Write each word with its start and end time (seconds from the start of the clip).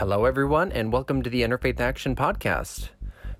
Hello, 0.00 0.24
everyone, 0.24 0.72
and 0.72 0.90
welcome 0.90 1.20
to 1.20 1.28
the 1.28 1.42
Interfaith 1.42 1.78
Action 1.78 2.16
Podcast. 2.16 2.88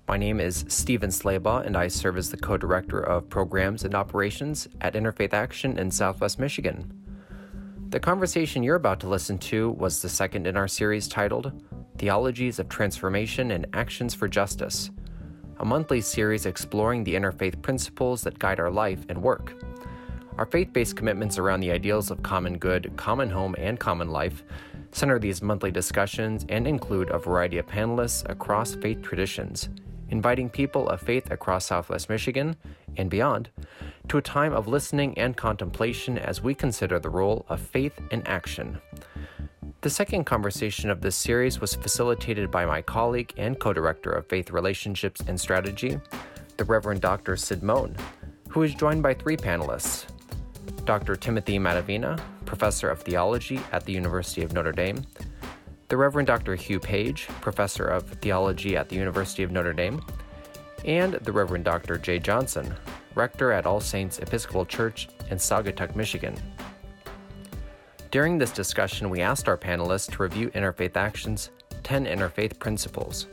My 0.07 0.15
name 0.15 0.39
is 0.39 0.63
Stephen 0.67 1.09
Slaybaugh, 1.09 1.65
and 1.65 1.75
I 1.75 1.87
serve 1.87 2.17
as 2.17 2.29
the 2.29 2.37
co 2.37 2.55
director 2.55 2.99
of 2.99 3.27
programs 3.31 3.83
and 3.83 3.95
operations 3.95 4.67
at 4.79 4.93
Interfaith 4.93 5.33
Action 5.33 5.79
in 5.79 5.89
Southwest 5.89 6.37
Michigan. 6.37 6.93
The 7.89 7.99
conversation 7.99 8.61
you're 8.61 8.75
about 8.75 8.99
to 8.99 9.09
listen 9.09 9.39
to 9.39 9.71
was 9.71 10.03
the 10.03 10.07
second 10.07 10.45
in 10.45 10.55
our 10.55 10.67
series 10.67 11.07
titled 11.07 11.51
Theologies 11.97 12.59
of 12.59 12.69
Transformation 12.69 13.49
and 13.49 13.65
Actions 13.73 14.13
for 14.13 14.27
Justice, 14.27 14.91
a 15.57 15.65
monthly 15.65 15.99
series 15.99 16.45
exploring 16.45 17.03
the 17.03 17.15
interfaith 17.15 17.59
principles 17.63 18.21
that 18.21 18.37
guide 18.37 18.59
our 18.59 18.69
life 18.69 19.03
and 19.09 19.23
work. 19.23 19.55
Our 20.37 20.45
faith 20.45 20.71
based 20.73 20.95
commitments 20.95 21.39
around 21.39 21.61
the 21.61 21.71
ideals 21.71 22.11
of 22.11 22.21
common 22.21 22.59
good, 22.59 22.93
common 22.97 23.31
home, 23.31 23.55
and 23.57 23.79
common 23.79 24.11
life 24.11 24.43
center 24.91 25.19
these 25.19 25.41
monthly 25.41 25.71
discussions 25.71 26.45
and 26.49 26.67
include 26.67 27.09
a 27.09 27.17
variety 27.17 27.57
of 27.57 27.65
panelists 27.65 28.27
across 28.29 28.75
faith 28.75 29.01
traditions, 29.01 29.69
inviting 30.09 30.49
people 30.49 30.89
of 30.89 31.01
faith 31.01 31.31
across 31.31 31.65
Southwest 31.65 32.09
Michigan 32.09 32.55
and 32.97 33.09
beyond 33.09 33.49
to 34.09 34.17
a 34.17 34.21
time 34.21 34.53
of 34.53 34.67
listening 34.67 35.17
and 35.17 35.37
contemplation 35.37 36.17
as 36.17 36.41
we 36.41 36.53
consider 36.53 36.99
the 36.99 37.09
role 37.09 37.45
of 37.49 37.61
faith 37.61 37.99
in 38.11 38.25
action. 38.27 38.79
The 39.81 39.89
second 39.89 40.25
conversation 40.25 40.89
of 40.89 41.01
this 41.01 41.15
series 41.15 41.59
was 41.59 41.73
facilitated 41.73 42.51
by 42.51 42.65
my 42.65 42.81
colleague 42.81 43.33
and 43.37 43.59
co 43.59 43.73
director 43.73 44.11
of 44.11 44.27
Faith 44.27 44.51
Relationships 44.51 45.21
and 45.27 45.39
Strategy, 45.39 45.99
the 46.57 46.65
Reverend 46.65 47.01
Dr. 47.01 47.35
Sid 47.35 47.63
Mohn, 47.63 47.95
who 48.49 48.61
is 48.61 48.75
joined 48.75 49.01
by 49.01 49.13
three 49.13 49.37
panelists 49.37 50.05
Dr. 50.85 51.15
Timothy 51.15 51.59
Matovina, 51.59 52.19
professor 52.45 52.89
of 52.89 53.01
theology 53.01 53.59
at 53.71 53.85
the 53.85 53.93
University 53.93 54.41
of 54.41 54.53
Notre 54.53 54.71
Dame, 54.71 55.05
the 55.87 55.97
Reverend 55.97 56.27
Dr. 56.27 56.55
Hugh 56.55 56.79
Page, 56.79 57.27
professor 57.41 57.85
of 57.85 58.07
theology 58.21 58.77
at 58.77 58.89
the 58.89 58.95
University 58.95 59.43
of 59.43 59.51
Notre 59.51 59.73
Dame, 59.73 60.01
and 60.85 61.13
the 61.13 61.31
Reverend 61.31 61.65
Dr. 61.65 61.97
Jay 61.97 62.19
Johnson, 62.19 62.73
rector 63.15 63.51
at 63.51 63.65
All 63.65 63.79
Saints 63.79 64.19
Episcopal 64.19 64.65
Church 64.65 65.09
in 65.29 65.37
Saugatuck, 65.37 65.95
Michigan. 65.95 66.35
During 68.09 68.37
this 68.37 68.51
discussion, 68.51 69.09
we 69.09 69.21
asked 69.21 69.47
our 69.47 69.57
panelists 69.57 70.11
to 70.11 70.23
review 70.23 70.49
Interfaith 70.49 70.97
Action's 70.97 71.51
10 71.83 72.05
Interfaith 72.05 72.59
Principles. 72.59 73.27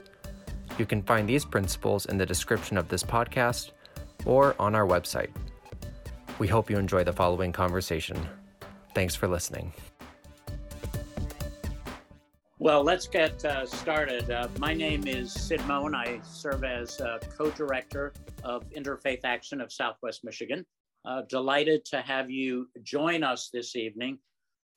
You 0.79 0.87
can 0.87 1.03
find 1.03 1.29
these 1.29 1.45
principles 1.45 2.07
in 2.07 2.19
the 2.19 2.27
description 2.27 2.79
of 2.79 2.89
this 2.89 3.03
podcast 3.03 3.73
or 4.25 4.55
on 4.59 4.75
our 4.75 4.87
website. 4.87 5.31
We 6.39 6.47
hope 6.47 6.71
you 6.71 6.79
enjoy 6.79 7.03
the 7.03 7.13
following 7.13 7.51
conversation. 7.51 8.17
Thanks 8.95 9.17
for 9.17 9.27
listening. 9.27 9.73
Well, 12.61 12.85
let's 12.85 13.09
get 13.09 13.45
uh, 13.45 13.67
started. 13.67 14.31
Uh, 14.31 14.49
my 14.61 14.73
name 14.73 15.09
is 15.09 15.33
Sid 15.33 15.61
Mohn. 15.67 15.97
I 15.97 16.21
serve 16.23 16.63
as 16.63 17.01
uh, 17.01 17.19
co 17.37 17.51
director 17.51 18.13
of 18.45 18.69
Interfaith 18.71 19.21
Action 19.25 19.61
of 19.61 19.73
Southwest 19.73 20.25
Michigan. 20.25 20.65
Uh, 21.05 21.23
delighted 21.29 21.85
to 21.87 22.01
have 22.03 22.31
you 22.31 22.69
join 22.85 23.25
us 23.25 23.51
this 23.53 23.75
evening 23.75 24.19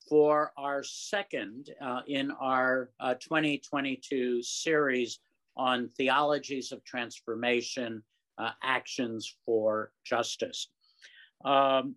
for 0.08 0.52
our 0.56 0.82
second 0.82 1.70
uh, 1.80 2.00
in 2.08 2.32
our 2.40 2.90
2022 3.20 4.38
uh, 4.38 4.42
series 4.42 5.20
on 5.56 5.88
theologies 5.96 6.72
of 6.72 6.82
transformation, 6.84 8.02
actions 8.64 9.36
for 9.44 9.92
justice. 10.04 10.68
Um, 11.44 11.96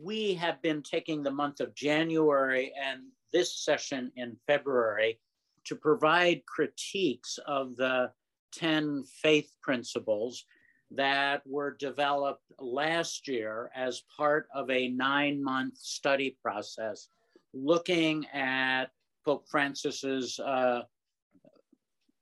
we 0.00 0.34
have 0.34 0.62
been 0.62 0.82
taking 0.82 1.22
the 1.22 1.30
month 1.30 1.60
of 1.60 1.74
January 1.74 2.72
and 2.80 3.02
this 3.32 3.56
session 3.56 4.12
in 4.16 4.36
February 4.46 5.18
to 5.64 5.74
provide 5.74 6.46
critiques 6.46 7.38
of 7.46 7.76
the 7.76 8.10
10 8.52 9.04
faith 9.04 9.50
principles 9.62 10.44
that 10.90 11.42
were 11.46 11.76
developed 11.78 12.44
last 12.60 13.26
year 13.26 13.70
as 13.74 14.02
part 14.16 14.46
of 14.54 14.70
a 14.70 14.88
nine 14.88 15.42
month 15.42 15.76
study 15.76 16.36
process 16.42 17.08
looking 17.52 18.26
at 18.26 18.86
Pope 19.24 19.48
Francis's 19.48 20.38
uh, 20.38 20.82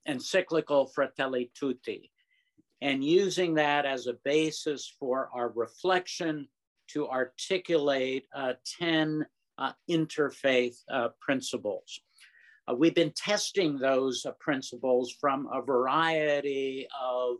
encyclical 0.06 0.86
Fratelli 0.86 1.50
Tutti 1.58 2.11
and 2.82 3.04
using 3.04 3.54
that 3.54 3.86
as 3.86 4.08
a 4.08 4.18
basis 4.24 4.92
for 4.98 5.30
our 5.32 5.50
reflection 5.50 6.48
to 6.88 7.08
articulate 7.08 8.26
uh, 8.34 8.54
10 8.80 9.24
uh, 9.56 9.72
interfaith 9.88 10.78
uh, 10.90 11.08
principles. 11.20 12.00
Uh, 12.68 12.74
we've 12.74 12.94
been 12.94 13.12
testing 13.12 13.78
those 13.78 14.26
uh, 14.26 14.32
principles 14.40 15.14
from 15.20 15.48
a 15.52 15.62
variety 15.62 16.88
of 17.00 17.36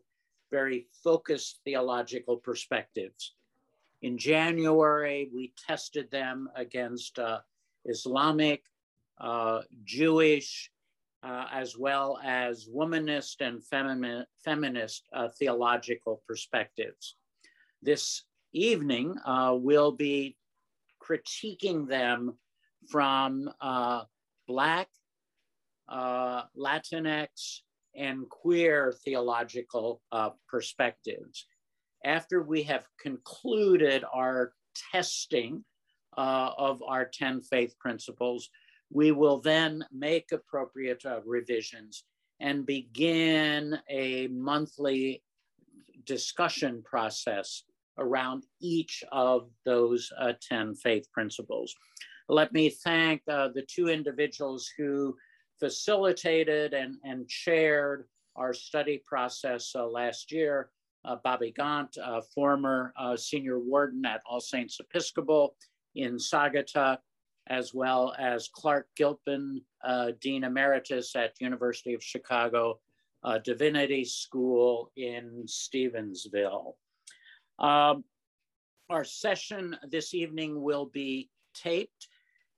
very 0.53 0.87
focused 1.03 1.59
theological 1.65 2.37
perspectives. 2.37 3.35
In 4.01 4.19
January, 4.19 5.29
we 5.35 5.55
tested 5.67 6.09
them 6.13 6.49
against 6.55 7.19
uh, 7.19 7.41
Islamic, 7.85 8.63
Jewish, 9.85 10.71
uh, 11.23 11.47
as 11.53 11.77
well 11.77 12.19
as 12.25 12.67
womanist 12.67 13.37
and 13.41 13.61
femini- 13.63 14.25
feminist 14.45 15.07
uh, 15.13 15.29
theological 15.39 16.23
perspectives. 16.27 17.17
This 17.81 18.25
evening, 18.53 19.15
uh, 19.25 19.57
we'll 19.57 19.93
be 19.93 20.37
critiquing 21.03 21.89
them 21.89 22.39
from 22.91 23.51
uh, 23.61 24.03
Black, 24.49 24.89
uh, 25.89 26.43
Latinx, 26.59 27.61
and 27.95 28.29
queer 28.29 28.95
theological 29.05 30.01
perspectives. 30.49 31.47
After 32.05 32.43
we 32.43 32.63
have 32.63 32.87
concluded 32.99 34.03
our 34.13 34.55
testing 34.93 35.63
of 36.17 36.83
our 36.83 37.05
10 37.05 37.43
faith 37.43 37.79
principles, 37.79 38.49
we 38.93 39.11
will 39.11 39.41
then 39.41 39.85
make 39.91 40.33
appropriate 40.33 41.05
uh, 41.07 41.21
revisions 41.25 42.05
and 42.41 42.67
begin 42.67 43.79
a 43.89 44.27
monthly 44.29 45.23
discussion 46.05 46.83
process 46.85 47.63
around 47.99 48.45
each 48.61 49.03
of 49.11 49.49
those 49.65 50.11
uh, 50.19 50.33
10 50.47 50.75
faith 50.75 51.11
principles. 51.13 51.75
Let 52.29 52.53
me 52.53 52.69
thank 52.69 53.23
uh, 53.29 53.49
the 53.55 53.63
two 53.63 53.89
individuals 53.89 54.69
who 54.77 55.17
facilitated 55.59 56.75
and, 56.75 56.97
and 57.05 57.29
chaired 57.29 58.07
our 58.37 58.53
study 58.53 59.03
process 59.07 59.73
uh, 59.75 59.87
last 59.87 60.33
year. 60.33 60.71
Uh, 61.05 61.17
Bobby 61.25 61.53
Gaunt, 61.57 61.97
former 62.33 62.93
uh, 62.97 63.17
senior 63.17 63.59
warden 63.59 64.05
at 64.07 64.21
All 64.25 64.41
Saints 64.41 64.79
Episcopal 64.79 65.57
in 65.97 66.17
Saugatuck, 66.17 66.99
as 67.49 67.75
well 67.75 68.15
as 68.19 68.49
Clark 68.49 68.89
Gilpin, 68.97 69.61
uh, 69.85 70.13
Dean 70.21 70.45
Emeritus 70.45 71.15
at 71.17 71.41
University 71.41 71.95
of 71.95 72.03
Chicago 72.03 72.79
uh, 73.25 73.39
Divinity 73.39 74.05
School 74.05 74.91
in 74.97 75.45
Stevensville. 75.47 76.75
Um, 77.59 78.05
our 78.91 79.05
session 79.05 79.77
this 79.91 80.15
evening 80.15 80.61
will 80.61 80.87
be 80.87 81.31
taped 81.55 82.09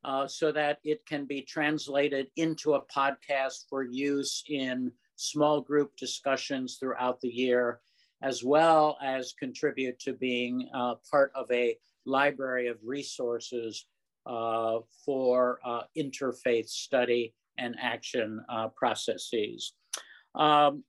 uh, 0.05 0.27
so 0.27 0.53
that 0.53 0.78
it 0.84 1.05
can 1.06 1.25
be 1.25 1.43
translated 1.43 2.28
into 2.37 2.75
a 2.75 2.84
podcast 2.87 3.69
for 3.69 3.83
use 3.83 4.43
in 4.49 4.93
small 5.17 5.61
group 5.61 5.97
discussions 5.97 6.77
throughout 6.78 7.21
the 7.21 7.28
year, 7.28 7.81
as 8.23 8.44
well 8.44 8.99
as 9.03 9.33
contribute 9.39 9.99
to 10.00 10.12
being 10.12 10.69
uh, 10.75 10.94
part 11.11 11.33
of 11.34 11.50
a 11.50 11.77
library 12.05 12.69
of 12.69 12.77
resources 12.83 13.87
uh, 14.27 14.79
for 15.05 15.61
uh, 15.65 15.83
interfaith 15.97 16.69
study 16.69 17.35
and 17.59 17.77
action 17.81 18.41
uh, 18.49 18.69
processes. 18.69 19.75
Um, 20.35 20.85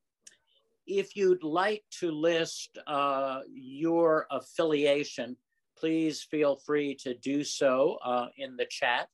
if 0.88 1.16
you'd 1.16 1.44
like 1.44 1.84
to 2.00 2.12
list 2.12 2.78
uh, 2.88 3.42
your 3.52 4.28
affiliation, 4.32 5.36
please 5.78 6.24
feel 6.24 6.56
free 6.56 6.96
to 6.96 7.14
do 7.16 7.44
so 7.44 7.98
uh, 8.06 8.28
in 8.38 8.56
the 8.56 8.66
chat. 8.70 9.08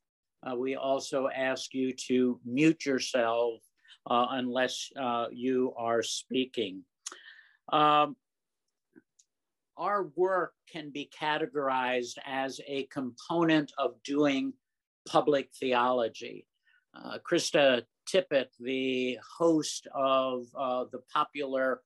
Uh, 0.45 0.55
we 0.55 0.75
also 0.75 1.29
ask 1.35 1.73
you 1.73 1.93
to 2.07 2.39
mute 2.45 2.85
yourself 2.85 3.61
unless 4.07 4.89
you 5.31 5.73
are 5.77 6.03
speaking. 6.03 6.83
Um, 7.71 8.15
our 9.77 10.09
work 10.15 10.53
can 10.71 10.89
be 10.89 11.09
categorized 11.17 12.17
as 12.25 12.59
a 12.67 12.83
component 12.85 13.71
of 13.77 14.01
doing 14.03 14.53
public 15.07 15.49
theology. 15.59 16.45
Uh, 16.93 17.17
Krista 17.19 17.83
Tippett, 18.07 18.49
the 18.59 19.17
host 19.37 19.87
of 19.93 20.45
uh, 20.57 20.85
the 20.91 20.99
popular 21.13 21.81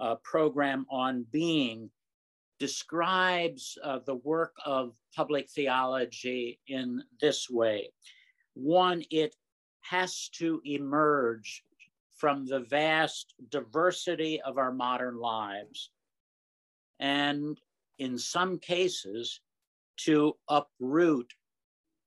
uh, 0.00 0.16
program 0.16 0.86
on 0.90 1.24
being, 1.30 1.90
describes 2.58 3.78
uh, 3.84 4.00
the 4.04 4.16
work 4.16 4.54
of 4.64 4.96
public 5.14 5.48
theology 5.48 6.58
in 6.66 7.02
this 7.20 7.48
way. 7.48 7.90
One, 8.54 9.04
it 9.10 9.36
has 9.82 10.28
to 10.30 10.60
emerge 10.64 11.62
from 12.16 12.46
the 12.46 12.60
vast 12.60 13.34
diversity 13.50 14.40
of 14.42 14.58
our 14.58 14.72
modern 14.72 15.18
lives. 15.18 15.90
And 17.00 17.58
in 17.98 18.18
some 18.18 18.58
cases, 18.58 19.40
to 19.98 20.36
uproot 20.48 21.32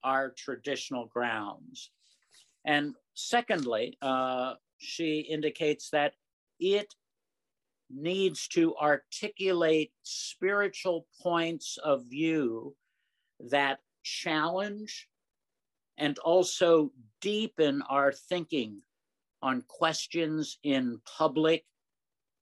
our 0.03 0.33
traditional 0.37 1.07
grounds. 1.07 1.91
And 2.65 2.95
secondly, 3.13 3.97
uh, 4.01 4.53
she 4.77 5.19
indicates 5.19 5.89
that 5.91 6.13
it 6.59 6.93
needs 7.89 8.47
to 8.47 8.75
articulate 8.77 9.91
spiritual 10.03 11.07
points 11.21 11.77
of 11.83 12.05
view 12.05 12.75
that 13.49 13.79
challenge 14.03 15.07
and 15.97 16.17
also 16.19 16.91
deepen 17.19 17.81
our 17.89 18.11
thinking 18.11 18.81
on 19.41 19.63
questions 19.67 20.57
in 20.63 20.99
public 21.17 21.65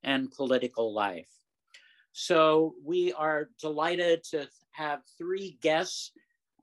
and 0.03 0.31
political 0.31 0.93
life. 0.93 1.38
So 2.11 2.73
we 2.83 3.13
are 3.13 3.49
delighted 3.59 4.23
to 4.31 4.47
have 4.71 5.01
three 5.17 5.57
guests 5.61 6.11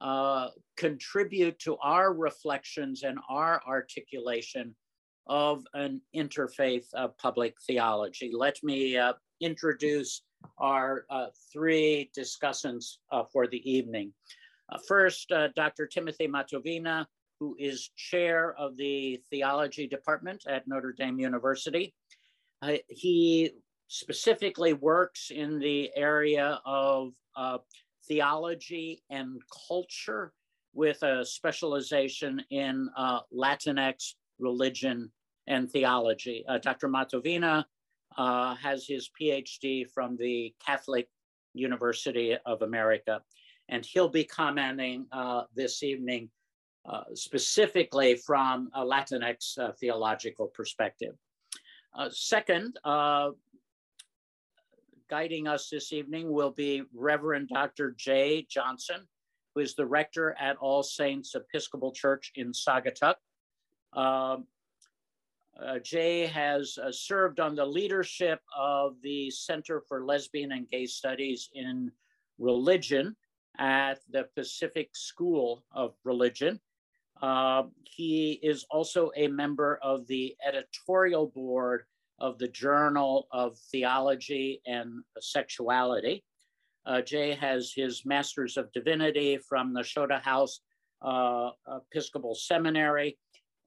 uh, 0.01 0.49
contribute 0.77 1.59
to 1.61 1.77
our 1.83 2.13
reflections 2.13 3.03
and 3.03 3.19
our 3.29 3.63
articulation 3.67 4.75
of 5.27 5.65
an 5.75 6.01
interfaith 6.15 6.85
uh, 6.97 7.09
public 7.21 7.55
theology. 7.67 8.31
Let 8.35 8.57
me 8.63 8.97
uh, 8.97 9.15
introduce 9.41 10.23
our 10.59 11.05
uh, 11.11 11.27
three 11.53 12.11
discussants 12.17 12.97
uh, 13.11 13.25
for 13.33 13.47
the 13.47 13.71
evening. 13.71 14.13
Uh, 14.71 14.79
first, 14.87 15.33
Dr. 15.55 15.87
Timothy 15.87 16.29
Matovina, 16.29 17.07
who 17.41 17.57
is 17.59 17.91
chair 17.97 18.55
of 18.59 18.77
the 18.77 19.21
theology 19.31 19.87
department 19.87 20.45
at 20.49 20.67
Notre 20.67 20.93
Dame 20.93 21.19
University. 21.21 21.95
he 22.89 23.53
specifically 23.89 24.73
works 24.73 25.31
in 25.31 25.59
the 25.59 25.91
area 25.97 26.61
of 26.65 27.13
theology 28.07 29.03
and 29.11 29.41
culture 29.69 30.33
with 30.75 31.03
a 31.03 31.25
specialization 31.25 32.43
in 32.51 32.89
uh, 32.97 33.21
Latinx 33.35 34.15
religion 34.39 35.11
and 35.47 35.71
theology. 35.71 36.45
Uh, 36.49 36.59
Dr. 36.59 36.89
Matovina 36.89 37.65
uh, 38.19 38.55
has 38.57 38.87
his 38.87 39.11
PhD 39.21 39.89
from 39.91 40.17
the 40.17 40.55
Catholic 40.65 41.09
University 41.55 42.37
of 42.45 42.63
America, 42.63 43.21
and 43.69 43.85
he'll 43.85 44.09
be 44.09 44.25
commenting 44.25 45.07
uh, 45.13 45.43
this 45.55 45.83
evening 45.83 46.29
uh, 46.89 47.03
specifically 47.15 48.17
from 48.17 48.69
a 48.75 48.85
Latinx 48.85 49.59
uh, 49.59 49.73
theological 49.81 50.49
perspective. 50.49 51.15
second, 52.11 52.79
guiding 55.09 55.47
us 55.47 55.69
this 55.71 55.93
evening 55.93 56.33
will 56.33 56.51
be 56.51 56.83
Reverend 56.95 57.49
Dr. 57.49 57.95
Jay 57.97 58.47
Johnson, 58.51 59.07
who 59.55 59.61
is 59.61 59.75
the 59.75 59.87
rector 59.87 60.37
at 60.39 60.57
All 60.57 60.83
Saints 60.83 61.35
Episcopal 61.35 61.93
Church 61.93 62.33
in 62.35 62.53
Saugatuck. 62.53 63.15
Um, 63.93 64.47
uh, 65.61 65.79
Jay 65.79 66.27
has 66.27 66.79
uh, 66.83 66.93
served 66.93 67.41
on 67.41 67.55
the 67.55 67.65
leadership 67.65 68.41
of 68.57 68.97
the 69.03 69.31
Center 69.31 69.83
for 69.89 70.05
Lesbian 70.05 70.53
and 70.53 70.69
Gay 70.69 70.87
Studies 70.87 71.49
in 71.55 71.91
Religion 72.39 73.17
at 73.59 74.01
the 74.11 74.29
Pacific 74.35 74.91
School 74.95 75.65
of 75.73 75.95
Religion. 76.05 76.61
Uh, 77.23 77.63
he 77.85 78.39
is 78.43 78.67
also 78.71 79.11
a 79.17 79.29
member 79.29 79.79
of 79.83 80.07
the 80.07 80.37
editorial 80.47 81.29
board 81.29 81.85
of 82.19 82.39
the 82.39 82.49
Journal 82.49 83.29
of 83.31 83.59
Theology 83.71 84.63
and 84.67 85.03
Sexuality. 85.21 86.25
Uh, 86.87 87.03
Jay 87.03 87.35
has 87.35 87.73
his 87.75 88.07
Master's 88.07 88.57
of 88.57 88.73
Divinity 88.73 89.39
from 89.39 89.73
the 89.73 89.81
Nashotah 89.81 90.23
House 90.23 90.61
uh, 91.03 91.51
Episcopal 91.69 92.35
Seminary 92.35 93.19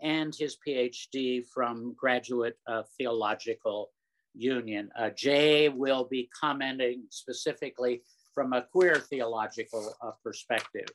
and 0.02 0.34
his 0.34 0.58
PhD 0.66 1.46
from 1.54 1.94
Graduate 1.98 2.58
uh, 2.68 2.84
Theological 2.98 3.92
Union. 4.34 4.90
Uh, 4.98 5.10
Jay 5.10 5.70
will 5.70 6.06
be 6.06 6.30
commenting 6.40 7.04
specifically 7.10 8.02
from 8.34 8.54
a 8.54 8.62
queer 8.62 8.96
theological 8.96 9.94
uh, 10.02 10.12
perspective. 10.24 10.88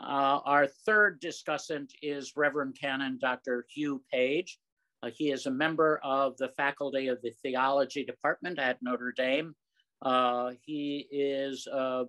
Uh, 0.00 0.40
our 0.44 0.66
third 0.86 1.20
discussant 1.20 1.90
is 2.02 2.36
Reverend 2.36 2.76
Canon 2.80 3.18
Dr. 3.20 3.66
Hugh 3.74 4.02
Page. 4.12 4.58
Uh, 5.02 5.10
he 5.14 5.30
is 5.30 5.46
a 5.46 5.50
member 5.50 6.00
of 6.02 6.36
the 6.38 6.48
faculty 6.56 7.08
of 7.08 7.20
the 7.22 7.30
theology 7.42 8.04
department 8.04 8.58
at 8.58 8.78
Notre 8.82 9.12
Dame. 9.12 9.54
Uh, 10.02 10.52
he 10.64 11.06
is 11.10 11.66
a, 11.66 12.04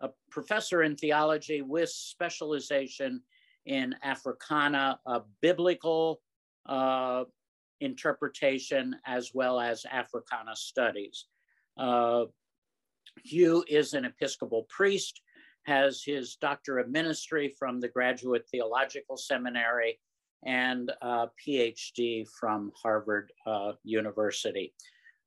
a, 0.00 0.08
professor 0.30 0.82
in 0.82 0.96
theology 0.96 1.62
with 1.62 1.88
specialization 1.88 3.20
in 3.66 3.94
Africana 4.02 4.98
biblical 5.40 6.20
uh, 6.66 7.24
interpretation 7.80 8.96
as 9.06 9.30
well 9.34 9.60
as 9.60 9.84
Africana 9.90 10.54
studies. 10.54 11.26
Uh, 11.76 12.24
Hugh 13.24 13.64
is 13.68 13.94
an 13.94 14.04
Episcopal 14.04 14.66
priest, 14.68 15.20
has 15.66 16.02
his 16.02 16.36
Doctor 16.36 16.78
of 16.78 16.88
Ministry 16.88 17.54
from 17.58 17.80
the 17.80 17.88
Graduate 17.88 18.44
Theological 18.50 19.16
Seminary, 19.16 20.00
and 20.44 20.92
a 21.02 21.28
PhD 21.44 22.26
from 22.28 22.72
Harvard 22.80 23.32
uh, 23.46 23.72
University. 23.82 24.74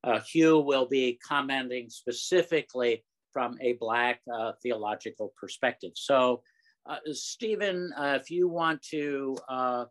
Uh, 0.04 0.20
Hugh 0.20 0.60
will 0.60 0.86
be 0.86 1.18
commenting 1.26 1.90
specifically 1.90 3.04
from 3.32 3.58
a 3.60 3.74
Black 3.74 4.20
uh, 4.32 4.52
theological 4.62 5.32
perspective. 5.36 5.92
So, 5.94 6.42
uh, 6.88 6.98
Stephen, 7.12 7.92
uh, 7.98 8.18
if 8.20 8.30
you 8.30 8.48
want 8.48 8.80
to 8.90 9.36
uh, 9.48 9.84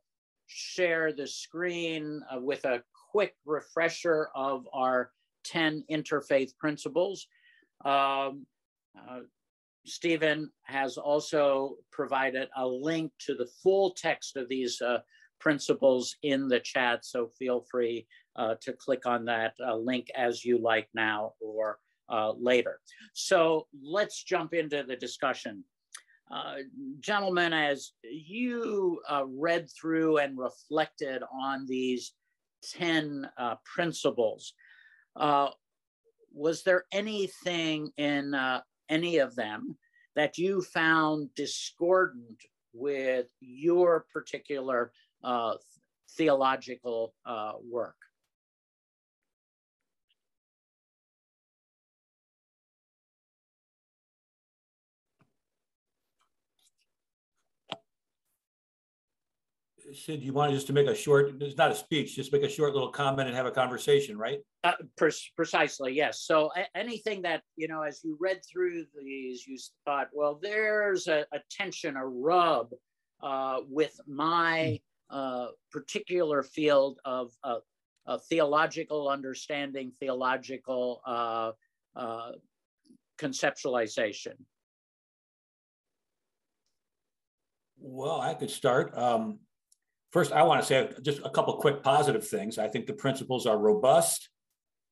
share 0.48 1.12
the 1.14 1.28
screen 1.28 2.22
with 2.42 2.66
a 2.66 2.82
quick 3.12 3.36
refresher 3.46 4.30
of 4.34 4.68
our 4.74 5.12
10 5.46 5.84
interfaith 5.92 6.58
principles. 6.58 7.28
Um, 7.86 8.46
Stephen 9.88 10.52
has 10.64 10.98
also 10.98 11.76
provided 11.92 12.50
a 12.58 12.68
link 12.68 13.12
to 13.20 13.36
the 13.36 13.48
full 13.64 13.92
text 13.92 14.36
of 14.36 14.50
these 14.50 14.82
uh, 14.82 15.00
principles 15.40 16.16
in 16.24 16.48
the 16.48 16.60
chat, 16.60 17.06
so 17.06 17.30
feel 17.38 17.66
free 17.70 18.08
uh, 18.36 18.56
to 18.62 18.74
click 18.74 19.06
on 19.06 19.26
that 19.26 19.54
uh, 19.66 19.76
link 19.76 20.10
as 20.16 20.46
you 20.46 20.60
like 20.60 20.88
now 20.94 21.34
or 21.40 21.80
uh, 22.10 22.32
later. 22.38 22.80
So 23.14 23.68
let's 23.82 24.24
jump 24.24 24.54
into 24.54 24.84
the 24.84 24.96
discussion. 24.96 25.64
Uh, 26.30 26.56
gentlemen, 27.00 27.54
as 27.54 27.94
you 28.04 29.00
uh, 29.10 29.24
read 29.28 29.70
through 29.70 30.18
and 30.18 30.38
reflected 30.38 31.24
on 31.34 31.66
these 31.68 32.14
10 32.74 33.30
principles, 33.64 34.54
was 36.34 36.64
there 36.64 36.86
anything 36.92 37.90
in 37.98 38.36
any 38.90 39.18
of 39.18 39.36
them 39.36 39.78
that 40.16 40.38
you 40.38 40.62
found 40.62 41.30
discordant 41.36 42.42
with 42.74 43.28
your 43.40 44.06
particular 44.12 44.92
uh, 45.24 45.56
theological 46.18 47.14
uh, 47.26 47.54
work. 47.70 47.96
Sid, 59.94 60.22
you 60.22 60.34
wanted 60.34 60.54
just 60.54 60.68
to 60.68 60.74
make 60.74 60.88
a 60.88 60.96
short, 60.96 61.42
it's 61.42 61.58
not 61.58 61.72
a 61.72 61.76
speech, 61.76 62.16
just 62.16 62.34
make 62.34 62.44
a 62.44 62.50
short 62.50 62.74
little 62.74 62.90
comment 62.90 63.28
and 63.28 63.36
have 63.36 63.46
a 63.46 63.52
conversation, 63.52 64.18
right? 64.18 64.40
Uh, 64.64 64.74
pre 64.98 65.12
precisely, 65.36 65.94
yes. 65.94 66.22
So 66.22 66.52
anything 66.76 67.22
that, 67.22 67.42
you 67.56 67.68
know, 67.68 67.82
as 67.84 68.02
you 68.04 68.18
read 68.20 68.42
through 68.46 68.86
these, 69.02 69.48
you 69.48 69.58
thought, 69.86 70.10
well, 70.12 70.40
there's 70.42 71.08
a, 71.08 71.26
a 71.32 71.40
tension, 71.50 71.96
a 71.96 72.06
rub 72.06 72.72
uh, 73.24 73.60
with 73.68 73.98
my 74.08 74.80
uh, 75.10 75.48
particular 75.72 76.44
field 76.44 77.00
of 77.06 77.32
theological 78.30 79.10
understanding, 79.10 79.92
theological 80.00 81.02
uh, 81.06 81.52
uh, 81.96 82.32
conceptualization. 83.20 84.34
Well, 87.80 88.20
I 88.20 88.34
could 88.34 88.52
start. 88.52 88.98
Um, 88.98 89.40
First, 90.12 90.32
I 90.32 90.42
want 90.44 90.62
to 90.62 90.66
say 90.66 90.90
just 91.02 91.20
a 91.26 91.30
couple 91.30 91.54
quick 91.58 91.84
positive 91.84 92.26
things. 92.26 92.58
I 92.58 92.68
think 92.68 92.88
the 92.88 92.94
principles 92.94 93.46
are 93.46 93.58
robust. 93.58 94.30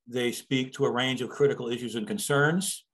They 0.06 0.30
speak 0.30 0.74
to 0.74 0.84
a 0.84 0.90
range 0.90 1.22
of 1.22 1.30
critical 1.30 1.68
issues 1.68 1.94
and 1.94 2.06
concerns. 2.06 2.84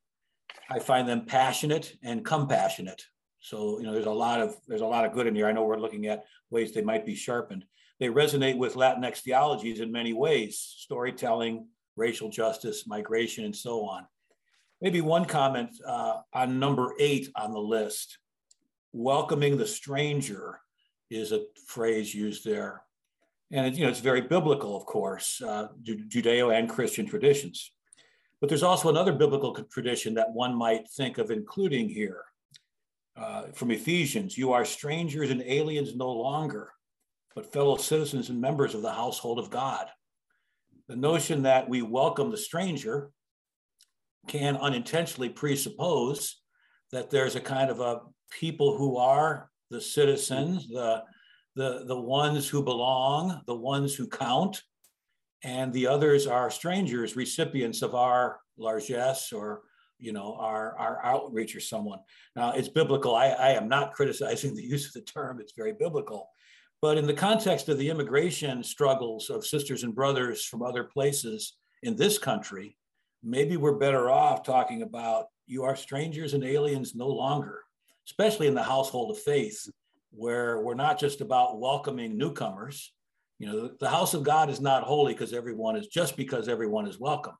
I 0.71 0.79
find 0.79 1.09
them 1.09 1.26
passionate 1.26 1.95
and 2.02 2.25
compassionate. 2.25 3.02
So 3.42 3.78
you 3.80 3.84
know, 3.84 3.92
there's 3.92 4.06
a 4.06 4.11
lot 4.11 4.40
of 4.40 4.56
there's 4.68 4.80
a 4.80 4.87
lot 4.87 5.04
of 5.04 5.12
good 5.12 5.26
in 5.26 5.34
here. 5.34 5.46
I 5.46 5.52
know 5.52 5.64
we're 5.64 5.76
looking 5.76 6.06
at 6.06 6.25
ways 6.50 6.72
they 6.72 6.80
might 6.80 7.04
be 7.04 7.16
sharpened. 7.16 7.64
They 7.99 8.06
resonate 8.06 8.56
with 8.56 8.75
Latinx 8.75 9.18
theologies 9.18 9.80
in 9.80 9.90
many 9.90 10.12
ways: 10.12 10.58
storytelling, 10.78 11.66
racial 11.96 12.30
justice, 12.30 12.87
migration, 12.87 13.44
and 13.44 13.54
so 13.54 13.84
on. 13.84 14.06
Maybe 14.80 15.00
one 15.00 15.25
comment 15.25 15.70
uh, 15.84 16.20
on 16.32 16.61
number 16.61 16.94
eight 17.00 17.30
on 17.34 17.52
the 17.52 17.61
list. 17.61 18.18
Welcoming 18.92 19.56
the 19.56 19.66
stranger 19.66 20.61
is 21.11 21.32
a 21.32 21.44
phrase 21.66 22.14
used 22.14 22.44
there. 22.44 22.82
And 23.50 23.76
you 23.76 23.84
know, 23.84 23.90
it's 23.90 24.00
very 24.00 24.20
biblical, 24.20 24.76
of 24.76 24.87
course, 24.87 25.42
uh, 25.42 25.68
Judeo 25.82 26.56
and 26.56 26.68
Christian 26.68 27.06
traditions. 27.06 27.72
But 28.40 28.49
there's 28.49 28.62
also 28.62 28.88
another 28.88 29.12
biblical 29.12 29.52
tradition 29.52 30.14
that 30.14 30.32
one 30.32 30.54
might 30.54 30.88
think 30.90 31.18
of 31.18 31.30
including 31.30 31.88
here. 31.88 32.25
Uh, 33.16 33.45
from 33.52 33.71
Ephesians, 33.71 34.38
you 34.38 34.52
are 34.52 34.64
strangers 34.64 35.31
and 35.31 35.42
aliens 35.42 35.95
no 35.95 36.11
longer, 36.11 36.73
but 37.35 37.52
fellow 37.52 37.76
citizens 37.76 38.31
and 38.31 38.40
members 38.40 38.75
of 38.75 38.83
the 38.83 38.92
household 38.92 39.38
of 39.38 39.50
God. 39.50 39.87
The 40.88 40.97
notion 40.97 41.42
that 41.42 41.69
we 41.69 41.83
welcome 41.83 42.31
the 42.31 42.37
stranger 42.37 43.11
can 44.28 44.57
unintentionally 44.57 45.28
presuppose 45.28 46.40
that 46.90 47.11
there's 47.11 47.37
a 47.37 47.40
kind 47.40 47.71
of 47.71 47.81
a 47.81 48.00
people 48.31 48.76
who 48.76 48.97
are 48.97 49.50
the 49.71 49.81
citizens, 49.81 50.69
the 50.69 51.02
the, 51.54 51.85
the 51.87 52.00
ones 52.00 52.49
who 52.49 52.62
belong, 52.62 53.42
the 53.47 53.54
ones 53.54 53.95
who 53.95 54.07
count, 54.09 54.62
and 55.45 55.71
the 55.73 55.87
others 55.87 56.26
are 56.26 56.50
strangers, 56.50 57.14
recipients 57.14 57.83
of 57.83 57.95
our 57.95 58.40
largesse 58.57 59.33
or 59.33 59.62
you 60.02 60.12
know 60.12 60.37
our, 60.38 60.76
our 60.78 61.04
outreach 61.04 61.54
or 61.54 61.61
someone. 61.61 62.00
Now 62.37 62.52
it's 62.52 62.68
biblical. 62.68 63.14
I, 63.14 63.28
I 63.28 63.50
am 63.50 63.68
not 63.68 63.92
criticizing 63.92 64.54
the 64.54 64.62
use 64.75 64.87
of 64.87 64.92
the 64.92 65.11
term, 65.11 65.40
it's 65.40 65.54
very 65.56 65.73
biblical. 65.73 66.28
But 66.80 66.99
in 66.99 67.06
the 67.06 67.14
context 67.14 67.68
of 67.68 67.78
the 67.78 67.88
immigration 67.88 68.64
struggles 68.64 69.30
of 69.30 69.47
sisters 69.47 69.85
and 69.85 69.94
brothers 69.94 70.44
from 70.44 70.62
other 70.62 70.82
places 70.82 71.56
in 71.85 71.97
this 71.97 72.18
country, 72.18 72.76
maybe 73.23 73.56
we're 73.56 73.78
better 73.78 74.11
off 74.11 74.42
talking 74.42 74.82
about 74.82 75.26
you 75.47 75.62
are 75.62 75.76
strangers 75.76 76.35
and 76.35 76.42
aliens 76.42 76.97
no 76.97 77.06
longer, 77.06 77.61
especially 78.09 78.49
in 78.49 78.54
the 78.54 78.62
household 78.62 79.12
of 79.12 79.23
faith 79.23 79.68
where 80.11 80.61
we're 80.61 80.75
not 80.75 80.99
just 80.99 81.21
about 81.21 81.61
welcoming 81.61 82.18
newcomers. 82.18 82.92
You 83.38 83.47
know, 83.47 83.71
the 83.78 83.88
house 83.88 84.14
of 84.14 84.25
God 84.25 84.50
is 84.50 84.61
not 84.61 84.82
holy 84.82 85.14
because 85.14 85.32
everyone 85.32 85.76
is 85.76 85.87
just 85.87 86.16
because 86.16 86.49
everyone 86.49 86.87
is 86.87 86.99
welcome. 86.99 87.35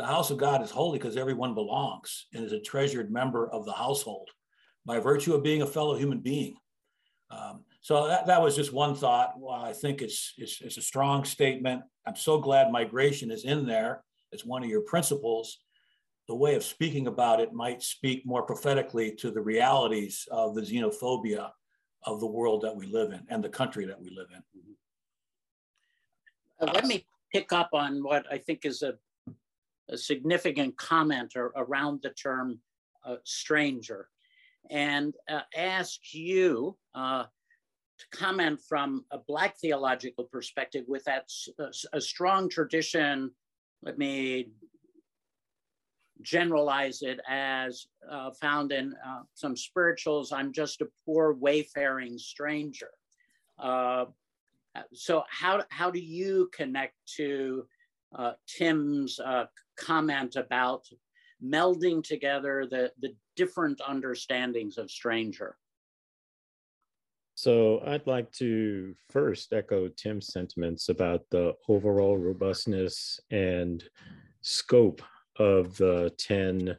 The 0.00 0.06
house 0.06 0.30
of 0.30 0.38
God 0.38 0.62
is 0.62 0.70
holy 0.70 0.98
because 0.98 1.18
everyone 1.18 1.52
belongs 1.52 2.24
and 2.32 2.42
is 2.42 2.52
a 2.52 2.60
treasured 2.60 3.12
member 3.12 3.50
of 3.50 3.66
the 3.66 3.72
household 3.72 4.30
by 4.86 4.98
virtue 4.98 5.34
of 5.34 5.42
being 5.42 5.60
a 5.60 5.66
fellow 5.66 5.94
human 5.94 6.20
being. 6.20 6.56
Um, 7.30 7.64
so 7.82 8.08
that, 8.08 8.26
that 8.26 8.40
was 8.40 8.56
just 8.56 8.72
one 8.72 8.94
thought. 8.94 9.34
Well, 9.36 9.54
I 9.54 9.74
think 9.74 10.00
it's, 10.00 10.32
it's, 10.38 10.62
it's 10.62 10.78
a 10.78 10.82
strong 10.82 11.26
statement. 11.26 11.82
I'm 12.06 12.16
so 12.16 12.38
glad 12.38 12.72
migration 12.72 13.30
is 13.30 13.44
in 13.44 13.66
there 13.66 14.02
as 14.32 14.42
one 14.42 14.64
of 14.64 14.70
your 14.70 14.80
principles. 14.80 15.58
The 16.28 16.34
way 16.34 16.54
of 16.54 16.64
speaking 16.64 17.06
about 17.06 17.38
it 17.38 17.52
might 17.52 17.82
speak 17.82 18.24
more 18.24 18.44
prophetically 18.44 19.14
to 19.16 19.30
the 19.30 19.42
realities 19.42 20.26
of 20.30 20.54
the 20.54 20.62
xenophobia 20.62 21.50
of 22.06 22.20
the 22.20 22.26
world 22.26 22.62
that 22.62 22.74
we 22.74 22.86
live 22.86 23.12
in 23.12 23.20
and 23.28 23.44
the 23.44 23.50
country 23.50 23.84
that 23.84 24.00
we 24.00 24.08
live 24.08 24.28
in. 24.34 24.42
Uh, 26.66 26.72
let 26.72 26.86
me 26.86 27.04
pick 27.34 27.52
up 27.52 27.68
on 27.74 28.02
what 28.02 28.24
I 28.32 28.38
think 28.38 28.64
is 28.64 28.80
a, 28.80 28.94
a 29.90 29.98
significant 29.98 30.76
commenter 30.76 31.50
around 31.56 32.00
the 32.02 32.10
term 32.10 32.58
uh, 33.04 33.16
stranger 33.24 34.08
and 34.70 35.14
uh, 35.28 35.40
ask 35.56 36.12
you 36.12 36.76
uh, 36.94 37.24
to 37.98 38.18
comment 38.18 38.60
from 38.68 39.04
a 39.10 39.18
Black 39.18 39.58
theological 39.58 40.24
perspective 40.24 40.84
with 40.88 41.04
that 41.04 41.28
a 41.92 42.00
strong 42.00 42.48
tradition. 42.48 43.30
Let 43.82 43.98
me 43.98 44.50
generalize 46.22 47.02
it 47.02 47.20
as 47.28 47.86
uh, 48.10 48.30
found 48.40 48.72
in 48.72 48.94
uh, 49.06 49.22
some 49.34 49.56
spirituals 49.56 50.32
i'm 50.32 50.52
just 50.52 50.80
a 50.80 50.88
poor 51.04 51.32
wayfaring 51.34 52.18
stranger 52.18 52.90
uh, 53.58 54.04
so 54.92 55.22
how, 55.28 55.62
how 55.70 55.90
do 55.90 55.98
you 55.98 56.48
connect 56.52 56.94
to 57.16 57.64
uh, 58.16 58.32
tim's 58.46 59.18
uh, 59.20 59.44
comment 59.80 60.36
about 60.36 60.86
melding 61.42 62.04
together 62.04 62.66
the, 62.70 62.92
the 63.00 63.14
different 63.36 63.80
understandings 63.80 64.78
of 64.78 64.90
stranger 64.90 65.56
so 67.40 67.82
I'd 67.86 68.06
like 68.06 68.30
to 68.32 68.94
first 69.08 69.54
echo 69.54 69.88
Tim's 69.88 70.26
sentiments 70.26 70.90
about 70.90 71.22
the 71.30 71.54
overall 71.70 72.18
robustness 72.18 73.18
and 73.30 73.82
scope 74.42 75.00
of 75.38 75.74
the 75.78 76.12
10 76.18 76.76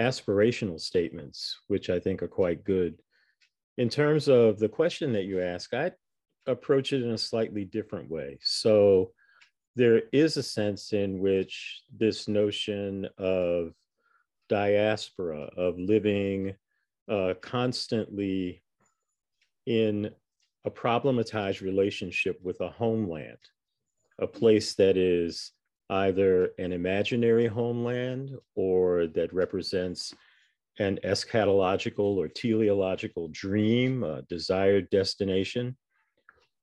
aspirational 0.00 0.80
statements, 0.80 1.60
which 1.66 1.90
I 1.90 2.00
think 2.00 2.22
are 2.22 2.28
quite 2.28 2.64
good. 2.64 2.94
In 3.76 3.90
terms 3.90 4.26
of 4.26 4.58
the 4.58 4.70
question 4.70 5.12
that 5.12 5.24
you 5.24 5.42
ask, 5.42 5.74
I 5.74 5.92
approach 6.46 6.94
it 6.94 7.02
in 7.02 7.10
a 7.10 7.18
slightly 7.18 7.66
different 7.66 8.10
way. 8.10 8.38
So 8.42 9.12
there 9.76 10.02
is 10.12 10.36
a 10.36 10.42
sense 10.42 10.92
in 10.92 11.18
which 11.18 11.82
this 11.96 12.28
notion 12.28 13.08
of 13.18 13.72
diaspora, 14.48 15.48
of 15.56 15.78
living 15.78 16.54
uh, 17.10 17.34
constantly 17.40 18.62
in 19.66 20.10
a 20.64 20.70
problematized 20.70 21.60
relationship 21.60 22.38
with 22.42 22.60
a 22.60 22.70
homeland, 22.70 23.38
a 24.18 24.26
place 24.26 24.74
that 24.74 24.96
is 24.96 25.52
either 25.90 26.50
an 26.58 26.72
imaginary 26.72 27.46
homeland 27.46 28.30
or 28.54 29.06
that 29.08 29.32
represents 29.32 30.14
an 30.78 30.98
eschatological 31.04 32.16
or 32.16 32.28
teleological 32.28 33.28
dream, 33.28 34.02
a 34.02 34.22
desired 34.22 34.88
destination, 34.90 35.76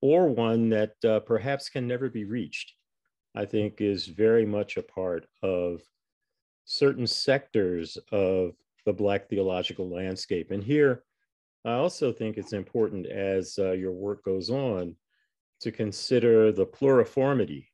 or 0.01 0.27
one 0.27 0.70
that 0.70 0.94
uh, 1.06 1.20
perhaps 1.22 1.70
can 1.70 1.88
never 1.88 2.10
be 2.10 2.25
reached, 2.25 2.74
I 3.35 3.45
think 3.45 3.79
is 3.79 4.07
very 4.07 4.45
much 4.45 4.77
a 4.77 4.83
part 4.83 5.25
of 5.41 5.81
certain 6.65 7.07
sectors 7.07 7.97
of 8.11 8.53
the 8.85 8.93
Black 8.93 9.29
theological 9.29 9.89
landscape. 9.89 10.51
And 10.51 10.63
here, 10.63 11.03
I 11.63 11.73
also 11.73 12.11
think 12.11 12.38
it's 12.38 12.53
important 12.53 13.05
as 13.05 13.57
uh, 13.59 13.71
your 13.71 13.91
work 13.91 14.25
goes 14.25 14.50
on 14.50 14.95
to 15.61 15.71
consider 15.71 16.51
the 16.51 16.65
pluriformity 16.65 17.67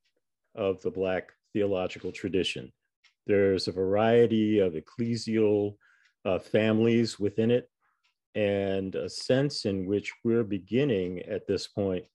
of 0.56 0.82
the 0.82 0.92
Black 0.92 1.32
theological 1.54 2.12
tradition. 2.12 2.72
There's 3.26 3.68
a 3.68 3.72
variety 3.72 4.60
of 4.60 4.74
ecclesial 4.74 5.76
uh, 6.26 6.40
families 6.40 7.20
within 7.20 7.52
it, 7.52 7.70
and 8.36 8.94
a 8.96 9.10
sense 9.10 9.66
in 9.66 9.86
which 9.86 10.14
we're 10.24 10.44
beginning 10.44 11.20
at 11.22 11.48
this 11.48 11.68
point 11.68 12.06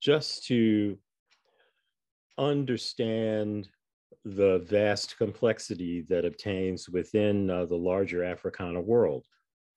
just 0.00 0.44
to 0.46 0.98
understand 2.38 3.68
the 4.24 4.64
vast 4.68 5.18
complexity 5.18 6.04
that 6.08 6.24
obtains 6.24 6.88
within 6.88 7.50
uh, 7.50 7.66
the 7.66 7.76
larger 7.76 8.24
Africana 8.24 8.80
world. 8.80 9.26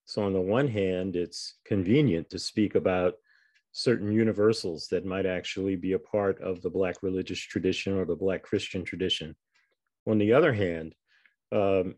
So, 0.06 0.22
on 0.22 0.32
the 0.32 0.40
one 0.40 0.68
hand, 0.68 1.16
it's 1.16 1.58
convenient 1.66 2.30
to 2.30 2.38
speak 2.38 2.74
about 2.74 3.14
certain 3.72 4.10
universals 4.10 4.88
that 4.90 5.04
might 5.04 5.26
actually 5.26 5.76
be 5.76 5.92
a 5.92 5.98
part 5.98 6.40
of 6.40 6.62
the 6.62 6.70
Black 6.70 6.96
religious 7.02 7.38
tradition 7.38 7.94
or 7.94 8.06
the 8.06 8.16
Black 8.16 8.42
Christian 8.42 8.84
tradition. 8.84 9.36
On 10.06 10.18
the 10.18 10.32
other 10.32 10.52
hand, 10.54 10.94
um, 11.52 11.96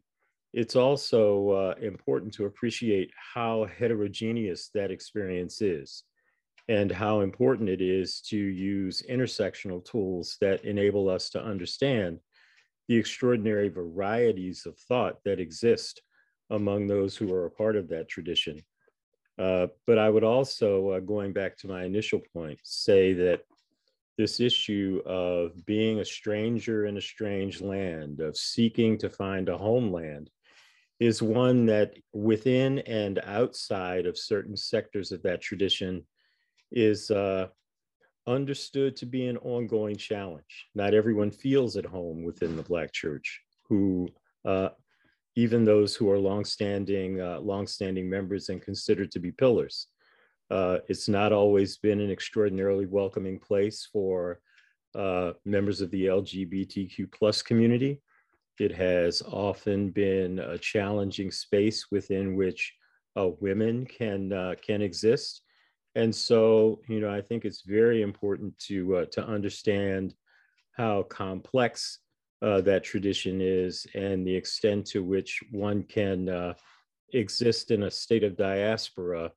it's 0.52 0.75
also 0.75 1.50
uh, 1.50 1.75
important 1.81 2.35
to 2.35 2.47
appreciate 2.47 3.12
how 3.35 3.67
heterogeneous 3.79 4.71
that 4.75 4.90
experience 4.90 5.62
is 5.62 6.02
and 6.71 6.93
how 6.93 7.19
important 7.21 7.69
it 7.69 7.81
is 7.81 8.21
to 8.21 8.37
use 8.37 9.03
intersectional 9.11 9.85
tools 9.85 10.37
that 10.41 10.65
enable 10.65 11.09
us 11.09 11.29
to 11.29 11.43
understand 11.43 12.21
the 12.87 12.97
extraordinary 12.97 13.69
varieties 13.69 14.67
of 14.67 14.79
thought 14.79 15.17
that 15.25 15.41
exist 15.41 16.00
among 16.50 16.87
those 16.87 17.17
who 17.17 17.35
are 17.35 17.47
a 17.47 17.50
part 17.50 17.75
of 17.75 17.89
that 17.89 18.09
tradition. 18.09 18.62
Uh, 19.37 19.67
but 19.85 19.99
I 19.99 20.09
would 20.09 20.23
also, 20.23 20.91
uh, 20.91 21.00
going 21.00 21.33
back 21.33 21.57
to 21.59 21.67
my 21.67 21.83
initial 21.83 22.21
point, 22.33 22.61
say 22.62 23.15
that 23.15 23.41
this 24.17 24.39
issue 24.39 25.03
of 25.07 25.67
being 25.67 25.99
a 25.99 26.05
stranger 26.05 26.87
in 26.87 26.99
a 26.99 27.03
strange 27.03 27.61
land, 27.61 28.21
of 28.21 28.37
seeking 28.37 28.97
to 28.99 29.11
find 29.11 29.49
a 29.49 29.59
homeland, 29.59 30.31
is 31.00 31.21
one 31.21 31.67
that 31.67 31.95
within 32.12 32.79
and 32.81 33.19
outside 33.25 34.07
of 34.07 34.17
certain 34.17 34.57
sectors 34.57 35.11
of 35.11 35.21
that 35.25 35.41
tradition 35.41 36.05
is 36.73 37.11
uh, 37.11 37.49
understood 38.27 38.97
to 38.97 39.07
be 39.07 39.27
an 39.27 39.37
ongoing 39.39 39.97
challenge. 39.97 40.67
Not 40.75 40.95
everyone 40.95 41.31
feels 41.31 41.77
at 41.77 41.87
home 41.87 42.23
within 42.23 42.57
the 42.57 42.62
Black 42.62 42.93
church 42.93 43.41
who 43.69 44.09
uh, 44.45 44.71
even 45.37 45.65
those 45.65 45.95
who 45.95 46.11
are 46.11 46.19
longstanding, 46.19 47.21
uh, 47.21 47.41
longstanding 47.41 48.09
members 48.09 48.49
and 48.49 48.61
considered 48.61 49.11
to 49.12 49.21
be 49.21 49.31
pillars. 49.31 49.87
Uh, 50.50 50.79
it's 50.89 51.09
not 51.09 51.33
always 51.33 51.79
been 51.79 52.00
an 52.00 52.11
extraordinarily 52.11 52.87
welcoming 52.87 53.39
place 53.39 53.89
for 53.93 54.41
uh, 54.97 55.33
members 55.45 55.81
of 55.81 55.91
the 55.93 56.07
LGBTQ 56.07 57.12
plus 57.12 57.43
community. 57.43 58.00
It 58.59 58.73
has 58.73 59.23
often 59.23 59.91
been 59.91 60.41
a 60.41 60.59
challenging 60.59 61.31
space 61.31 61.87
within 61.91 62.35
which 62.35 62.75
uh, 63.17 63.29
women 63.41 63.87
can 63.87 64.33
uh, 64.33 64.55
can 64.61 64.83
exist, 64.83 65.43
and 65.95 66.15
so 66.15 66.81
you 66.89 67.01
know 67.01 67.11
I 67.11 67.21
think 67.21 67.45
it's 67.45 67.63
very 67.63 68.03
important 68.03 68.59
to 68.67 68.97
uh, 68.97 69.05
to 69.13 69.27
understand 69.27 70.15
how 70.73 71.03
complex 71.05 71.99
uh, 72.43 72.61
that 72.63 72.85
tradition 72.85 73.41
is 73.41 73.87
and 73.95 74.27
the 74.27 74.35
extent 74.35 74.87
to 74.87 75.05
which 75.05 75.41
one 75.51 75.83
can 75.83 76.29
uh, 76.29 76.55
exist 77.13 77.71
in 77.71 77.83
a 77.83 77.91
state 77.91 78.25
of 78.25 78.37
diaspora, 78.37 79.31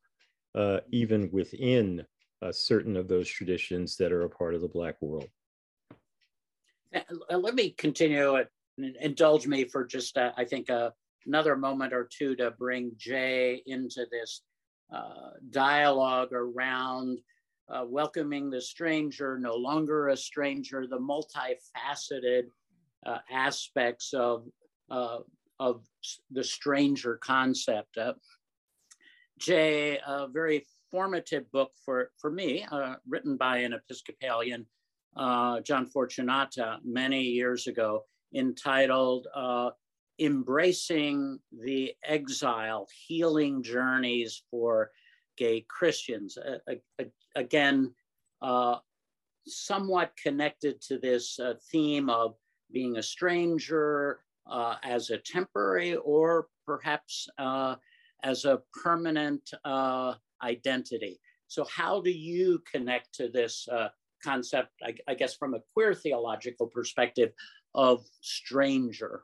uh, 0.56 0.80
even 0.92 1.30
within 1.32 2.06
uh, 2.42 2.52
certain 2.52 2.96
of 2.96 3.08
those 3.08 3.28
traditions 3.28 3.98
that 3.98 4.12
are 4.12 4.24
a 4.24 4.30
part 4.30 4.54
of 4.54 4.62
the 4.62 4.68
Black 4.68 4.96
world. 5.02 5.28
Uh, 6.96 7.38
let 7.38 7.56
me 7.56 7.72
continue. 7.72 8.38
Indulge 9.02 9.48
me 9.48 9.66
for 9.66 9.86
just, 9.86 10.18
uh, 10.18 10.32
I 10.38 10.46
think, 10.46 10.70
another 11.26 11.56
moment 11.56 11.94
or 11.94 12.08
two 12.12 12.36
to 12.38 12.52
bring 12.52 12.92
Jay 12.98 13.62
into 13.66 14.06
this 14.12 14.42
dialogue 15.50 16.34
around 16.34 17.20
welcoming 17.86 18.50
the 18.50 18.62
stranger, 18.62 19.40
no 19.40 19.56
longer 19.56 20.10
a 20.10 20.18
stranger, 20.18 20.86
the 20.88 20.98
multifaceted 20.98 22.44
uh, 23.06 23.20
aspects 23.32 24.14
of, 24.14 24.46
uh, 24.90 25.20
of 25.60 25.84
the 26.32 26.44
stranger 26.44 27.18
concept. 27.18 27.98
Uh, 27.98 28.14
Jay, 29.40 30.00
a 30.06 30.28
very 30.28 30.66
formative 30.92 31.52
book 31.52 31.72
for, 31.84 32.12
for 32.18 32.32
me, 32.32 32.66
uh, 32.72 32.96
written 33.08 33.36
by 33.36 33.58
an 33.58 33.74
Episcopalian, 33.74 34.66
uh, 35.18 35.60
John 35.62 35.86
Fortunato, 35.86 36.78
many 36.84 37.22
years 37.22 37.68
ago, 37.68 38.04
entitled 38.36 39.28
uh, 39.36 39.72
Embracing 40.20 41.40
the 41.52 41.94
Exile 42.04 42.88
Healing 43.08 43.64
Journeys 43.64 44.44
for 44.52 44.92
Gay 45.38 45.66
Christians. 45.68 46.38
again, 47.36 47.94
somewhat 49.48 50.12
connected 50.22 50.82
to 50.82 51.00
this 51.00 51.40
theme 51.72 52.10
of 52.10 52.36
being 52.72 52.98
a 52.98 53.04
stranger 53.04 54.20
uh, 54.50 54.76
as 54.84 55.10
a 55.10 55.18
temporary 55.18 55.96
or 55.96 56.48
perhaps 56.66 57.28
uh, 57.38 57.76
as 58.24 58.46
a 58.46 58.62
permanent 58.84 59.50
uh, 59.66 60.16
identity. 60.42 61.20
So, 61.48 61.66
how 61.66 62.02
do 62.02 62.12
you 62.12 62.62
connect 62.72 63.14
to 63.16 63.30
this 63.30 63.68
uh, 63.72 63.90
concept, 64.24 64.70
I, 64.84 64.96
I, 65.08 65.14
guess, 65.14 65.36
from 65.36 65.54
a 65.54 65.60
queer 65.74 65.94
theological 65.94 66.68
perspective 66.68 67.32
of 67.76 68.04
stranger? 68.22 69.24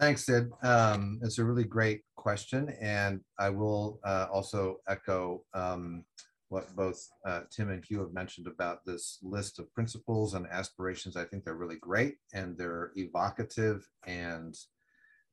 Thanks, 0.00 0.26
Sid. 0.26 0.52
Um, 0.62 1.18
it's 1.22 1.38
a 1.38 1.44
really 1.44 1.64
great 1.64 2.02
question. 2.14 2.72
And 2.80 3.20
I 3.36 3.50
will 3.50 3.98
uh, 4.04 4.26
also 4.32 4.76
echo 4.88 5.42
um, 5.54 6.04
what 6.50 6.74
both 6.76 7.04
uh, 7.26 7.40
Tim 7.50 7.70
and 7.70 7.84
Hugh 7.84 8.00
have 8.00 8.12
mentioned 8.12 8.46
about 8.46 8.84
this 8.86 9.18
list 9.24 9.58
of 9.58 9.72
principles 9.74 10.34
and 10.34 10.46
aspirations. 10.52 11.16
I 11.16 11.24
think 11.24 11.44
they're 11.44 11.56
really 11.56 11.78
great 11.80 12.14
and 12.32 12.56
they're 12.56 12.92
evocative 12.94 13.88
and 14.06 14.56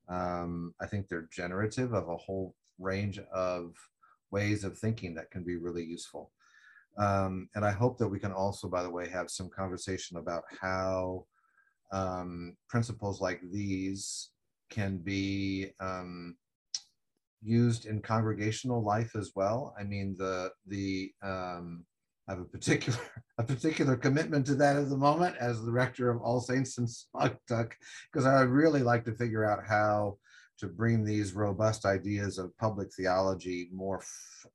um, 0.09 0.73
I 0.81 0.87
think 0.87 1.07
they're 1.07 1.29
generative 1.31 1.93
of 1.93 2.09
a 2.09 2.17
whole 2.17 2.55
range 2.79 3.19
of 3.31 3.75
ways 4.31 4.63
of 4.63 4.79
thinking 4.79 5.13
that 5.13 5.29
can 5.29 5.43
be 5.43 5.57
really 5.57 5.83
useful. 5.83 6.31
Um, 6.97 7.49
and 7.53 7.63
I 7.63 7.71
hope 7.71 7.99
that 7.99 8.07
we 8.07 8.19
can 8.19 8.31
also, 8.31 8.67
by 8.67 8.81
the 8.81 8.89
way, 8.89 9.09
have 9.09 9.29
some 9.29 9.49
conversation 9.49 10.17
about 10.17 10.43
how 10.59 11.25
um, 11.91 12.57
principles 12.67 13.21
like 13.21 13.41
these 13.51 14.31
can 14.69 14.97
be 14.97 15.71
um, 15.79 16.35
used 17.41 17.85
in 17.85 18.01
congregational 18.01 18.83
life 18.83 19.15
as 19.15 19.31
well. 19.35 19.75
I 19.79 19.83
mean, 19.83 20.15
the 20.17 20.51
the 20.67 21.11
um, 21.21 21.85
I 22.27 22.31
have 22.33 22.41
a 22.41 22.45
particular 22.45 22.99
a 23.37 23.43
particular 23.43 23.95
commitment 23.95 24.45
to 24.47 24.55
that 24.55 24.75
at 24.75 24.89
the 24.89 24.97
moment 24.97 25.35
as 25.39 25.63
the 25.63 25.71
rector 25.71 26.09
of 26.09 26.21
All 26.21 26.41
Saints 26.41 26.77
in 26.77 26.87
Saugatuck, 26.87 27.73
because 28.11 28.25
I 28.25 28.41
really 28.41 28.81
like 28.81 29.05
to 29.05 29.15
figure 29.15 29.49
out 29.49 29.65
how 29.67 30.17
to 30.59 30.67
bring 30.67 31.03
these 31.03 31.33
robust 31.33 31.85
ideas 31.85 32.37
of 32.37 32.57
public 32.57 32.89
theology 32.93 33.69
more 33.73 34.01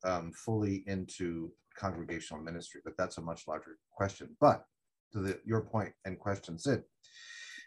um, 0.03 0.33
fully 0.33 0.83
into 0.87 1.53
congregational 1.77 2.43
ministry. 2.43 2.81
But 2.85 2.97
that's 2.97 3.19
a 3.19 3.23
much 3.23 3.47
larger 3.47 3.77
question. 3.93 4.35
But 4.41 4.65
to 5.13 5.21
the, 5.21 5.41
your 5.45 5.61
point 5.61 5.93
and 6.05 6.19
question, 6.19 6.59
Sid, 6.59 6.83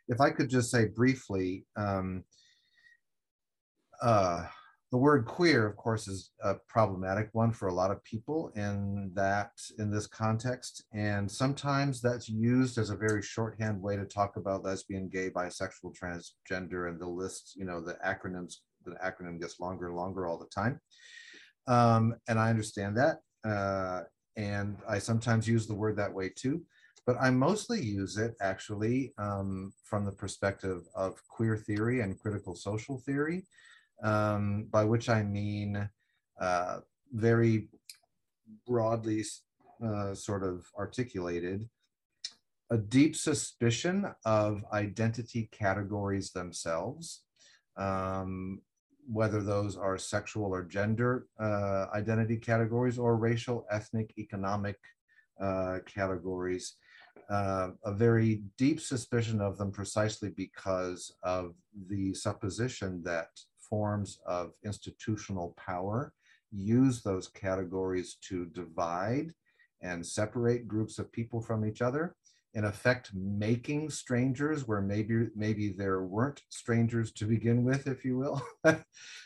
if 0.07 0.21
I 0.21 0.29
could 0.29 0.49
just 0.49 0.71
say 0.71 0.85
briefly. 0.85 1.65
Um, 1.75 2.23
uh, 4.01 4.45
the 4.91 4.97
word 4.97 5.25
queer, 5.25 5.65
of 5.65 5.75
course, 5.75 6.07
is 6.07 6.29
a 6.43 6.53
problematic 6.67 7.29
one 7.31 7.51
for 7.51 7.67
a 7.67 7.73
lot 7.73 7.89
of 7.89 8.03
people 8.03 8.51
in 8.55 9.09
that 9.15 9.49
in 9.79 9.89
this 9.89 10.05
context, 10.05 10.83
and 10.93 11.29
sometimes 11.29 11.99
that's 11.99 12.29
used 12.29 12.77
as 12.77 12.91
a 12.91 12.95
very 12.95 13.23
shorthand 13.23 13.81
way 13.81 13.95
to 13.95 14.05
talk 14.05 14.35
about 14.35 14.63
lesbian, 14.63 15.09
gay, 15.09 15.31
bisexual, 15.31 15.95
transgender, 15.99 16.89
and 16.89 17.01
the 17.01 17.07
list. 17.07 17.53
You 17.55 17.65
know, 17.65 17.81
the 17.81 17.97
acronyms. 18.05 18.57
The 18.85 18.91
acronym 19.03 19.39
gets 19.39 19.59
longer 19.59 19.87
and 19.87 19.95
longer 19.95 20.27
all 20.27 20.37
the 20.37 20.45
time, 20.53 20.79
um, 21.65 22.15
and 22.27 22.37
I 22.37 22.51
understand 22.51 22.97
that. 22.97 23.17
Uh, 23.43 24.03
and 24.35 24.77
I 24.87 24.99
sometimes 24.99 25.47
use 25.47 25.65
the 25.65 25.73
word 25.73 25.97
that 25.97 26.13
way 26.13 26.29
too, 26.29 26.61
but 27.05 27.17
I 27.19 27.29
mostly 27.29 27.81
use 27.81 28.17
it 28.17 28.35
actually 28.41 29.13
um, 29.17 29.73
from 29.83 30.05
the 30.05 30.11
perspective 30.11 30.83
of 30.95 31.15
queer 31.27 31.57
theory 31.57 32.01
and 32.01 32.19
critical 32.19 32.55
social 32.55 32.99
theory 32.99 33.45
um, 34.03 34.67
by 34.71 34.83
which 34.83 35.09
I 35.09 35.23
mean 35.23 35.89
uh, 36.39 36.79
very 37.11 37.67
broadly 38.67 39.23
uh, 39.83 40.13
sort 40.13 40.43
of 40.43 40.65
articulated 40.77 41.67
a 42.69 42.77
deep 42.77 43.15
suspicion 43.15 44.11
of 44.25 44.63
identity 44.73 45.47
categories 45.51 46.31
themselves, 46.31 47.21
um, 47.77 48.61
whether 49.05 49.43
those 49.43 49.77
are 49.77 49.97
sexual 49.97 50.55
or 50.55 50.63
gender 50.63 51.27
uh, 51.39 51.85
identity 51.93 52.37
categories 52.37 52.97
or 52.97 53.15
racial, 53.15 53.65
ethnic, 53.69 54.11
economic 54.17 54.77
uh, 55.39 55.79
categories. 55.85 56.75
Uh, 57.29 57.69
a 57.85 57.93
very 57.93 58.43
deep 58.57 58.79
suspicion 58.79 59.41
of 59.41 59.57
them 59.57 59.71
precisely 59.71 60.29
because 60.29 61.15
of 61.23 61.53
the 61.89 62.13
supposition 62.13 63.01
that 63.03 63.29
forms 63.57 64.19
of 64.25 64.53
institutional 64.63 65.55
power 65.57 66.13
use 66.51 67.01
those 67.01 67.27
categories 67.27 68.17
to 68.21 68.45
divide 68.47 69.33
and 69.81 70.05
separate 70.05 70.67
groups 70.67 70.99
of 70.99 71.11
people 71.11 71.41
from 71.41 71.65
each 71.65 71.81
other 71.81 72.15
in 72.53 72.65
effect 72.65 73.11
making 73.15 73.89
strangers 73.89 74.67
where 74.67 74.81
maybe 74.81 75.27
maybe 75.35 75.69
there 75.69 76.03
weren't 76.03 76.41
strangers 76.49 77.11
to 77.11 77.25
begin 77.25 77.63
with 77.63 77.87
if 77.87 78.05
you 78.05 78.17
will. 78.17 78.41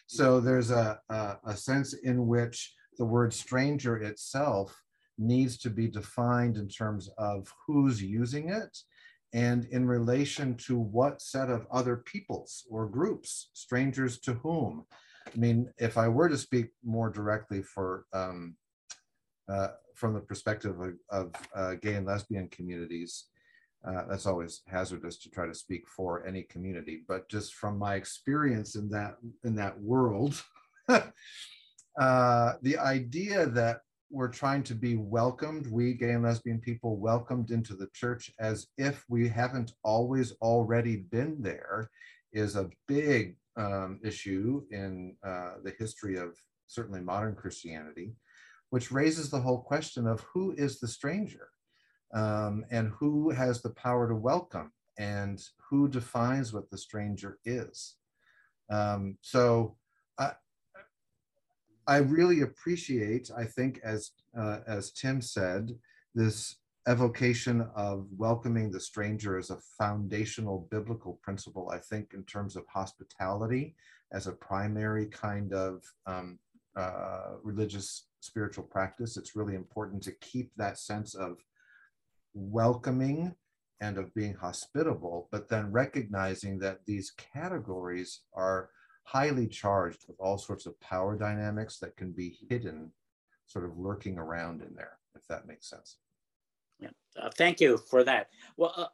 So 0.08 0.40
there's 0.40 0.72
a, 0.72 1.00
a, 1.10 1.36
a 1.46 1.58
sense 1.58 1.94
in 1.94 2.28
which 2.28 2.74
the 2.98 3.06
word 3.06 3.34
stranger 3.34 3.98
itself 3.98 4.82
needs 5.18 5.58
to 5.58 5.70
be 5.70 5.88
defined 5.88 6.58
in 6.58 6.68
terms 6.68 7.10
of 7.18 7.52
who's 7.66 8.02
using 8.02 8.50
it 8.50 8.78
and 9.34 9.66
in 9.66 9.86
relation 9.86 10.56
to 10.56 10.78
what 10.78 11.22
set 11.22 11.50
of 11.50 11.68
other 11.72 11.98
peoples 11.98 12.66
or 12.70 12.88
groups, 12.88 13.50
strangers 13.54 14.20
to 14.20 14.34
whom. 14.36 14.86
I 15.28 15.38
mean, 15.38 15.72
if 15.78 15.98
I 15.98 16.08
were 16.08 16.30
to 16.30 16.38
speak 16.38 16.68
more 16.84 17.10
directly 17.10 17.62
for 17.62 18.06
um, 18.14 18.56
uh, 19.50 19.70
from 19.96 20.14
the 20.14 20.22
perspective 20.22 20.80
of, 20.80 20.94
of 21.10 21.32
uh, 21.56 21.74
gay 21.76 21.96
and 21.96 22.06
lesbian 22.06 22.48
communities, 22.50 23.26
uh, 23.86 24.04
that's 24.10 24.26
always 24.26 24.62
hazardous 24.68 25.18
to 25.18 25.30
try 25.30 25.46
to 25.46 25.54
speak 25.54 25.88
for 25.88 26.26
any 26.26 26.44
community. 26.44 27.04
But 27.08 27.30
just 27.30 27.56
from 27.56 27.78
my 27.78 27.96
experience 27.96 28.76
in 28.76 28.90
that 28.90 29.18
in 29.44 29.56
that 29.56 29.80
world, 29.80 30.42
uh, 30.90 31.04
the 32.62 32.78
idea 32.78 33.46
that 33.48 33.82
we're 34.10 34.30
trying 34.30 34.64
to 34.64 34.76
be 34.76 34.96
welcomed, 34.96 35.68
we 35.68 35.94
gay 35.94 36.12
and 36.12 36.24
lesbian 36.24 36.60
people 36.60 36.98
welcomed 36.98 37.52
into 37.52 37.76
the 37.76 37.90
church 37.94 38.32
as 38.40 38.68
if 38.78 39.04
we 39.10 39.28
haven't 39.28 39.74
always 39.84 40.32
already 40.42 40.98
been 40.98 41.42
there 41.42 41.90
is 42.32 42.56
a 42.56 42.70
big 42.88 43.36
um, 43.58 44.00
issue 44.04 44.64
in 44.72 45.16
uh, 45.26 45.56
the 45.64 45.74
history 45.78 46.18
of 46.18 46.38
certainly 46.68 47.02
modern 47.02 47.36
Christianity, 47.36 48.14
which 48.70 48.92
raises 48.92 49.30
the 49.30 49.40
whole 49.40 49.62
question 49.62 50.08
of 50.08 50.22
who 50.34 50.54
is 50.58 50.80
the 50.80 50.88
stranger 50.88 51.50
um, 52.14 52.66
and 52.72 52.92
who 53.00 53.30
has 53.32 53.62
the 53.62 53.72
power 53.72 54.08
to 54.08 54.16
welcome 54.16 54.72
and 54.98 55.44
who 55.70 55.88
defines 55.88 56.54
what 56.54 56.70
the 56.70 56.78
stranger 56.78 57.40
is. 57.46 57.96
Um, 58.70 59.18
so 59.22 59.76
I, 60.18 60.34
I 61.88 61.98
really 61.98 62.42
appreciate, 62.42 63.32
I 63.36 63.46
think, 63.46 63.80
as 63.84 64.12
uh, 64.38 64.60
as 64.68 64.92
Tim 64.92 65.22
said, 65.22 65.72
this 66.14 66.58
evocation 66.88 67.68
of 67.76 68.08
welcoming 68.18 68.72
the 68.72 68.80
stranger 68.80 69.38
as 69.38 69.50
a 69.50 69.60
foundational 69.78 70.68
biblical 70.70 71.20
principle. 71.24 71.70
I 71.70 71.80
think 71.80 72.14
in 72.14 72.24
terms 72.24 72.56
of 72.56 72.66
hospitality 72.68 73.76
as 74.12 74.28
a 74.28 74.32
primary 74.32 75.08
kind 75.08 75.54
of 75.54 75.84
um, 76.06 76.40
uh, 76.76 77.36
religious 77.44 78.08
spiritual 78.20 78.64
practice, 78.64 79.18
it's 79.18 79.36
really 79.36 79.56
important 79.56 80.02
to 80.04 80.12
keep 80.22 80.52
that 80.56 80.78
sense 80.78 81.14
of 81.16 81.38
welcoming 82.34 83.34
and 83.82 83.98
of 83.98 84.14
being 84.14 84.34
hospitable, 84.34 85.28
but 85.32 85.50
then 85.50 85.72
recognizing 85.72 86.58
that 86.60 86.80
these 86.86 87.12
categories 87.12 88.22
are 88.34 88.70
highly 89.08 89.48
charged 89.48 90.04
with 90.06 90.18
all 90.20 90.38
sorts 90.38 90.66
of 90.66 90.78
power 90.82 91.16
dynamics 91.18 91.78
that 91.80 91.96
can 91.96 92.12
be 92.12 92.38
hidden, 92.50 92.92
sort 93.46 93.64
of 93.64 93.78
lurking 93.78 94.18
around 94.18 94.62
in 94.62 94.76
there, 94.76 94.98
if 95.16 95.26
that 95.28 95.48
makes 95.48 95.70
sense. 95.70 95.96
Yeah, 96.78 96.90
uh, 97.18 97.30
thank 97.38 97.62
you 97.62 97.78
for 97.78 98.04
that. 98.04 98.28
Well, 98.58 98.74
uh, 98.76 98.88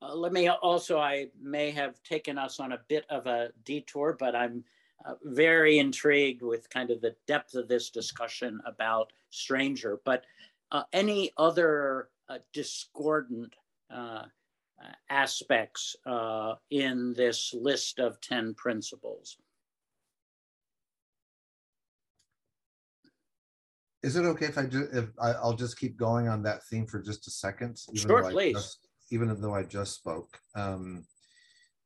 uh, 0.00 0.14
let 0.14 0.32
me 0.32 0.48
also, 0.48 0.98
I 0.98 1.26
may 1.38 1.70
have 1.70 2.02
taken 2.02 2.38
us 2.38 2.60
on 2.60 2.72
a 2.72 2.80
bit 2.88 3.04
of 3.10 3.26
a 3.26 3.50
detour, 3.64 4.16
but 4.18 4.34
I'm 4.34 4.64
uh, 5.04 5.16
very 5.22 5.78
intrigued 5.78 6.40
with 6.40 6.70
kind 6.70 6.90
of 6.90 7.02
the 7.02 7.14
depth 7.26 7.54
of 7.54 7.68
this 7.68 7.90
discussion 7.90 8.58
about 8.64 9.12
stranger. 9.28 10.00
But 10.02 10.24
uh, 10.70 10.84
any 10.94 11.30
other 11.36 12.08
uh, 12.30 12.38
discordant 12.54 13.54
aspects 15.10 15.96
in 16.70 17.14
this 17.16 17.54
list 17.54 17.98
of 17.98 18.20
10 18.20 18.54
principles? 18.54 19.36
Is 24.02 24.16
it 24.16 24.24
okay 24.24 24.46
if 24.46 24.58
I 24.58 24.64
just 24.64 24.92
if 24.92 25.08
I, 25.20 25.40
will 25.40 25.54
just 25.54 25.78
keep 25.78 25.96
going 25.96 26.28
on 26.28 26.42
that 26.42 26.64
theme 26.64 26.86
for 26.86 27.00
just 27.00 27.26
a 27.28 27.30
second? 27.30 27.78
Even 27.92 28.08
sure, 28.08 28.30
please. 28.30 28.54
Just, 28.54 28.88
even 29.12 29.40
though 29.40 29.54
I 29.54 29.62
just 29.62 29.94
spoke, 29.94 30.38
um, 30.56 31.04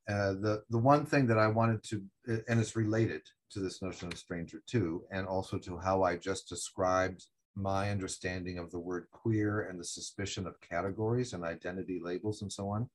uh, 0.09 0.33
the 0.33 0.63
the 0.71 0.79
one 0.79 1.05
thing 1.05 1.27
that 1.27 1.39
I 1.39 1.49
wanted 1.49 1.83
to, 1.85 2.03
and 2.49 2.59
it's 2.59 2.75
related 2.75 3.23
to 3.51 3.61
this 3.61 3.83
notion 3.83 4.09
of 4.11 4.19
stranger 4.19 4.63
too, 4.67 5.05
and 5.11 5.27
also 5.27 5.59
to 5.59 5.77
how 5.77 6.05
I 6.05 6.17
just 6.17 6.49
described 6.49 7.27
my 7.57 7.91
understanding 7.91 8.59
of 8.59 8.71
the 8.71 8.79
word 8.79 9.07
queer 9.11 9.63
and 9.63 9.81
the 9.81 9.85
suspicion 9.85 10.47
of 10.47 10.61
categories 10.61 11.33
and 11.33 11.45
identity 11.45 12.01
labels 12.03 12.43
and 12.43 12.53
so 12.53 12.69
on. 12.69 12.89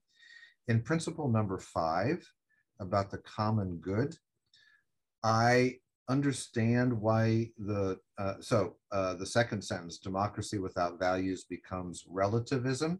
In 0.68 0.82
principle 0.82 1.28
number 1.28 1.58
five 1.58 2.26
about 2.80 3.10
the 3.10 3.18
common 3.20 3.78
good, 3.78 4.16
I 5.24 5.78
understand 6.10 6.94
why 6.94 7.50
the 7.58 7.98
uh, 8.18 8.36
so 8.40 8.76
uh, 8.92 9.14
the 9.16 9.26
second 9.26 9.62
sentence 9.62 9.98
democracy 9.98 10.58
without 10.58 11.00
values 11.00 11.46
becomes 11.46 12.06
relativism 12.10 13.00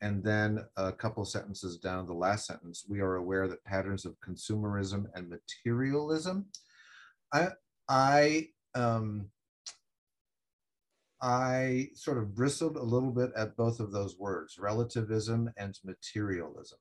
and 0.00 0.22
then 0.22 0.64
a 0.76 0.92
couple 0.92 1.24
sentences 1.24 1.78
down 1.78 2.06
the 2.06 2.12
last 2.12 2.46
sentence 2.46 2.84
we 2.88 3.00
are 3.00 3.16
aware 3.16 3.48
that 3.48 3.64
patterns 3.64 4.04
of 4.04 4.16
consumerism 4.20 5.06
and 5.14 5.28
materialism 5.28 6.46
i 7.32 7.48
i 7.88 8.46
um 8.74 9.28
i 11.20 11.88
sort 11.94 12.18
of 12.18 12.34
bristled 12.34 12.76
a 12.76 12.82
little 12.82 13.10
bit 13.10 13.30
at 13.36 13.56
both 13.56 13.80
of 13.80 13.92
those 13.92 14.16
words 14.18 14.58
relativism 14.58 15.50
and 15.56 15.78
materialism 15.84 16.78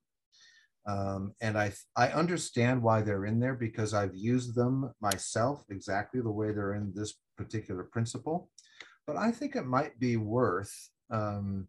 um, 0.88 1.34
and 1.42 1.58
I, 1.58 1.74
I 1.98 2.08
understand 2.10 2.82
why 2.82 3.02
they're 3.02 3.26
in 3.26 3.42
there 3.42 3.56
because 3.56 3.94
I've 3.94 4.16
used 4.16 4.56
them 4.56 4.94
myself 5.02 5.66
exactly 5.70 6.22
the 6.22 6.32
way 6.32 6.54
they're 6.54 6.76
in 6.76 6.94
this 6.96 7.16
particular 7.38 7.84
principle. 7.84 8.50
But 9.06 9.18
I 9.18 9.32
think 9.32 9.56
it 9.56 9.66
might 9.66 10.00
be 10.00 10.16
worth, 10.16 10.74
um, 11.12 11.68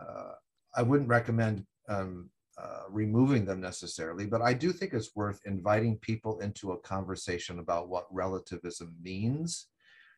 uh, 0.00 0.32
I 0.74 0.82
wouldn't 0.82 1.08
recommend 1.08 1.64
um, 1.88 2.30
uh, 2.60 2.84
removing 2.90 3.44
them 3.44 3.60
necessarily, 3.60 4.26
but 4.26 4.42
I 4.42 4.54
do 4.54 4.72
think 4.72 4.92
it's 4.92 5.14
worth 5.14 5.40
inviting 5.44 5.96
people 5.98 6.40
into 6.40 6.72
a 6.72 6.78
conversation 6.78 7.60
about 7.60 7.88
what 7.88 8.06
relativism 8.10 8.94
means. 9.00 9.68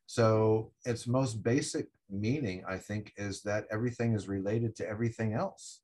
So 0.08 0.72
its 0.86 1.06
most 1.06 1.42
basic 1.42 1.88
meaning, 2.08 2.64
I 2.66 2.78
think, 2.78 3.12
is 3.18 3.42
that 3.42 3.66
everything 3.70 4.14
is 4.14 4.26
related 4.26 4.74
to 4.76 4.88
everything 4.88 5.34
else. 5.34 5.80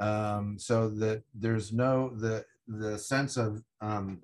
Um, 0.00 0.56
so 0.60 0.88
that 0.90 1.24
there's 1.34 1.72
no 1.72 2.14
the 2.14 2.44
the 2.68 2.96
sense 2.96 3.36
of 3.36 3.60
um, 3.80 4.22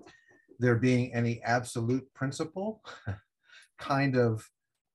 there 0.60 0.76
being 0.76 1.12
any 1.12 1.42
absolute 1.42 2.06
principle 2.14 2.80
kind 3.78 4.16
of 4.16 4.48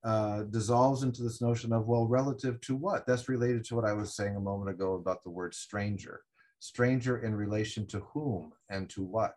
uh, 0.04 0.44
dissolves 0.44 1.02
into 1.02 1.22
this 1.22 1.42
notion 1.42 1.70
of 1.74 1.86
well 1.86 2.06
relative 2.06 2.62
to 2.62 2.74
what? 2.74 3.06
That's 3.06 3.28
related 3.28 3.62
to 3.66 3.74
what 3.74 3.84
i 3.84 3.92
was 3.92 4.16
saying 4.16 4.36
a 4.36 4.40
moment 4.40 4.70
ago 4.70 4.94
about 4.94 5.22
the 5.22 5.28
word 5.28 5.54
stranger. 5.54 6.22
Stranger 6.60 7.18
in 7.18 7.34
relation 7.34 7.86
to 7.88 8.00
whom 8.00 8.52
and 8.70 8.88
to 8.88 9.02
what? 9.02 9.36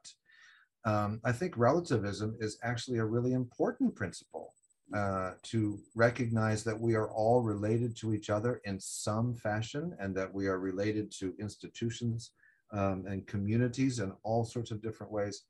Um, 0.85 1.19
i 1.25 1.33
think 1.33 1.57
relativism 1.57 2.37
is 2.39 2.57
actually 2.63 2.99
a 2.99 3.05
really 3.05 3.33
important 3.33 3.95
principle 3.95 4.53
uh, 4.93 5.31
to 5.43 5.79
recognize 5.95 6.63
that 6.63 6.79
we 6.79 6.93
are 6.95 7.09
all 7.09 7.41
related 7.41 7.95
to 7.97 8.13
each 8.13 8.29
other 8.29 8.61
in 8.65 8.79
some 8.79 9.33
fashion 9.33 9.95
and 9.99 10.15
that 10.15 10.31
we 10.31 10.47
are 10.47 10.59
related 10.59 11.11
to 11.11 11.33
institutions 11.39 12.31
um, 12.71 13.05
and 13.07 13.25
communities 13.25 13.99
in 13.99 14.11
all 14.23 14.43
sorts 14.43 14.71
of 14.71 14.81
different 14.81 15.11
ways. 15.11 15.43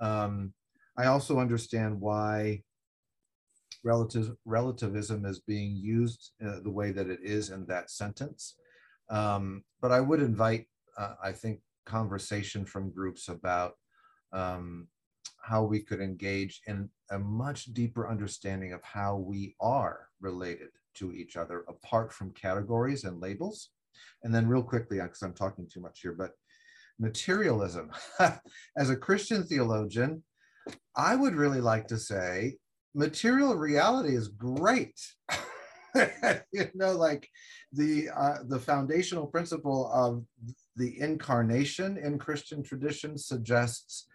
Um, 0.00 0.52
I 0.96 1.06
also 1.06 1.38
understand 1.38 2.00
why 2.00 2.62
relative, 3.84 4.36
relativism 4.44 5.24
is 5.24 5.40
being 5.40 5.76
used 5.76 6.32
uh, 6.44 6.60
the 6.62 6.70
way 6.70 6.90
that 6.92 7.08
it 7.08 7.20
is 7.22 7.50
in 7.50 7.66
that 7.66 7.90
sentence. 7.90 8.56
Um, 9.08 9.64
but 9.80 9.92
I 9.92 10.00
would 10.00 10.20
invite, 10.20 10.66
uh, 10.96 11.14
I 11.22 11.32
think, 11.32 11.60
conversation 11.86 12.64
from 12.64 12.92
groups 12.92 13.28
about 13.28 13.74
um, 14.32 14.86
how 15.42 15.64
we 15.64 15.80
could 15.80 16.00
engage 16.00 16.60
in 16.66 16.88
a 17.10 17.18
much 17.18 17.66
deeper 17.66 18.08
understanding 18.08 18.72
of 18.72 18.82
how 18.82 19.16
we 19.16 19.54
are 19.60 20.08
related 20.20 20.68
to 20.94 21.12
each 21.12 21.36
other 21.36 21.64
apart 21.68 22.12
from 22.12 22.32
categories 22.32 23.04
and 23.04 23.20
labels. 23.20 23.70
And 24.22 24.34
then, 24.34 24.46
real 24.46 24.62
quickly, 24.62 24.98
because 25.00 25.22
I'm 25.22 25.34
talking 25.34 25.68
too 25.68 25.80
much 25.80 26.00
here, 26.00 26.12
but 26.12 26.32
materialism. 26.98 27.90
As 28.76 28.90
a 28.90 28.96
Christian 28.96 29.42
theologian, 29.44 30.22
I 30.96 31.16
would 31.16 31.34
really 31.34 31.60
like 31.60 31.88
to 31.88 31.98
say 31.98 32.56
material 32.94 33.54
reality 33.54 34.14
is 34.14 34.28
great. 34.28 35.00
you 36.52 36.70
know, 36.74 36.92
like 36.92 37.28
the 37.72 38.08
uh, 38.14 38.38
the 38.46 38.58
foundational 38.58 39.26
principle 39.26 39.90
of 39.92 40.24
the 40.76 41.00
incarnation 41.00 41.96
in 41.96 42.18
Christian 42.18 42.62
tradition 42.62 43.18
suggests 43.18 44.06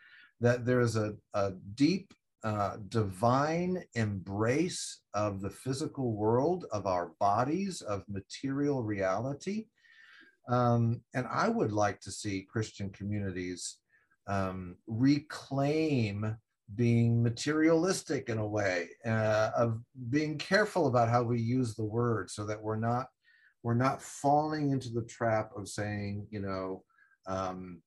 that 0.41 0.65
there 0.65 0.81
is 0.81 0.95
a, 0.95 1.13
a 1.33 1.53
deep 1.75 2.13
uh, 2.43 2.77
divine 2.89 3.83
embrace 3.95 5.01
of 5.13 5.41
the 5.41 5.49
physical 5.49 6.13
world, 6.13 6.65
of 6.71 6.85
our 6.85 7.11
bodies, 7.19 7.81
of 7.81 8.03
material 8.07 8.83
reality. 8.83 9.65
Um, 10.47 11.01
and 11.15 11.25
I 11.31 11.49
would 11.49 11.71
like 11.71 11.99
to 12.01 12.11
see 12.11 12.47
Christian 12.47 12.91
communities 12.91 13.77
um, 14.27 14.75
reclaim 14.85 16.37
being 16.75 17.21
materialistic 17.21 18.29
in 18.29 18.37
a 18.37 18.47
way, 18.47 18.89
uh, 19.05 19.51
of 19.55 19.81
being 20.09 20.37
careful 20.37 20.87
about 20.87 21.09
how 21.09 21.23
we 21.23 21.39
use 21.39 21.75
the 21.75 21.83
word 21.83 22.29
so 22.29 22.45
that 22.45 22.61
we're 22.61 22.75
not 22.75 23.07
we're 23.63 23.73
not 23.73 23.99
falling 23.99 24.69
into 24.69 24.89
the 24.89 25.05
trap 25.05 25.49
of 25.57 25.67
saying, 25.67 26.27
you 26.29 26.39
know, 26.39 26.83
um, 27.25 27.81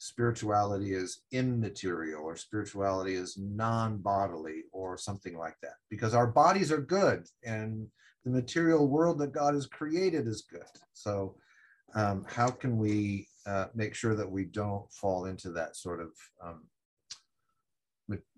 spirituality 0.00 0.94
is 0.94 1.24
immaterial 1.30 2.22
or 2.22 2.34
spirituality 2.34 3.14
is 3.14 3.36
non-bodily 3.36 4.62
or 4.72 4.96
something 4.96 5.36
like 5.36 5.56
that 5.60 5.74
because 5.90 6.14
our 6.14 6.26
bodies 6.26 6.72
are 6.72 6.80
good 6.80 7.26
and 7.44 7.86
the 8.24 8.30
material 8.30 8.88
world 8.88 9.18
that 9.18 9.32
god 9.32 9.52
has 9.52 9.66
created 9.66 10.26
is 10.26 10.46
good. 10.50 10.62
So 10.94 11.36
um, 11.94 12.24
how 12.26 12.48
can 12.48 12.78
we 12.78 13.28
uh, 13.46 13.66
make 13.74 13.94
sure 13.94 14.14
that 14.14 14.30
we 14.30 14.46
don't 14.46 14.90
fall 14.90 15.26
into 15.26 15.50
that 15.50 15.76
sort 15.76 16.00
of 16.00 16.12
um, 16.42 16.62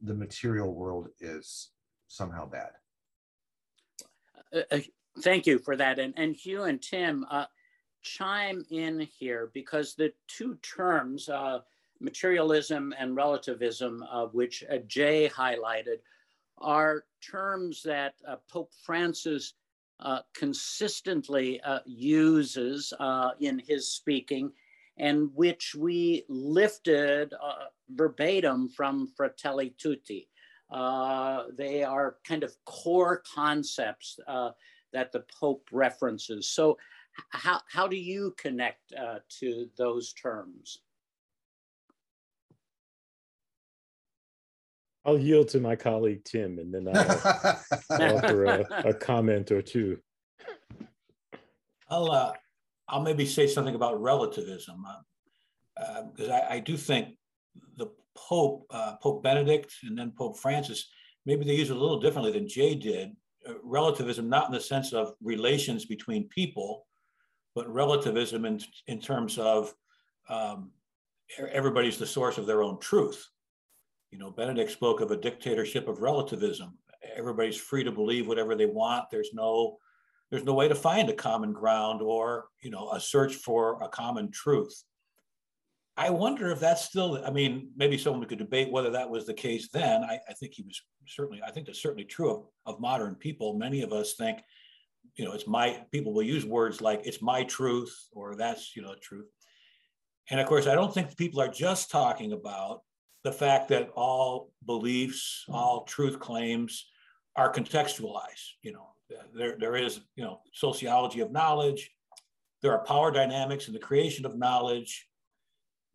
the 0.02 0.14
material 0.14 0.74
world 0.74 1.10
is 1.20 1.70
somehow 2.08 2.44
bad? 2.46 2.70
Uh, 4.52 4.62
uh, 4.72 4.78
thank 5.20 5.46
you 5.46 5.60
for 5.60 5.76
that. 5.76 6.00
And, 6.00 6.12
and 6.16 6.34
hugh 6.34 6.64
and 6.64 6.82
tim 6.82 7.24
uh, 7.30 7.46
chime 8.02 8.64
in 8.70 9.00
here 9.18 9.50
because 9.54 9.94
the 9.94 10.12
two 10.28 10.56
terms, 10.56 11.28
uh, 11.28 11.60
materialism 12.00 12.92
and 12.98 13.16
relativism, 13.16 14.04
uh, 14.10 14.26
which 14.26 14.64
uh, 14.70 14.78
Jay 14.86 15.28
highlighted, 15.28 15.98
are 16.58 17.04
terms 17.20 17.82
that 17.82 18.14
uh, 18.28 18.36
Pope 18.50 18.72
Francis 18.84 19.54
uh, 20.00 20.20
consistently 20.34 21.60
uh, 21.60 21.78
uses 21.86 22.92
in 23.40 23.58
his 23.60 23.88
speaking. 23.88 24.52
and 24.98 25.30
which 25.34 25.74
we 25.74 26.24
lifted 26.28 27.32
uh, 27.32 27.66
verbatim 27.90 28.68
from 28.68 29.08
Fratelli 29.16 29.74
Tutti. 29.78 30.28
Uh, 30.70 31.44
they 31.56 31.82
are 31.82 32.16
kind 32.24 32.42
of 32.42 32.54
core 32.64 33.22
concepts 33.34 34.18
uh, 34.26 34.50
that 34.92 35.12
the 35.12 35.24
Pope 35.40 35.66
references. 35.72 36.48
So, 36.48 36.78
how, 37.30 37.60
how 37.68 37.86
do 37.86 37.96
you 37.96 38.34
connect 38.36 38.92
uh, 38.92 39.18
to 39.40 39.68
those 39.76 40.12
terms? 40.12 40.78
I'll 45.04 45.18
yield 45.18 45.48
to 45.48 45.60
my 45.60 45.74
colleague 45.74 46.24
Tim, 46.24 46.58
and 46.58 46.72
then 46.72 46.88
I'll 46.88 48.16
offer 48.16 48.44
a, 48.44 48.88
a, 48.90 48.94
comment 48.94 49.50
or 49.50 49.60
two. 49.60 49.98
I'll 51.88 52.10
uh, 52.10 52.32
I'll 52.88 53.02
maybe 53.02 53.26
say 53.26 53.48
something 53.48 53.74
about 53.74 54.00
relativism 54.00 54.86
because 55.74 56.30
uh, 56.30 56.32
uh, 56.32 56.46
I, 56.48 56.54
I, 56.54 56.58
do 56.60 56.76
think 56.76 57.16
the 57.76 57.88
Pope 58.14 58.66
uh, 58.70 58.94
Pope 59.02 59.24
Benedict 59.24 59.74
and 59.82 59.98
then 59.98 60.12
Pope 60.16 60.38
Francis 60.38 60.88
maybe 61.26 61.44
they 61.44 61.54
use 61.54 61.70
it 61.70 61.76
a 61.76 61.80
little 61.80 62.00
differently 62.00 62.32
than 62.32 62.48
Jay 62.48 62.74
did. 62.74 63.16
Uh, 63.48 63.54
relativism, 63.64 64.28
not 64.28 64.46
in 64.46 64.52
the 64.52 64.60
sense 64.60 64.92
of 64.92 65.14
relations 65.20 65.84
between 65.84 66.28
people, 66.28 66.86
but 67.54 67.72
relativism 67.72 68.44
in 68.44 68.60
in 68.86 69.00
terms 69.00 69.38
of 69.38 69.74
um, 70.28 70.70
everybody's 71.50 71.98
the 71.98 72.06
source 72.06 72.38
of 72.38 72.46
their 72.46 72.62
own 72.62 72.78
truth 72.80 73.28
you 74.12 74.18
know, 74.18 74.30
Benedict 74.30 74.70
spoke 74.70 75.00
of 75.00 75.10
a 75.10 75.16
dictatorship 75.16 75.88
of 75.88 76.02
relativism. 76.02 76.76
Everybody's 77.16 77.56
free 77.56 77.82
to 77.82 77.90
believe 77.90 78.28
whatever 78.28 78.54
they 78.54 78.66
want. 78.66 79.06
There's 79.10 79.30
no 79.32 79.78
there's 80.30 80.44
no 80.44 80.54
way 80.54 80.68
to 80.68 80.74
find 80.74 81.10
a 81.10 81.14
common 81.14 81.52
ground 81.52 82.00
or 82.00 82.44
you 82.60 82.70
know 82.70 82.90
a 82.92 83.00
search 83.00 83.34
for 83.34 83.82
a 83.82 83.88
common 83.88 84.30
truth. 84.30 84.84
I 85.96 86.10
wonder 86.10 86.50
if 86.50 86.60
that's 86.60 86.84
still. 86.84 87.22
I 87.24 87.30
mean, 87.30 87.70
maybe 87.74 87.98
someone 87.98 88.26
could 88.26 88.38
debate 88.38 88.70
whether 88.70 88.90
that 88.90 89.08
was 89.08 89.26
the 89.26 89.34
case 89.34 89.68
then. 89.72 90.02
I, 90.04 90.20
I 90.28 90.34
think 90.34 90.52
he 90.54 90.62
was 90.62 90.80
certainly. 91.06 91.40
I 91.44 91.50
think 91.50 91.66
that's 91.66 91.82
certainly 91.82 92.04
true 92.04 92.30
of, 92.30 92.44
of 92.66 92.80
modern 92.80 93.14
people. 93.14 93.54
Many 93.54 93.82
of 93.82 93.92
us 93.92 94.14
think, 94.14 94.40
you 95.16 95.24
know, 95.24 95.32
it's 95.32 95.46
my. 95.46 95.84
People 95.90 96.12
will 96.12 96.22
use 96.22 96.44
words 96.44 96.80
like 96.80 97.02
"it's 97.04 97.22
my 97.22 97.44
truth" 97.44 97.94
or 98.12 98.34
"that's 98.36 98.74
you 98.74 98.82
know 98.82 98.94
truth." 99.00 99.26
And 100.30 100.40
of 100.40 100.46
course, 100.46 100.66
I 100.66 100.74
don't 100.74 100.92
think 100.92 101.16
people 101.16 101.40
are 101.40 101.48
just 101.48 101.90
talking 101.90 102.32
about 102.32 102.82
the 103.24 103.32
fact 103.32 103.68
that 103.68 103.90
all 103.94 104.50
beliefs, 104.64 105.44
all 105.48 105.84
truth 105.84 106.18
claims 106.18 106.86
are 107.36 107.52
contextualized. 107.52 108.56
You 108.62 108.72
know, 108.72 108.94
there, 109.34 109.56
there 109.58 109.76
is, 109.76 110.00
you 110.16 110.24
know, 110.24 110.40
sociology 110.52 111.20
of 111.20 111.32
knowledge. 111.32 111.90
There 112.62 112.72
are 112.72 112.84
power 112.84 113.10
dynamics 113.10 113.66
in 113.66 113.74
the 113.74 113.78
creation 113.78 114.26
of 114.26 114.38
knowledge. 114.38 115.08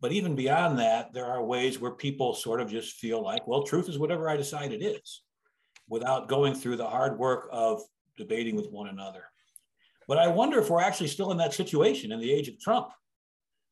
But 0.00 0.12
even 0.12 0.36
beyond 0.36 0.78
that, 0.78 1.12
there 1.12 1.26
are 1.26 1.42
ways 1.42 1.80
where 1.80 1.90
people 1.90 2.34
sort 2.34 2.60
of 2.60 2.70
just 2.70 2.96
feel 2.96 3.22
like, 3.22 3.46
well, 3.48 3.64
truth 3.64 3.88
is 3.88 3.98
whatever 3.98 4.28
I 4.28 4.36
decide 4.36 4.72
it 4.72 4.82
is, 4.82 5.22
without 5.88 6.28
going 6.28 6.54
through 6.54 6.76
the 6.76 6.86
hard 6.86 7.18
work 7.18 7.48
of 7.50 7.82
debating 8.18 8.56
with 8.56 8.70
one 8.70 8.88
another. 8.88 9.24
But 10.06 10.18
I 10.18 10.28
wonder 10.28 10.58
if 10.58 10.68
we're 10.68 10.82
actually 10.82 11.08
still 11.08 11.32
in 11.32 11.38
that 11.38 11.54
situation 11.54 12.12
in 12.12 12.20
the 12.20 12.32
age 12.32 12.48
of 12.48 12.58
Trump 12.58 12.90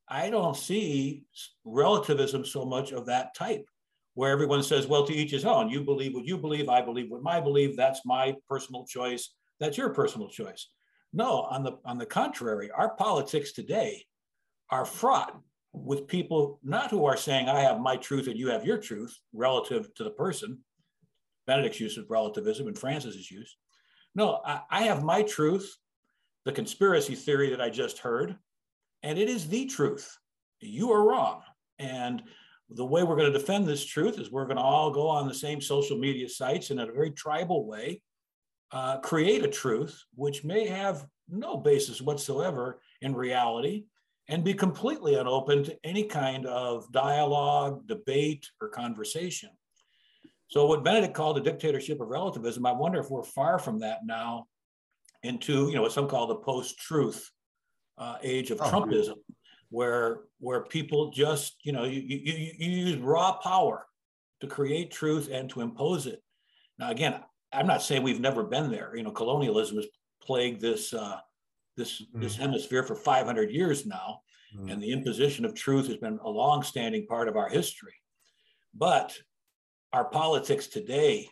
I 0.09 0.31
don't 0.31 0.57
see 0.57 1.25
relativism 1.65 2.45
so 2.45 2.65
much 2.65 2.93
of 2.93 3.07
that 3.07 3.35
type, 3.35 3.69
where 4.15 4.31
everyone 4.31 4.63
says, 4.63 4.87
well, 4.87 5.07
to 5.07 5.13
each 5.13 5.33
his 5.33 5.45
own. 5.45 5.69
You 5.69 5.83
believe 5.83 6.15
what 6.15 6.25
you 6.25 6.39
believe, 6.39 6.69
I 6.69 6.81
believe 6.81 7.11
what 7.11 7.23
I 7.27 7.41
believe, 7.41 7.77
that's 7.77 8.05
my 8.05 8.35
personal 8.49 8.87
choice, 8.87 9.35
that's 9.59 9.77
your 9.77 9.93
personal 9.93 10.29
choice. 10.29 10.69
No, 11.13 11.43
on 11.43 11.65
the 11.65 11.79
on 11.85 11.99
the 11.99 12.07
contrary, 12.07 12.71
our 12.71 12.95
politics 12.95 13.53
today 13.53 14.05
are 14.71 14.85
fraught 14.85 15.37
with 15.73 16.07
people 16.07 16.61
not 16.63 16.91
who 16.91 17.05
are 17.05 17.17
saying, 17.17 17.49
I 17.49 17.61
have 17.61 17.81
my 17.81 17.97
truth 17.97 18.29
and 18.29 18.39
you 18.39 18.49
have 18.49 18.65
your 18.65 18.79
truth 18.79 19.19
relative 19.33 19.93
to 19.95 20.05
the 20.05 20.11
person. 20.11 20.59
Benedict's 21.47 21.81
use 21.81 21.97
of 21.97 22.11
relativism 22.11 22.67
and 22.67 22.79
Francis's 22.79 23.31
use. 23.31 23.57
No, 24.17 24.41
I, 24.45 24.63
I 24.71 24.83
have 24.85 25.05
my 25.05 25.23
truth, 25.23 25.77
the 26.47 26.53
conspiracy 26.53 27.15
theory 27.15 27.51
that 27.51 27.61
I 27.61 27.69
just 27.69 27.99
heard, 27.99 28.37
and 29.03 29.19
it 29.19 29.29
is 29.29 29.47
the 29.47 29.67
truth. 29.67 30.19
You 30.61 30.91
are 30.91 31.07
wrong. 31.07 31.43
And 31.79 32.23
the 32.71 32.87
way 32.87 33.03
we're 33.03 33.17
going 33.17 33.31
to 33.31 33.39
defend 33.39 33.67
this 33.67 33.85
truth 33.85 34.19
is 34.19 34.33
we're 34.33 34.47
going 34.47 34.57
to 34.57 34.63
all 34.63 34.91
go 34.91 35.07
on 35.07 35.29
the 35.29 35.35
same 35.35 35.61
social 35.61 35.99
media 35.99 36.31
sites 36.31 36.71
and 36.71 36.81
in 36.81 36.89
a 36.89 36.93
very 36.93 37.11
tribal 37.11 37.67
way 37.67 38.01
uh, 38.73 38.99
create 38.99 39.45
a 39.45 39.49
truth 39.49 40.03
which 40.15 40.43
may 40.43 40.67
have 40.67 41.07
no 41.29 41.59
basis 41.59 42.01
whatsoever 42.01 42.81
in 43.03 43.15
reality 43.15 43.85
and 44.29 44.43
be 44.43 44.55
completely 44.55 45.15
unopen 45.15 45.63
to 45.63 45.77
any 45.85 46.05
kind 46.05 46.47
of 46.47 46.91
dialogue, 46.91 47.87
debate, 47.87 48.49
or 48.61 48.69
conversation. 48.69 49.51
So, 50.49 50.67
what 50.67 50.85
Benedict 50.85 51.15
called 51.15 51.37
the 51.37 51.41
dictatorship 51.41 52.01
of 52.01 52.09
relativism, 52.09 52.67
I 52.67 52.73
wonder 52.73 53.01
if 53.01 53.11
we're 53.11 53.25
far 53.25 53.59
from 53.59 53.81
that 53.81 54.01
now 54.05 54.47
into, 55.23 55.69
you 55.69 55.75
know, 55.75 55.83
what 55.83 55.93
some 55.93 56.09
call 56.09 56.27
the 56.27 56.37
post 56.37 56.79
truth 56.79 57.31
uh, 57.99 58.17
age 58.23 58.51
of 58.51 58.61
oh, 58.61 58.65
Trumpism, 58.65 59.17
where 59.71 60.21
where 60.39 60.65
people 60.65 61.11
just 61.11 61.57
you 61.65 61.73
know 61.73 61.85
you, 61.85 62.01
you, 62.01 62.53
you 62.59 62.71
use 62.71 62.99
raw 62.99 63.33
power 63.33 63.87
to 64.41 64.47
create 64.47 64.91
truth 64.91 65.29
and 65.33 65.51
to 65.51 65.61
impose 65.61 66.07
it. 66.07 66.23
Now 66.79 66.91
again, 66.91 67.21
I'm 67.53 67.67
not 67.67 67.83
saying 67.83 68.03
we've 68.03 68.21
never 68.21 68.45
been 68.45 68.71
there. 68.71 68.95
You 68.95 69.03
know, 69.03 69.11
colonialism 69.11 69.77
has 69.77 69.87
plagued 70.23 70.61
this 70.61 70.93
uh, 70.93 71.19
this 71.77 72.03
mm. 72.03 72.21
this 72.21 72.37
hemisphere 72.37 72.83
for 72.83 72.95
500 72.95 73.51
years 73.51 73.87
now, 73.87 74.21
mm. 74.57 74.71
and 74.71 74.83
the 74.83 74.93
imposition 74.93 75.45
of 75.45 75.55
truth 75.55 75.87
has 75.89 75.97
been 75.97 76.19
a 76.23 76.29
long-standing 76.29 77.07
part 77.07 77.29
of 77.29 77.37
our 77.37 77.49
history. 77.49 77.95
But 78.75 79.17
our 79.97 80.05
politics 80.05 80.67
today 80.67 81.27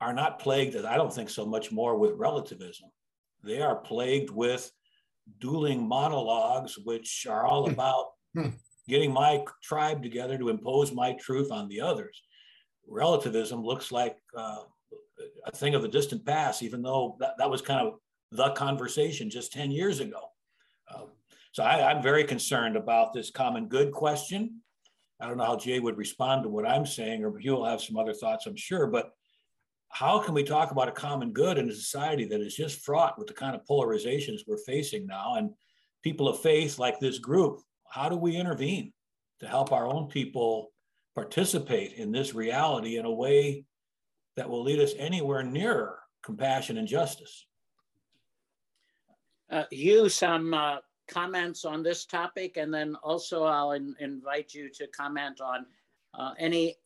are 0.00 0.14
not 0.14 0.38
plagued, 0.38 0.74
as 0.76 0.86
I 0.86 0.96
don't 0.96 1.12
think 1.12 1.28
so 1.28 1.44
much 1.44 1.70
more 1.70 1.98
with 1.98 2.16
relativism. 2.16 2.88
They 3.42 3.60
are 3.60 3.76
plagued 3.76 4.30
with 4.30 4.72
dueling 5.40 5.86
monologues, 5.86 6.78
which 6.78 7.26
are 7.28 7.44
all 7.44 7.66
hmm. 7.66 7.72
about 7.72 8.06
hmm. 8.34 8.48
getting 8.88 9.12
my 9.12 9.44
tribe 9.62 10.02
together 10.02 10.38
to 10.38 10.48
impose 10.48 10.90
my 10.92 11.12
truth 11.20 11.52
on 11.52 11.68
the 11.68 11.82
others. 11.82 12.22
Relativism 12.88 13.62
looks 13.62 13.92
like 13.92 14.16
uh, 14.34 14.62
a 15.44 15.52
thing 15.52 15.74
of 15.74 15.82
the 15.82 15.88
distant 15.88 16.24
past, 16.24 16.62
even 16.62 16.80
though 16.80 17.14
that, 17.20 17.34
that 17.36 17.50
was 17.50 17.60
kind 17.60 17.86
of 17.86 17.98
the 18.32 18.52
conversation 18.52 19.28
just 19.28 19.52
10 19.52 19.70
years 19.70 20.00
ago. 20.00 20.20
Um, 20.94 21.08
so 21.52 21.62
I, 21.62 21.90
I'm 21.90 22.02
very 22.02 22.24
concerned 22.24 22.76
about 22.76 23.12
this 23.12 23.30
common 23.30 23.68
good 23.68 23.92
question. 23.92 24.62
I 25.24 25.26
don't 25.26 25.38
know 25.38 25.44
how 25.44 25.56
Jay 25.56 25.80
would 25.80 25.96
respond 25.96 26.42
to 26.42 26.50
what 26.50 26.66
I'm 26.66 26.84
saying, 26.84 27.24
or 27.24 27.38
he'll 27.38 27.64
have 27.64 27.80
some 27.80 27.96
other 27.96 28.12
thoughts, 28.12 28.44
I'm 28.44 28.56
sure. 28.56 28.86
But 28.86 29.10
how 29.88 30.18
can 30.18 30.34
we 30.34 30.44
talk 30.44 30.70
about 30.70 30.88
a 30.88 30.92
common 30.92 31.32
good 31.32 31.56
in 31.56 31.70
a 31.70 31.74
society 31.74 32.26
that 32.26 32.42
is 32.42 32.54
just 32.54 32.84
fraught 32.84 33.18
with 33.18 33.26
the 33.26 33.32
kind 33.32 33.56
of 33.56 33.64
polarizations 33.64 34.40
we're 34.46 34.58
facing 34.58 35.06
now? 35.06 35.36
And 35.36 35.52
people 36.02 36.28
of 36.28 36.40
faith 36.40 36.78
like 36.78 37.00
this 37.00 37.18
group, 37.18 37.60
how 37.88 38.10
do 38.10 38.16
we 38.16 38.36
intervene 38.36 38.92
to 39.40 39.48
help 39.48 39.72
our 39.72 39.86
own 39.86 40.08
people 40.08 40.72
participate 41.14 41.94
in 41.94 42.12
this 42.12 42.34
reality 42.34 42.98
in 42.98 43.06
a 43.06 43.10
way 43.10 43.64
that 44.36 44.50
will 44.50 44.62
lead 44.62 44.78
us 44.78 44.92
anywhere 44.98 45.42
nearer 45.42 46.00
compassion 46.22 46.76
and 46.76 46.86
justice? 46.86 47.46
Uh, 49.50 49.64
Hugh, 49.70 50.10
some 50.10 50.52
uh, 50.52 50.76
comments 51.08 51.64
on 51.64 51.82
this 51.82 52.04
topic, 52.04 52.56
and 52.56 52.72
then 52.72 52.96
also 53.02 53.44
I'll 53.44 53.72
in, 53.72 53.94
invite 54.00 54.54
you 54.54 54.70
to 54.70 54.86
comment 54.88 55.40
on 55.40 55.66
uh, 56.18 56.32
any 56.38 56.76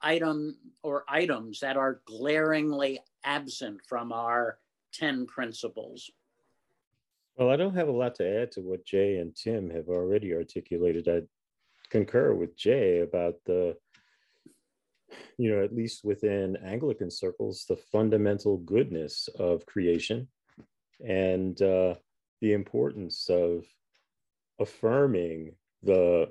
item 0.00 0.56
or 0.82 1.04
items 1.08 1.60
that 1.60 1.76
are 1.76 2.00
glaringly 2.04 3.00
absent 3.24 3.80
from 3.88 4.12
our 4.12 4.58
10 4.92 5.26
principles? 5.26 6.10
Well, 7.36 7.50
I 7.50 7.56
don't 7.56 7.74
have 7.74 7.88
a 7.88 7.92
lot 7.92 8.14
to 8.16 8.42
add 8.42 8.52
to 8.52 8.60
what 8.60 8.84
Jay 8.84 9.16
and 9.16 9.34
Tim 9.34 9.70
have 9.70 9.88
already 9.88 10.32
articulated. 10.34 11.08
I 11.08 11.22
concur 11.90 12.32
with 12.34 12.56
Jay 12.56 13.00
about 13.00 13.34
the, 13.44 13.76
you 15.36 15.50
know, 15.50 15.64
at 15.64 15.74
least 15.74 16.04
within 16.04 16.56
Anglican 16.64 17.10
circles, 17.10 17.64
the 17.68 17.76
fundamental 17.76 18.58
goodness 18.58 19.28
of 19.38 19.66
creation 19.66 20.28
and 21.04 21.60
uh, 21.60 21.94
the 22.40 22.52
importance 22.52 23.28
of 23.28 23.64
affirming 24.60 25.54
the 25.82 26.30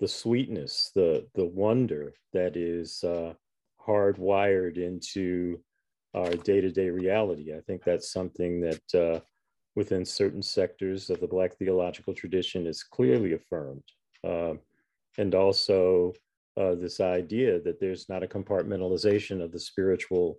the 0.00 0.08
sweetness, 0.08 0.90
the 0.94 1.26
the 1.34 1.44
wonder 1.44 2.12
that 2.32 2.56
is 2.56 3.04
uh, 3.04 3.32
hardwired 3.86 4.76
into 4.76 5.60
our 6.14 6.30
day-to-day 6.30 6.90
reality. 6.90 7.54
I 7.54 7.60
think 7.66 7.82
that's 7.82 8.12
something 8.12 8.60
that 8.60 8.94
uh, 8.94 9.20
within 9.74 10.04
certain 10.04 10.42
sectors 10.42 11.10
of 11.10 11.20
the 11.20 11.26
Black 11.26 11.56
theological 11.56 12.14
tradition 12.14 12.66
is 12.66 12.82
clearly 12.82 13.32
affirmed. 13.32 13.82
Uh, 14.22 14.54
and 15.18 15.34
also 15.34 16.12
uh, 16.56 16.74
this 16.74 17.00
idea 17.00 17.60
that 17.60 17.80
there's 17.80 18.08
not 18.08 18.22
a 18.22 18.28
compartmentalization 18.28 19.42
of 19.42 19.50
the 19.52 19.58
spiritual 19.58 20.38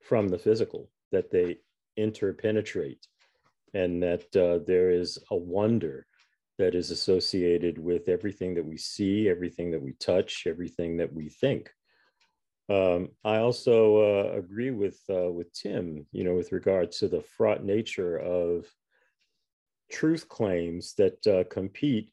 from 0.00 0.28
the 0.28 0.38
physical, 0.38 0.90
that 1.12 1.30
they 1.30 1.58
interpenetrate, 1.96 3.06
and 3.74 4.02
that 4.02 4.36
uh, 4.36 4.64
there 4.66 4.90
is 4.90 5.18
a 5.30 5.36
wonder 5.36 6.06
that 6.58 6.74
is 6.74 6.90
associated 6.90 7.78
with 7.78 8.08
everything 8.08 8.54
that 8.54 8.64
we 8.64 8.76
see, 8.76 9.28
everything 9.28 9.70
that 9.70 9.82
we 9.82 9.92
touch, 9.94 10.44
everything 10.46 10.98
that 10.98 11.12
we 11.12 11.28
think. 11.28 11.70
Um, 12.68 13.08
I 13.24 13.38
also 13.38 13.96
uh, 13.96 14.32
agree 14.38 14.70
with 14.70 15.00
uh, 15.08 15.30
with 15.30 15.52
Tim, 15.52 16.06
you 16.12 16.22
know, 16.22 16.34
with 16.34 16.52
regard 16.52 16.92
to 16.92 17.08
the 17.08 17.22
fraught 17.22 17.64
nature 17.64 18.16
of 18.16 18.66
truth 19.90 20.28
claims 20.28 20.94
that 20.94 21.26
uh, 21.26 21.44
compete 21.50 22.12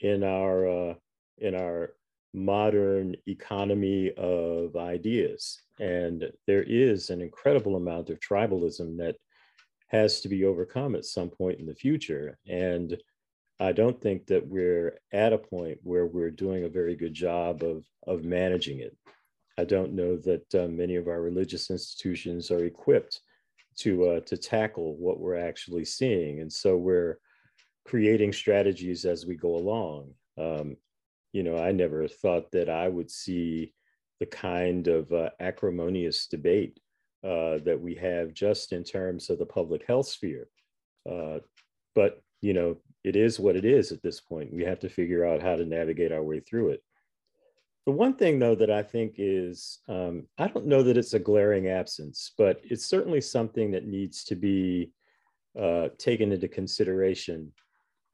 in 0.00 0.24
our 0.24 0.90
uh, 0.90 0.94
in 1.38 1.54
our 1.54 1.90
modern 2.32 3.16
economy 3.26 4.12
of 4.16 4.76
ideas, 4.76 5.60
and 5.78 6.30
there 6.46 6.62
is 6.62 7.10
an 7.10 7.20
incredible 7.20 7.76
amount 7.76 8.08
of 8.08 8.20
tribalism 8.20 8.96
that 8.98 9.16
has 9.88 10.20
to 10.20 10.28
be 10.28 10.44
overcome 10.44 10.94
at 10.94 11.04
some 11.04 11.28
point 11.28 11.58
in 11.58 11.66
the 11.66 11.74
future, 11.74 12.38
and 12.46 12.96
I 13.60 13.72
don't 13.72 14.00
think 14.00 14.26
that 14.26 14.46
we're 14.46 14.98
at 15.12 15.32
a 15.32 15.38
point 15.38 15.78
where 15.82 16.06
we're 16.06 16.30
doing 16.30 16.64
a 16.64 16.68
very 16.68 16.94
good 16.94 17.14
job 17.14 17.62
of 17.62 17.84
of 18.06 18.24
managing 18.24 18.80
it. 18.80 18.96
I 19.58 19.64
don't 19.64 19.94
know 19.94 20.16
that 20.18 20.54
uh, 20.54 20.68
many 20.68 20.94
of 20.94 21.08
our 21.08 21.20
religious 21.20 21.70
institutions 21.70 22.50
are 22.50 22.64
equipped 22.64 23.20
to 23.78 24.04
uh, 24.06 24.20
to 24.20 24.36
tackle 24.36 24.96
what 24.96 25.18
we're 25.18 25.36
actually 25.38 25.84
seeing, 25.84 26.40
and 26.40 26.52
so 26.52 26.76
we're 26.76 27.18
creating 27.84 28.32
strategies 28.32 29.04
as 29.04 29.26
we 29.26 29.34
go 29.34 29.56
along. 29.56 30.12
Um, 30.36 30.76
you 31.32 31.42
know, 31.42 31.58
I 31.58 31.72
never 31.72 32.06
thought 32.06 32.50
that 32.52 32.68
I 32.68 32.88
would 32.88 33.10
see 33.10 33.74
the 34.20 34.26
kind 34.26 34.88
of 34.88 35.12
uh, 35.12 35.30
acrimonious 35.40 36.26
debate 36.26 36.78
uh, 37.24 37.58
that 37.64 37.80
we 37.80 37.94
have 37.94 38.32
just 38.32 38.72
in 38.72 38.84
terms 38.84 39.30
of 39.30 39.38
the 39.38 39.46
public 39.46 39.84
health 39.86 40.06
sphere. 40.06 40.48
Uh, 41.10 41.38
but 41.94 42.22
you 42.40 42.52
know, 42.52 42.76
it 43.04 43.16
is 43.16 43.40
what 43.40 43.56
it 43.56 43.64
is 43.64 43.90
at 43.92 44.02
this 44.02 44.20
point. 44.20 44.52
We 44.52 44.64
have 44.64 44.80
to 44.80 44.88
figure 44.88 45.24
out 45.24 45.42
how 45.42 45.56
to 45.56 45.64
navigate 45.64 46.12
our 46.12 46.22
way 46.22 46.40
through 46.40 46.70
it. 46.70 46.82
The 47.86 47.92
one 47.92 48.14
thing, 48.14 48.38
though, 48.38 48.54
that 48.54 48.70
I 48.70 48.82
think 48.82 49.14
is, 49.16 49.78
um, 49.88 50.26
I 50.36 50.48
don't 50.48 50.66
know 50.66 50.82
that 50.82 50.98
it's 50.98 51.14
a 51.14 51.18
glaring 51.18 51.68
absence, 51.68 52.32
but 52.36 52.60
it's 52.62 52.84
certainly 52.84 53.20
something 53.20 53.70
that 53.70 53.86
needs 53.86 54.24
to 54.24 54.36
be 54.36 54.92
uh, 55.58 55.88
taken 55.96 56.30
into 56.30 56.48
consideration 56.48 57.50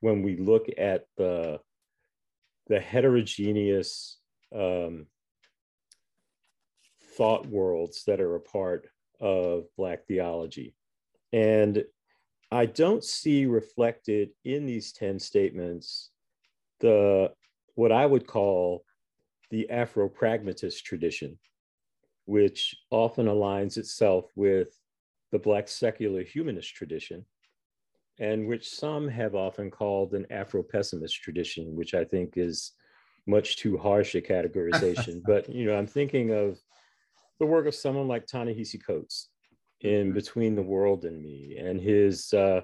when 0.00 0.22
we 0.22 0.36
look 0.36 0.66
at 0.78 1.06
the, 1.16 1.58
the 2.68 2.78
heterogeneous 2.78 4.18
um, 4.54 5.06
thought 7.16 7.44
worlds 7.46 8.04
that 8.06 8.20
are 8.20 8.36
a 8.36 8.40
part 8.40 8.88
of 9.20 9.64
Black 9.76 10.06
theology. 10.06 10.74
And 11.32 11.84
I 12.50 12.66
don't 12.66 13.02
see 13.02 13.46
reflected 13.46 14.30
in 14.44 14.66
these 14.66 14.92
10 14.92 15.18
statements 15.18 16.10
the 16.80 17.32
what 17.74 17.90
I 17.90 18.06
would 18.06 18.26
call 18.26 18.84
the 19.50 19.68
Afro-pragmatist 19.70 20.84
tradition, 20.84 21.38
which 22.26 22.76
often 22.90 23.26
aligns 23.26 23.76
itself 23.76 24.30
with 24.36 24.68
the 25.32 25.38
Black 25.38 25.66
secular 25.66 26.22
humanist 26.22 26.74
tradition, 26.74 27.24
and 28.20 28.46
which 28.46 28.68
some 28.68 29.08
have 29.08 29.34
often 29.34 29.70
called 29.70 30.14
an 30.14 30.26
Afro-pessimist 30.30 31.20
tradition, 31.20 31.74
which 31.74 31.94
I 31.94 32.04
think 32.04 32.34
is 32.36 32.72
much 33.26 33.56
too 33.56 33.76
harsh 33.76 34.14
a 34.14 34.20
categorization. 34.20 35.20
but 35.26 35.48
you 35.48 35.66
know, 35.66 35.76
I'm 35.76 35.86
thinking 35.86 36.30
of 36.30 36.60
the 37.40 37.46
work 37.46 37.66
of 37.66 37.74
someone 37.74 38.08
like 38.08 38.26
Ta-Nehisi 38.26 38.84
Coates 38.84 39.28
in 39.80 40.06
mm-hmm. 40.06 40.14
Between 40.14 40.54
the 40.54 40.62
World 40.62 41.04
and 41.04 41.22
Me, 41.22 41.56
and 41.58 41.80
his 41.80 42.32
uh, 42.32 42.62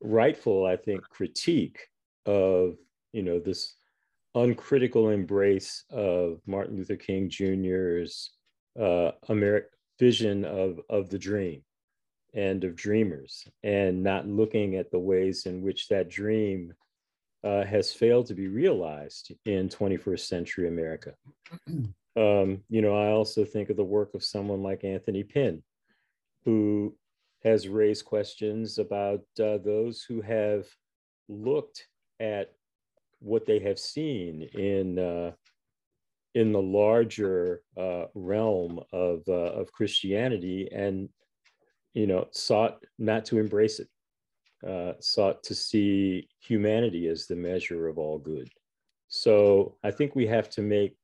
rightful, 0.00 0.66
I 0.66 0.76
think, 0.76 1.02
critique 1.02 1.80
of 2.24 2.76
you 3.12 3.22
know 3.22 3.38
this 3.38 3.74
uncritical 4.34 5.10
embrace 5.10 5.84
of 5.90 6.40
Martin 6.46 6.76
Luther 6.76 6.96
King 6.96 7.30
Jr.'s 7.30 8.30
uh, 8.78 9.12
American 9.28 9.70
vision 9.98 10.44
of, 10.44 10.78
of 10.90 11.08
the 11.08 11.18
dream 11.18 11.62
and 12.34 12.64
of 12.64 12.76
dreamers, 12.76 13.46
and 13.62 14.02
not 14.02 14.28
looking 14.28 14.76
at 14.76 14.90
the 14.90 14.98
ways 14.98 15.46
in 15.46 15.62
which 15.62 15.88
that 15.88 16.10
dream 16.10 16.74
uh, 17.44 17.64
has 17.64 17.92
failed 17.92 18.26
to 18.26 18.34
be 18.34 18.48
realized 18.48 19.32
in 19.46 19.68
21st 19.68 20.20
century 20.20 20.68
America. 20.68 21.14
Um, 22.16 22.62
you 22.68 22.80
know, 22.80 22.96
I 22.96 23.10
also 23.10 23.44
think 23.44 23.68
of 23.68 23.76
the 23.76 23.84
work 23.84 24.14
of 24.14 24.24
someone 24.24 24.62
like 24.62 24.84
Anthony 24.84 25.22
Pinn, 25.22 25.62
who 26.44 26.96
has 27.44 27.68
raised 27.68 28.04
questions 28.04 28.78
about 28.78 29.20
uh, 29.38 29.58
those 29.58 30.02
who 30.02 30.20
have 30.22 30.66
looked 31.28 31.86
at 32.20 32.52
what 33.20 33.46
they 33.46 33.58
have 33.58 33.78
seen 33.78 34.42
in 34.54 34.98
uh, 34.98 35.32
in 36.34 36.52
the 36.52 36.62
larger 36.62 37.62
uh, 37.76 38.04
realm 38.14 38.80
of 38.92 39.22
uh, 39.28 39.32
of 39.32 39.72
Christianity, 39.72 40.68
and 40.72 41.08
you 41.94 42.06
know 42.06 42.28
sought 42.30 42.82
not 42.98 43.24
to 43.26 43.38
embrace 43.38 43.80
it, 43.80 43.88
uh, 44.66 44.92
sought 45.00 45.42
to 45.44 45.54
see 45.54 46.28
humanity 46.40 47.08
as 47.08 47.26
the 47.26 47.36
measure 47.36 47.88
of 47.88 47.98
all 47.98 48.18
good. 48.18 48.48
So 49.08 49.76
I 49.84 49.90
think 49.90 50.14
we 50.14 50.26
have 50.26 50.50
to 50.50 50.62
make 50.62 50.96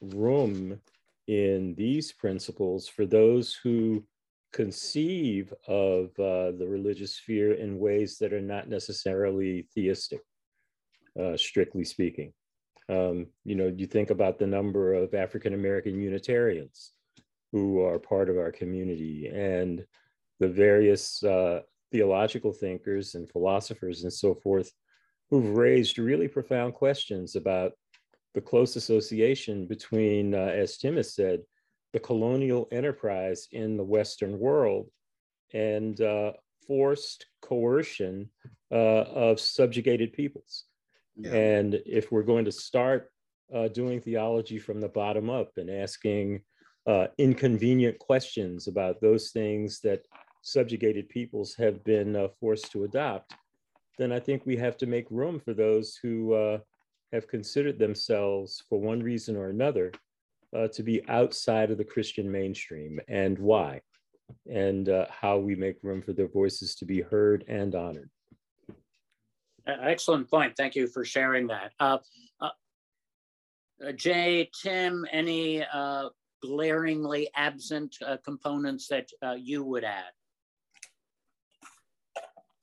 room 0.00 0.80
in 1.26 1.74
these 1.76 2.12
principles 2.12 2.88
for 2.88 3.06
those 3.06 3.54
who 3.54 4.04
conceive 4.52 5.52
of 5.66 6.06
uh, 6.18 6.52
the 6.58 6.66
religious 6.66 7.16
sphere 7.16 7.54
in 7.54 7.78
ways 7.78 8.18
that 8.18 8.32
are 8.32 8.40
not 8.40 8.68
necessarily 8.68 9.66
theistic 9.74 10.20
uh, 11.20 11.36
strictly 11.36 11.84
speaking. 11.84 12.32
Um, 12.88 13.26
you 13.44 13.54
know, 13.54 13.72
you 13.74 13.86
think 13.86 14.10
about 14.10 14.38
the 14.38 14.46
number 14.46 14.94
of 14.94 15.14
African 15.14 15.54
American 15.54 15.98
Unitarians 15.98 16.92
who 17.52 17.80
are 17.82 17.98
part 17.98 18.28
of 18.28 18.36
our 18.36 18.52
community 18.52 19.30
and 19.32 19.84
the 20.40 20.48
various 20.48 21.22
uh, 21.22 21.60
theological 21.90 22.52
thinkers 22.52 23.14
and 23.14 23.30
philosophers 23.30 24.02
and 24.02 24.12
so 24.12 24.34
forth 24.34 24.70
who've 25.30 25.56
raised 25.56 25.98
really 25.98 26.28
profound 26.28 26.74
questions 26.74 27.36
about 27.36 27.72
the 28.34 28.40
close 28.40 28.76
association 28.76 29.66
between, 29.66 30.34
uh, 30.34 30.38
as 30.38 30.76
Tim 30.76 30.96
has 30.96 31.14
said, 31.14 31.40
the 31.92 32.00
colonial 32.00 32.68
enterprise 32.72 33.46
in 33.52 33.76
the 33.76 33.84
Western 33.84 34.38
world 34.38 34.90
and 35.52 36.00
uh, 36.00 36.32
forced 36.66 37.26
coercion 37.40 38.28
uh, 38.72 39.04
of 39.04 39.38
subjugated 39.38 40.12
peoples. 40.12 40.64
Yeah. 41.16 41.32
And 41.32 41.80
if 41.86 42.10
we're 42.10 42.24
going 42.24 42.44
to 42.46 42.52
start 42.52 43.12
uh, 43.54 43.68
doing 43.68 44.00
theology 44.00 44.58
from 44.58 44.80
the 44.80 44.88
bottom 44.88 45.30
up 45.30 45.52
and 45.56 45.70
asking 45.70 46.42
uh, 46.86 47.06
inconvenient 47.18 47.98
questions 48.00 48.66
about 48.66 49.00
those 49.00 49.30
things 49.30 49.80
that 49.80 50.04
subjugated 50.42 51.08
peoples 51.08 51.54
have 51.54 51.84
been 51.84 52.16
uh, 52.16 52.28
forced 52.40 52.72
to 52.72 52.84
adopt, 52.84 53.34
then 53.98 54.10
I 54.10 54.18
think 54.18 54.44
we 54.44 54.56
have 54.56 54.76
to 54.78 54.86
make 54.86 55.06
room 55.10 55.38
for 55.38 55.54
those 55.54 55.96
who 56.02 56.34
uh, 56.34 56.58
have 57.14 57.28
considered 57.28 57.78
themselves, 57.78 58.62
for 58.68 58.80
one 58.80 59.00
reason 59.00 59.36
or 59.36 59.48
another, 59.48 59.92
uh, 60.56 60.68
to 60.68 60.82
be 60.82 61.06
outside 61.08 61.70
of 61.70 61.78
the 61.78 61.84
Christian 61.84 62.30
mainstream 62.30 63.00
and 63.08 63.38
why, 63.38 63.80
and 64.50 64.88
uh, 64.88 65.06
how 65.08 65.38
we 65.38 65.54
make 65.54 65.76
room 65.82 66.02
for 66.02 66.12
their 66.12 66.28
voices 66.28 66.74
to 66.76 66.84
be 66.84 67.00
heard 67.00 67.44
and 67.48 67.74
honored. 67.74 68.10
Excellent 69.66 70.28
point. 70.28 70.54
Thank 70.56 70.74
you 70.74 70.86
for 70.86 71.04
sharing 71.04 71.46
that. 71.46 71.72
Uh, 71.80 71.98
uh, 72.40 72.50
uh, 73.86 73.92
Jay, 73.92 74.50
Tim, 74.62 75.06
any 75.10 75.64
uh, 75.64 76.10
glaringly 76.42 77.30
absent 77.34 77.96
uh, 78.06 78.18
components 78.24 78.88
that 78.88 79.08
uh, 79.22 79.32
you 79.32 79.64
would 79.64 79.84
add? 79.84 80.12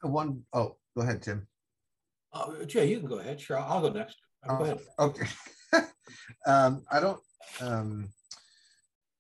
One, 0.04 0.44
oh, 0.54 0.78
go 0.96 1.04
ahead, 1.04 1.22
Tim. 1.22 1.48
Oh, 2.34 2.64
Jay, 2.66 2.90
you 2.90 3.00
can 3.00 3.08
go 3.08 3.20
ahead. 3.20 3.40
Sure, 3.40 3.60
I'll 3.60 3.82
go 3.82 3.90
next. 3.90 4.18
Go. 4.48 4.80
Okay. 5.00 5.28
um, 6.46 6.84
I 6.92 7.00
don't. 7.00 7.20
Um, 7.60 8.10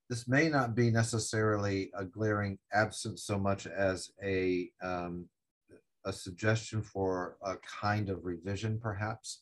this 0.09 0.27
may 0.27 0.49
not 0.49 0.75
be 0.75 0.91
necessarily 0.91 1.91
a 1.97 2.03
glaring 2.03 2.57
absence 2.73 3.23
so 3.23 3.37
much 3.37 3.65
as 3.65 4.11
a 4.23 4.69
um, 4.81 5.29
a 6.05 6.11
suggestion 6.11 6.81
for 6.81 7.37
a 7.43 7.55
kind 7.57 8.09
of 8.09 8.25
revision, 8.25 8.79
perhaps. 8.79 9.41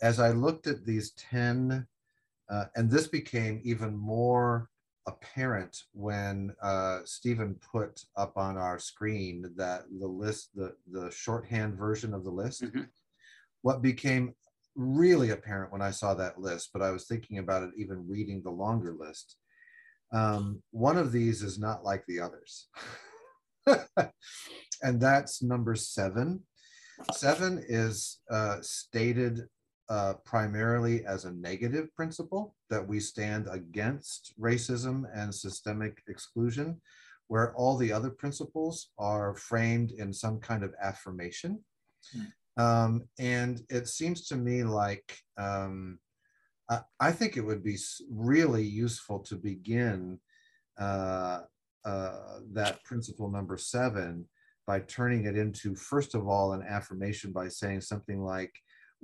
As 0.00 0.20
I 0.20 0.30
looked 0.30 0.66
at 0.66 0.84
these 0.84 1.10
10, 1.12 1.86
uh, 2.50 2.64
and 2.76 2.90
this 2.90 3.06
became 3.08 3.60
even 3.64 3.96
more 3.96 4.68
apparent 5.06 5.82
when 5.92 6.54
uh, 6.62 7.00
Stephen 7.04 7.58
put 7.72 8.04
up 8.16 8.36
on 8.36 8.56
our 8.56 8.78
screen 8.78 9.50
that 9.56 9.84
the 9.98 10.06
list, 10.06 10.50
the, 10.54 10.74
the 10.90 11.10
shorthand 11.10 11.74
version 11.74 12.14
of 12.14 12.24
the 12.24 12.30
list. 12.30 12.62
Mm-hmm. 12.62 12.82
What 13.62 13.82
became 13.82 14.34
really 14.74 15.30
apparent 15.30 15.72
when 15.72 15.82
I 15.82 15.90
saw 15.90 16.14
that 16.14 16.40
list, 16.40 16.70
but 16.72 16.82
I 16.82 16.90
was 16.90 17.06
thinking 17.06 17.38
about 17.38 17.62
it 17.62 17.70
even 17.76 18.08
reading 18.08 18.42
the 18.42 18.50
longer 18.50 18.94
list. 18.98 19.36
Um, 20.12 20.62
one 20.70 20.98
of 20.98 21.12
these 21.12 21.42
is 21.42 21.58
not 21.58 21.84
like 21.84 22.04
the 22.06 22.20
others. 22.20 22.68
and 24.82 25.00
that's 25.00 25.42
number 25.42 25.74
seven. 25.74 26.40
seven 27.12 27.64
is 27.66 28.20
uh, 28.30 28.58
stated 28.60 29.40
uh, 29.88 30.14
primarily 30.24 31.04
as 31.04 31.24
a 31.24 31.32
negative 31.32 31.94
principle 31.94 32.54
that 32.70 32.86
we 32.86 33.00
stand 33.00 33.46
against 33.50 34.32
racism 34.40 35.04
and 35.14 35.34
systemic 35.34 36.02
exclusion, 36.08 36.80
where 37.28 37.54
all 37.54 37.76
the 37.76 37.92
other 37.92 38.10
principles 38.10 38.90
are 38.98 39.34
framed 39.34 39.92
in 39.92 40.12
some 40.12 40.38
kind 40.40 40.62
of 40.62 40.74
affirmation. 40.82 41.62
Mm. 42.16 42.26
Um, 42.56 43.04
and 43.18 43.62
it 43.70 43.88
seems 43.88 44.26
to 44.28 44.36
me 44.36 44.62
like 44.62 45.16
um, 45.38 45.98
I, 46.68 46.80
I, 47.00 47.12
think 47.12 47.36
it 47.36 47.40
would 47.40 47.64
be 47.64 47.78
really 48.10 48.62
useful 48.62 49.20
to 49.20 49.36
begin 49.36 50.18
uh, 50.78 51.40
uh, 51.84 52.18
that 52.52 52.84
principle 52.84 53.30
number 53.30 53.56
seven 53.56 54.28
by 54.66 54.80
turning 54.80 55.24
it 55.24 55.36
into, 55.36 55.74
first 55.74 56.14
of 56.14 56.28
all, 56.28 56.52
an 56.52 56.62
affirmation 56.68 57.32
by 57.32 57.48
saying 57.48 57.80
something 57.80 58.22
like, 58.22 58.52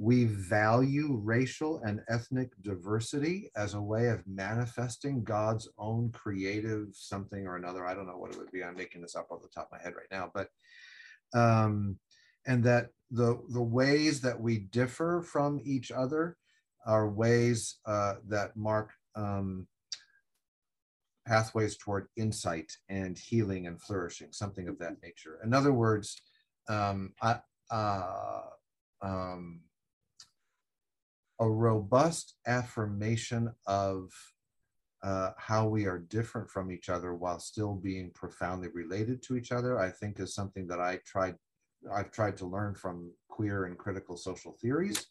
we 0.01 0.27
value 0.27 1.21
racial 1.25 1.83
and 1.85 2.01
ethnic 2.09 2.51
diversity 2.63 3.51
as 3.57 3.75
a 3.75 3.83
way 3.83 4.09
of 4.09 4.23
manifesting 4.29 5.25
God's 5.25 5.69
own 5.77 6.13
creative 6.13 6.87
something 6.93 7.47
or 7.47 7.57
another. 7.57 7.85
I 7.85 7.95
don't 7.95 8.07
know 8.07 8.17
what 8.17 8.31
it 8.31 8.39
would 8.39 8.53
be. 8.53 8.63
I'm 8.63 8.77
making 8.77 9.03
this 9.03 9.17
up 9.17 9.27
off 9.33 9.43
the 9.43 9.49
top 9.49 9.69
of 9.73 9.79
my 9.79 9.83
head 9.83 9.95
right 9.97 10.07
now, 10.13 10.31
but 10.33 10.49
um, 11.35 11.99
and 12.47 12.63
that 12.63 12.91
the 13.11 13.41
the 13.51 13.63
ways 13.63 14.21
that 14.21 14.41
we 14.41 14.59
differ 14.59 15.23
from 15.23 15.61
each 15.65 15.91
other 15.91 16.37
are 16.87 17.09
ways 17.09 17.79
uh, 17.87 18.15
that 18.29 18.57
mark 18.57 18.93
um, 19.17 19.67
pathways 21.27 21.77
toward 21.77 22.09
insight 22.17 22.73
and 22.89 23.19
healing 23.19 23.67
and 23.67 23.81
flourishing, 23.81 24.29
something 24.33 24.69
of 24.69 24.79
that 24.79 24.97
nature. 25.03 25.39
In 25.45 25.53
other 25.53 25.73
words, 25.73 26.23
um, 26.69 27.13
I, 27.21 27.41
uh, 27.71 28.41
um, 29.03 29.61
a 31.41 31.49
robust 31.49 32.35
affirmation 32.47 33.53
of 33.67 34.11
uh, 35.03 35.31
how 35.37 35.69
we 35.69 35.87
are 35.87 35.99
different 35.99 36.51
from 36.51 36.73
each 36.73 36.89
other 36.89 37.15
while 37.15 37.39
still 37.39 37.75
being 37.75 38.11
profoundly 38.15 38.69
related 38.75 39.23
to 39.23 39.37
each 39.37 39.53
other, 39.53 39.79
I 39.79 39.91
think 39.91 40.19
is 40.19 40.35
something 40.35 40.67
that 40.69 40.81
I 40.81 40.99
tried, 41.07 41.37
I've 41.93 42.11
tried 42.11 42.37
to 42.39 42.47
learn 42.47 42.75
from 42.75 43.13
queer 43.29 43.65
and 43.65 43.79
critical 43.79 44.17
social 44.17 44.53
theories. 44.61 45.07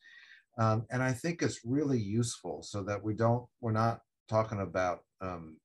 Um, 0.58 0.86
and 0.90 1.04
I 1.04 1.14
think 1.14 1.42
it's 1.42 1.62
really 1.64 2.00
useful 2.00 2.64
so 2.64 2.84
that 2.84 3.04
we 3.04 3.14
don't, 3.14 3.46
we're 3.62 3.72
not 3.72 4.02
talking 4.28 4.62
about 4.62 5.00
um, 5.22 5.58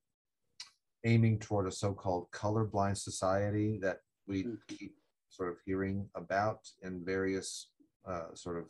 aiming 1.03 1.39
toward 1.39 1.67
a 1.67 1.71
so-called 1.71 2.27
colorblind 2.31 2.97
society 2.97 3.79
that 3.81 3.97
we 4.27 4.43
mm. 4.43 4.57
keep 4.67 4.95
sort 5.29 5.49
of 5.49 5.57
hearing 5.65 6.07
about 6.15 6.59
in 6.83 7.03
various 7.03 7.69
uh, 8.07 8.33
sort 8.35 8.57
of 8.57 8.65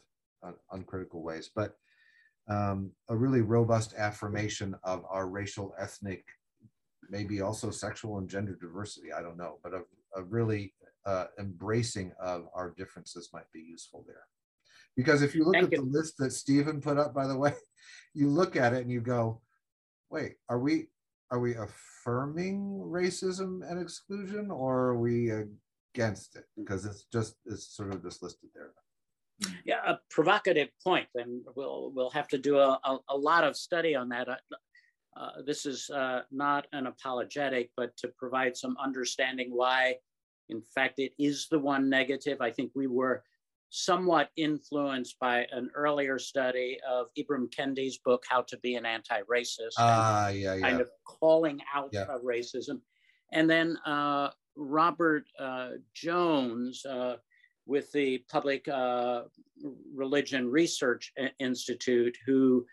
uh, 0.48 0.54
uncritical 0.72 1.22
ways, 1.22 1.52
but 1.54 1.76
um, 2.50 2.92
a 3.10 3.16
really 3.16 3.42
robust 3.42 3.94
affirmation 3.98 4.76
of 4.84 5.04
our 5.10 5.28
racial, 5.28 5.74
ethnic, 5.80 6.24
maybe 7.10 7.42
also 7.42 7.70
sexual 7.70 8.18
and 8.18 8.30
gender 8.30 8.58
diversity. 8.60 9.14
I 9.14 9.22
don't 9.22 9.38
know, 9.38 9.60
but 9.64 9.74
a, 9.74 9.82
a 10.16 10.24
really 10.24 10.74
uh, 11.06 11.26
embracing 11.40 12.12
of 12.22 12.48
our 12.54 12.72
differences 12.78 13.30
might 13.34 13.52
be 13.54 13.60
useful 13.60 14.04
there. 14.08 14.24
Because 14.96 15.22
if 15.22 15.34
you 15.36 15.44
look 15.44 15.56
Thank 15.56 15.66
at 15.66 15.72
you. 15.74 15.78
the 15.78 15.98
list 15.98 16.18
that 16.20 16.32
Stephen 16.32 16.80
put 16.80 16.98
up, 16.98 17.14
by 17.14 17.28
the 17.28 17.38
way, 17.38 17.54
you 18.14 18.30
look 18.30 18.56
at 18.56 18.74
it 18.74 18.82
and 18.82 18.92
you 18.92 19.02
go, 19.02 19.42
wait, 20.10 20.36
are 20.50 20.60
we 20.60 20.88
are 21.32 21.40
we 21.40 21.56
affirming 21.56 22.80
racism 22.86 23.68
and 23.68 23.82
exclusion 23.82 24.52
or 24.52 24.90
are 24.90 25.00
we 25.00 25.32
against 25.96 26.36
it? 26.36 26.46
Because 26.56 26.86
it's 26.86 27.06
just 27.12 27.36
it's 27.46 27.76
sort 27.76 27.94
of 27.94 28.04
just 28.04 28.22
listed 28.22 28.50
there. 28.54 28.72
Yeah, 29.66 29.82
a 29.86 29.98
provocative 30.12 30.70
point, 30.84 31.08
and 31.16 31.42
we'll 31.56 31.92
we'll 31.96 32.12
have 32.12 32.28
to 32.30 32.38
do 32.38 32.60
a, 32.60 32.80
a, 32.84 32.98
a 33.10 33.18
lot 33.18 33.44
of 33.44 33.58
study 33.58 33.96
on 33.96 34.10
that. 34.10 34.30
Uh, 34.30 34.36
uh, 35.16 35.42
this 35.46 35.66
is 35.66 35.90
uh, 35.90 36.22
not 36.32 36.68
an 36.72 36.88
apologetic, 36.88 37.72
but 37.76 37.96
to 37.98 38.08
provide 38.18 38.56
some 38.56 38.76
understanding 38.82 39.50
why, 39.52 39.96
in 40.50 40.62
fact, 40.62 41.00
it 41.00 41.14
is 41.18 41.48
the 41.50 41.60
one 41.60 41.90
negative. 41.90 42.42
I 42.42 42.52
think 42.52 42.72
we 42.76 42.88
were 42.88 43.24
somewhat 43.70 44.30
influenced 44.36 45.18
by 45.20 45.48
an 45.52 45.70
earlier 45.74 46.20
study 46.20 46.78
of 46.88 47.08
Ibram 47.18 47.50
Kendi's 47.50 47.98
book, 47.98 48.24
How 48.30 48.44
to 48.44 48.58
Be 48.58 48.76
an 48.76 48.86
Anti-Racist. 48.86 49.74
Uh, 49.80 50.32
yeah, 50.34 50.54
yeah. 50.54 50.60
Kind 50.60 50.80
of 50.82 50.90
calling 51.08 51.60
out 51.74 51.90
yeah. 51.92 52.06
racism. 52.24 52.82
And 53.32 53.50
then 53.50 53.78
uh, 53.86 54.30
Robert 54.56 55.26
uh, 55.40 55.70
Jones, 55.96 56.86
uh, 56.86 57.16
with 57.66 57.92
the 57.94 58.24
Public 58.30 58.68
uh, 58.68 59.24
Religion 59.96 60.52
Research 60.52 61.12
Institute, 61.40 62.16
who 62.26 62.66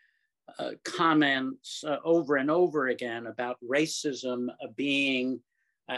uh, 0.59 0.73
comments 0.85 1.85
uh, 1.87 1.97
over 2.05 2.37
and 2.37 2.51
over 2.51 2.89
again 2.89 3.27
about 3.27 3.57
racism 3.65 4.49
being 4.77 5.41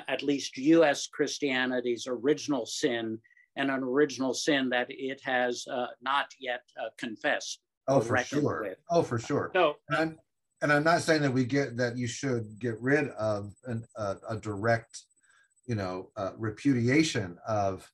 at 0.09 0.23
least 0.23 0.57
US 0.57 1.07
Christianity's 1.07 2.07
original 2.07 2.67
sin 2.67 3.19
and 3.57 3.71
an 3.71 3.83
original 3.83 4.33
sin 4.35 4.69
that 4.71 4.87
it 4.89 5.21
has 5.25 5.67
uh, 5.71 5.89
not 6.01 6.27
yet 6.41 6.63
uh, 6.81 6.89
confessed. 6.99 7.61
Oh, 7.89 8.01
for 8.01 8.17
sure. 8.19 8.63
With. 8.63 8.79
Oh, 8.91 9.03
for 9.03 9.19
sure. 9.19 9.51
So, 9.55 9.75
and 9.89 9.99
I'm, 9.99 10.19
and 10.63 10.73
I'm 10.73 10.85
not 10.85 11.03
saying 11.03 11.23
that 11.23 11.33
we 11.33 11.45
get 11.45 11.77
that 11.77 11.99
you 11.99 12.07
should 12.07 12.59
get 12.61 12.81
rid 12.81 13.09
of 13.11 13.53
an, 13.67 13.85
a 13.97 14.37
direct, 14.37 14.97
you 15.67 15.75
know, 15.75 16.11
repudiation 16.39 17.37
of 17.47 17.91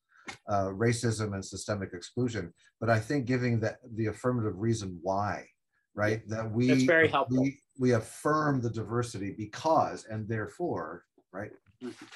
uh, 0.49 0.67
racism 0.67 1.35
and 1.35 1.45
systemic 1.45 1.93
exclusion, 1.93 2.53
but 2.81 2.91
I 2.91 3.01
think 3.01 3.27
giving 3.27 3.61
the, 3.61 3.77
the 3.95 4.07
affirmative 4.07 4.59
reason 4.59 4.99
why, 5.03 5.47
right? 5.95 6.27
That 6.29 6.51
we 6.51 6.69
That's 6.69 6.83
very 6.83 7.09
helpful. 7.09 7.43
We, 7.43 7.59
we 7.79 7.93
affirm 7.93 8.61
the 8.61 8.71
diversity 8.71 9.35
because 9.37 10.05
and 10.11 10.29
therefore, 10.29 11.05
right? 11.33 11.51
Mm-hmm. 11.83 12.07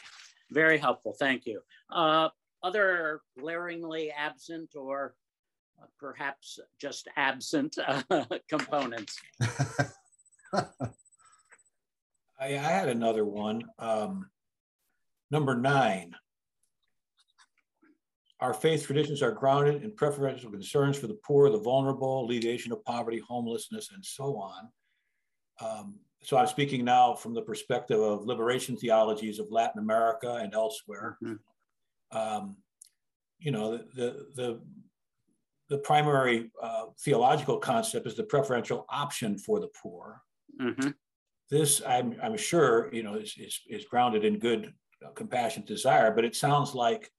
Very 0.51 0.79
helpful. 0.79 1.15
Thank 1.19 1.47
you. 1.47 1.61
Uh, 1.91 2.29
other 2.63 3.23
glaringly 3.39 4.11
absent 4.11 4.71
or 4.77 5.15
uh, 5.81 5.87
perhaps 5.99 6.59
just 6.79 7.09
absent 7.17 7.77
uh, 7.87 8.03
components. 8.49 9.19
I, 10.53 10.67
I, 12.41 12.49
had 12.49 12.89
another 12.89 13.25
one. 13.25 13.63
Um, 13.79 14.29
number 15.31 15.57
nine, 15.57 16.15
our 18.41 18.53
faith 18.53 18.87
traditions 18.87 19.23
are 19.23 19.33
grounded 19.33 19.83
in 19.83 19.95
preferential 19.95 20.51
concerns 20.51 20.99
for 20.99 21.07
the 21.07 21.19
poor, 21.25 21.49
the 21.49 21.59
vulnerable, 21.59 22.25
alleviation 22.25 22.73
of 22.73 22.85
poverty, 22.85 23.23
homelessness, 23.27 23.91
and 23.93 24.05
so 24.05 24.37
on. 24.37 24.69
Um, 25.61 26.01
so 26.23 26.37
I'm 26.37 26.47
speaking 26.47 26.85
now 26.85 27.14
from 27.14 27.35
the 27.35 27.43
perspective 27.43 28.01
of 28.01 28.27
liberation 28.27 28.77
theologies 28.77 29.39
of 29.39 29.51
Latin 29.51 29.81
America 29.81 30.37
and 30.37 30.55
elsewhere. 30.55 31.18
Mm-hmm. 31.23 32.16
Um, 32.16 32.57
you 33.39 33.51
know, 33.51 33.77
the, 33.77 33.85
the, 33.95 34.27
the, 34.35 34.61
the 35.68 35.79
primary 35.79 36.51
uh, 36.62 36.85
theological 37.01 37.59
concept 37.59 38.07
is 38.07 38.14
the 38.14 38.23
preferential 38.23 38.87
option 38.89 39.37
for 39.37 39.59
the 39.59 39.70
poor. 39.83 40.23
Mm-hmm. 40.61 40.91
This, 41.51 41.83
I'm, 41.87 42.16
I'm 42.23 42.37
sure, 42.37 42.89
you 42.95 43.03
know, 43.03 43.14
is, 43.14 43.35
is, 43.37 43.61
is 43.68 43.85
grounded 43.87 44.25
in 44.25 44.39
good 44.39 44.73
uh, 45.05 45.11
compassion 45.11 45.64
desire, 45.66 46.12
but 46.14 46.25
it 46.25 46.37
sounds 46.37 46.75
like 46.75 47.11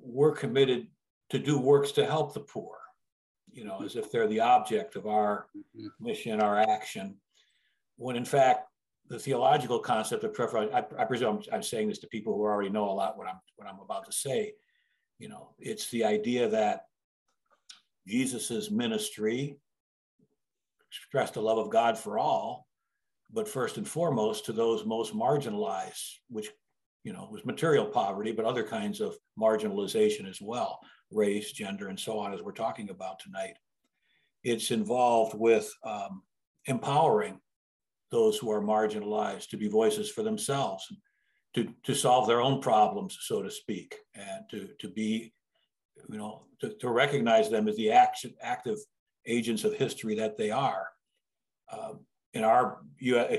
we're 0.00 0.32
committed 0.32 0.88
to 1.30 1.38
do 1.38 1.58
works 1.58 1.92
to 1.92 2.04
help 2.04 2.34
the 2.34 2.40
poor, 2.40 2.76
you 3.50 3.64
know, 3.64 3.82
as 3.82 3.96
if 3.96 4.12
they're 4.12 4.28
the 4.28 4.40
object 4.40 4.96
of 4.96 5.06
our 5.06 5.46
mm-hmm. 5.56 5.86
mission, 5.98 6.40
our 6.40 6.58
action, 6.58 7.16
when 8.00 8.16
in 8.16 8.24
fact, 8.24 8.66
the 9.08 9.18
theological 9.18 9.78
concept 9.78 10.24
of 10.24 10.32
preference, 10.32 10.72
I, 10.72 10.84
I 10.98 11.04
presume 11.04 11.42
I'm 11.52 11.62
saying 11.62 11.88
this 11.88 11.98
to 11.98 12.06
people 12.06 12.34
who 12.34 12.42
already 12.42 12.70
know 12.70 12.88
a 12.88 12.92
lot 12.92 13.18
what 13.18 13.28
I'm 13.28 13.40
what 13.56 13.68
I'm 13.68 13.80
about 13.80 14.06
to 14.06 14.12
say. 14.12 14.54
You 15.18 15.28
know, 15.28 15.50
it's 15.58 15.90
the 15.90 16.04
idea 16.04 16.48
that 16.48 16.86
Jesus's 18.06 18.70
ministry 18.70 19.58
expressed 20.90 21.34
the 21.34 21.42
love 21.42 21.58
of 21.58 21.70
God 21.70 21.98
for 21.98 22.18
all, 22.18 22.66
but 23.30 23.48
first 23.48 23.76
and 23.76 23.86
foremost 23.86 24.46
to 24.46 24.52
those 24.52 24.86
most 24.86 25.14
marginalized, 25.14 26.18
which 26.28 26.48
you 27.04 27.12
know, 27.12 27.28
was 27.30 27.44
material 27.44 27.86
poverty, 27.86 28.32
but 28.32 28.44
other 28.44 28.64
kinds 28.64 29.00
of 29.00 29.16
marginalization 29.38 30.28
as 30.28 30.40
well, 30.40 30.80
race, 31.10 31.52
gender, 31.52 31.88
and 31.88 31.98
so 31.98 32.18
on, 32.18 32.32
as 32.32 32.42
we're 32.42 32.52
talking 32.52 32.90
about 32.90 33.18
tonight. 33.18 33.56
It's 34.42 34.70
involved 34.70 35.34
with 35.34 35.72
um, 35.84 36.22
empowering 36.66 37.40
those 38.10 38.36
who 38.36 38.50
are 38.50 38.62
marginalized 38.62 39.48
to 39.48 39.56
be 39.56 39.68
voices 39.68 40.10
for 40.10 40.22
themselves, 40.22 40.86
to, 41.54 41.72
to 41.84 41.94
solve 41.94 42.26
their 42.26 42.40
own 42.40 42.60
problems, 42.60 43.18
so 43.22 43.42
to 43.42 43.50
speak, 43.50 43.96
and 44.14 44.48
to, 44.50 44.68
to 44.78 44.88
be, 44.88 45.32
you 46.08 46.18
know, 46.18 46.44
to, 46.60 46.74
to 46.74 46.90
recognize 46.90 47.50
them 47.50 47.68
as 47.68 47.76
the 47.76 47.90
action, 47.90 48.34
active 48.42 48.78
agents 49.26 49.64
of 49.64 49.74
history 49.74 50.14
that 50.16 50.36
they 50.36 50.50
are. 50.50 50.88
Um, 51.72 52.00
in 52.34 52.44
our 52.44 52.78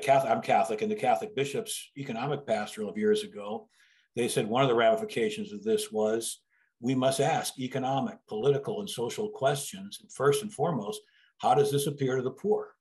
Catholic, 0.02 0.32
I'm 0.32 0.42
Catholic, 0.42 0.82
and 0.82 0.92
the 0.92 0.96
Catholic 0.96 1.36
bishops' 1.36 1.92
economic 1.98 2.46
pastoral 2.46 2.90
of 2.90 2.98
years 2.98 3.24
ago, 3.24 3.70
they 4.16 4.28
said 4.28 4.48
one 4.48 4.64
of 4.64 4.70
the 4.70 4.76
ramifications 4.76 5.54
of 5.54 5.64
this 5.64 5.92
was 5.92 6.42
we 6.82 6.96
must 6.96 7.20
ask 7.22 7.58
economic, 7.60 8.18
political, 8.28 8.82
and 8.82 8.90
social 8.90 9.30
questions. 9.30 10.00
And 10.02 10.12
first 10.12 10.42
and 10.42 10.52
foremost, 10.52 11.00
how 11.38 11.54
does 11.54 11.72
this 11.72 11.88
appear 11.88 12.18
to 12.18 12.22
the 12.22 12.32
poor? 12.32 12.72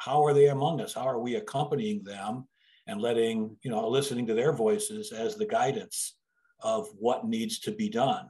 How 0.00 0.24
are 0.24 0.32
they 0.32 0.48
among 0.48 0.80
us? 0.80 0.94
How 0.94 1.06
are 1.06 1.18
we 1.18 1.34
accompanying 1.34 2.02
them 2.02 2.48
and 2.86 3.02
letting, 3.02 3.54
you 3.62 3.70
know, 3.70 3.86
listening 3.86 4.26
to 4.28 4.34
their 4.34 4.54
voices 4.54 5.12
as 5.12 5.36
the 5.36 5.44
guidance 5.44 6.16
of 6.60 6.88
what 6.98 7.26
needs 7.26 7.58
to 7.60 7.70
be 7.70 7.90
done 7.90 8.26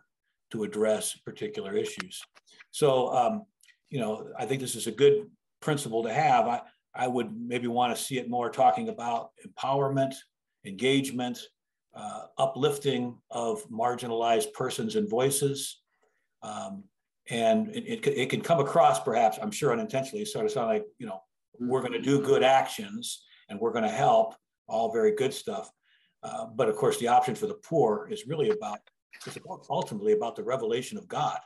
to 0.51 0.65
address 0.65 1.17
particular 1.25 1.77
issues? 1.77 2.21
So, 2.73 3.15
um, 3.15 3.45
you 3.89 4.01
know, 4.01 4.33
I 4.37 4.47
think 4.47 4.61
this 4.61 4.75
is 4.75 4.89
a 4.89 4.93
good 4.93 5.31
principle 5.61 6.03
to 6.03 6.13
have. 6.13 6.49
I, 6.49 6.63
I 6.93 7.07
would 7.07 7.31
maybe 7.41 7.69
want 7.69 7.97
to 7.97 8.03
see 8.03 8.19
it 8.19 8.29
more 8.29 8.51
talking 8.51 8.89
about 8.89 9.31
empowerment, 9.47 10.15
engagement, 10.65 11.39
uh, 11.95 12.23
uplifting 12.37 13.17
of 13.31 13.63
marginalized 13.69 14.53
persons 14.55 14.97
and 14.97 15.09
voices. 15.09 15.83
Um, 16.43 16.83
and 17.29 17.69
it, 17.69 17.85
it, 17.87 18.07
it, 18.09 18.31
can 18.31 18.41
come 18.41 18.59
across 18.59 18.99
perhaps, 18.99 19.39
I'm 19.41 19.53
sure 19.53 19.73
unintentionally, 19.73 20.25
sort 20.25 20.47
of 20.47 20.51
sound 20.51 20.67
like, 20.67 20.85
you 20.99 21.07
know, 21.07 21.23
we're 21.61 21.81
going 21.81 21.93
to 21.93 22.01
do 22.01 22.21
good 22.21 22.43
actions 22.43 23.25
and 23.49 23.61
we're 23.61 23.73
going 23.73 23.85
to 23.85 23.91
help, 23.91 24.35
all 24.67 24.93
very 24.93 25.15
good 25.15 25.35
stuff. 25.35 25.71
Uh, 26.23 26.47
but 26.47 26.69
of 26.69 26.77
course, 26.77 26.99
the 26.99 27.09
option 27.09 27.35
for 27.35 27.47
the 27.47 27.55
poor 27.55 28.09
is 28.11 28.27
really 28.27 28.51
about, 28.51 28.79
it's 29.27 29.39
ultimately 29.69 30.13
about 30.13 30.37
the 30.37 30.43
revelation 30.43 30.97
of 30.97 31.07
God. 31.09 31.39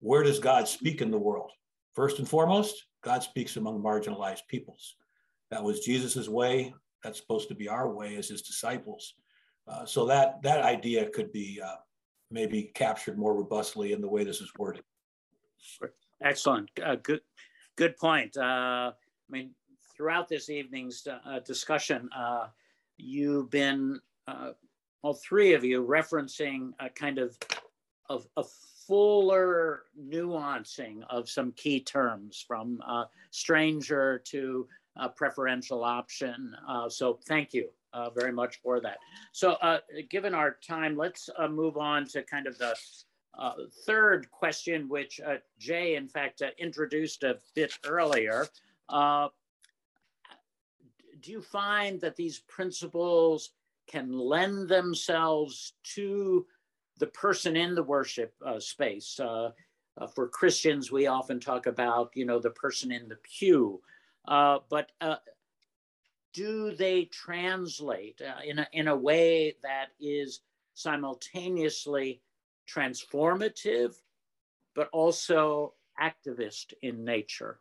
Where 0.00 0.22
does 0.22 0.38
God 0.38 0.68
speak 0.68 1.00
in 1.00 1.10
the 1.10 1.18
world? 1.18 1.50
First 1.94 2.18
and 2.18 2.28
foremost, 2.28 2.86
God 3.02 3.22
speaks 3.22 3.56
among 3.56 3.82
marginalized 3.82 4.46
peoples. 4.48 4.96
That 5.50 5.62
was 5.62 5.80
Jesus's 5.80 6.28
way. 6.28 6.74
That's 7.02 7.18
supposed 7.18 7.48
to 7.48 7.54
be 7.54 7.68
our 7.68 7.92
way 7.92 8.16
as 8.16 8.28
his 8.28 8.42
disciples. 8.42 9.14
Uh, 9.66 9.86
so 9.86 10.04
that 10.06 10.42
that 10.42 10.62
idea 10.62 11.08
could 11.08 11.32
be 11.32 11.60
uh, 11.64 11.76
maybe 12.30 12.70
captured 12.74 13.18
more 13.18 13.34
robustly 13.34 13.92
in 13.92 14.00
the 14.00 14.08
way 14.08 14.24
this 14.24 14.40
is 14.40 14.50
worded. 14.58 14.82
Excellent. 16.22 16.70
Uh, 16.82 16.96
good, 16.96 17.20
good 17.76 17.96
point. 17.96 18.36
Uh, 19.24 19.36
I 19.36 19.38
mean, 19.38 19.50
throughout 19.96 20.28
this 20.28 20.50
evening's 20.50 21.06
uh, 21.06 21.40
discussion, 21.40 22.08
uh, 22.16 22.48
you've 22.96 23.50
been 23.50 24.00
all 25.02 25.14
three 25.14 25.52
of 25.52 25.64
you 25.64 25.84
referencing 25.84 26.72
a 26.80 26.88
kind 26.88 27.18
of 27.18 27.36
of 28.10 28.26
a 28.36 28.44
fuller 28.86 29.84
nuancing 29.98 31.02
of 31.08 31.28
some 31.28 31.52
key 31.52 31.80
terms 31.80 32.44
from 32.46 32.80
stranger 33.30 34.18
to 34.18 34.66
preferential 35.16 35.84
option. 35.84 36.54
so 36.88 37.18
thank 37.26 37.54
you 37.54 37.68
uh, 37.94 38.10
very 38.10 38.32
much 38.32 38.60
for 38.62 38.80
that. 38.80 38.98
So 39.32 39.52
uh, 39.62 39.78
given 40.10 40.34
our 40.34 40.56
time, 40.66 40.96
let's 40.96 41.30
uh, 41.38 41.48
move 41.48 41.76
on 41.76 42.06
to 42.08 42.22
kind 42.22 42.46
of 42.46 42.58
the 42.58 42.74
uh, 43.38 43.52
third 43.86 44.30
question, 44.30 44.88
which 44.88 45.20
uh, 45.26 45.36
Jay, 45.58 45.96
in 45.96 46.08
fact, 46.08 46.42
uh, 46.42 46.48
introduced 46.58 47.22
a 47.22 47.38
bit 47.54 47.72
earlier. 47.84 48.46
Uh, 48.88 49.28
do 51.20 51.30
you 51.30 51.40
find 51.40 52.00
that 52.00 52.16
these 52.16 52.40
principles 52.40 53.50
can 53.86 54.12
lend 54.12 54.68
themselves 54.68 55.74
to 55.94 56.46
the 56.98 57.06
person 57.08 57.56
in 57.56 57.74
the 57.74 57.82
worship 57.82 58.34
uh, 58.44 58.60
space? 58.60 59.18
Uh, 59.20 59.50
for 60.14 60.28
Christians, 60.28 60.90
we 60.90 61.06
often 61.06 61.38
talk 61.38 61.66
about, 61.66 62.10
you 62.14 62.26
know, 62.26 62.40
the 62.40 62.50
person 62.50 62.90
in 62.90 63.08
the 63.08 63.16
pew. 63.16 63.80
but 64.26 64.90
do 66.34 66.74
they 66.74 67.04
translate 67.04 68.20
uh, 68.20 68.40
in, 68.44 68.58
a, 68.58 68.68
in 68.72 68.88
a 68.88 68.96
way 68.96 69.54
that 69.62 69.90
is 70.00 70.40
simultaneously 70.74 72.20
transformative, 72.68 73.94
but 74.74 74.88
also 74.92 75.74
activist 76.02 76.74
in 76.82 77.04
nature? 77.04 77.60